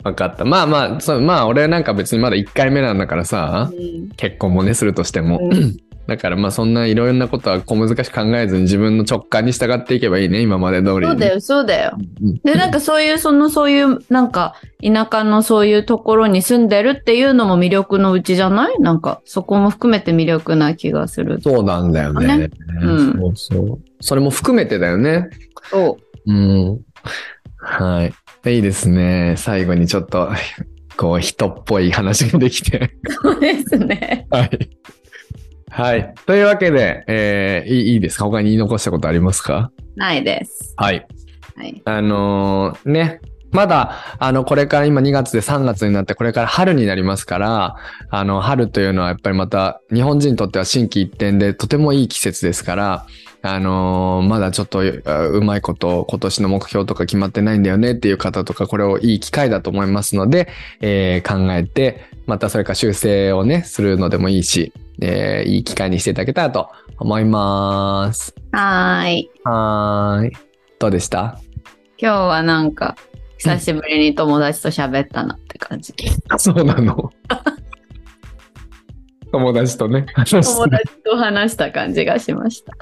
[0.02, 0.44] わかった。
[0.44, 3.70] まあまあ、そうまあ俺なんか別にまだ1回目なんだからさ、
[4.16, 5.38] 結婚もね、するとしても。
[5.42, 11.08] うんだからまあそんないろんなことは小難しく考えずに自分の直感に従っていけばいいね、今まで通りにね。
[11.08, 11.98] そうだよ、そうだよ。
[12.22, 12.38] うん。
[12.44, 18.78] で、なんかそういう、その、そういう、なんか、田舎のそういうところに住んでるっていうのも魅力のうちじゃない？
[18.80, 21.40] なんか、そこも含めて魅力な気がする。
[21.40, 22.38] そうなんだよね。
[22.38, 22.50] ね
[22.82, 23.78] うんそうそう。
[24.00, 25.30] それも含めてだよね。
[25.70, 26.32] そう。
[26.32, 26.80] うん。
[27.56, 28.12] はい。
[28.56, 29.36] いいですね。
[29.38, 30.28] 最後にちょっと、
[30.98, 32.90] こう、人っぽい話ができて。
[33.22, 34.26] そうですね。
[34.30, 34.70] はい。
[35.76, 36.14] はい。
[36.26, 38.24] というわけで、えーいいですか？
[38.26, 39.72] 他に言い残したことありますか？
[39.96, 40.72] ないです。
[40.76, 41.04] はい。
[41.56, 41.82] はい。
[41.84, 43.20] あのーね。
[43.50, 47.76] まだ、あの、これから今2月で3月になって、これから春になりますから、
[48.10, 53.06] あの、春というのはやっぱりまた、日本人にとっては心機一転で、とてもいい季節ですから、
[53.46, 60.48] あのーまだちょっとあうまいこと、今年の目標とか決まってないんだよねっていう方とか、これをいい機会だと思いますので、
[60.80, 64.72] えー考えて、またそれから修正をね、するのでもいいし、
[65.02, 68.34] えーいい機会にしていただけたらと思います。
[68.52, 69.30] はーい。
[69.44, 70.32] はーい。
[70.78, 71.38] どうでした？
[71.98, 72.96] 今日はなんか、
[73.36, 75.92] 久しぶりに友達と喋ったなって感じ。
[76.38, 77.10] そうなの。
[79.32, 80.06] 友達とね。
[80.16, 80.24] 友
[80.68, 82.72] 達と話した感じがしました。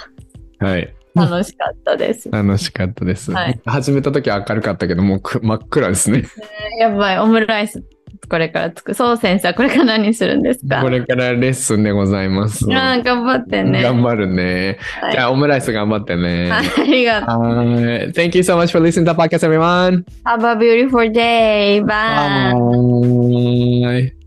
[0.62, 0.94] たはい。
[1.14, 2.30] 楽しかったです。
[2.30, 3.32] 楽しかったです。
[3.32, 6.22] はい始めた時は明るかったけど、もうく真っ暗ですね。
[6.80, 7.82] やばい、オムライス
[8.28, 8.94] これからつく。
[8.94, 10.80] そう先生はこれから何するんですか？
[10.80, 12.64] これからレッスンでございます。
[12.70, 13.82] あー頑張ってね。
[13.82, 14.78] 頑張るね。
[15.02, 16.48] はいじゃあ、オムライス頑張ってね。
[16.50, 17.40] はいありがとう。
[17.42, 17.66] はい。
[18.12, 20.04] Thank you so much for listening to the podcast, everyone.
[20.24, 21.82] Have a beautiful day.
[21.84, 22.54] Bye.
[22.54, 24.21] Bye.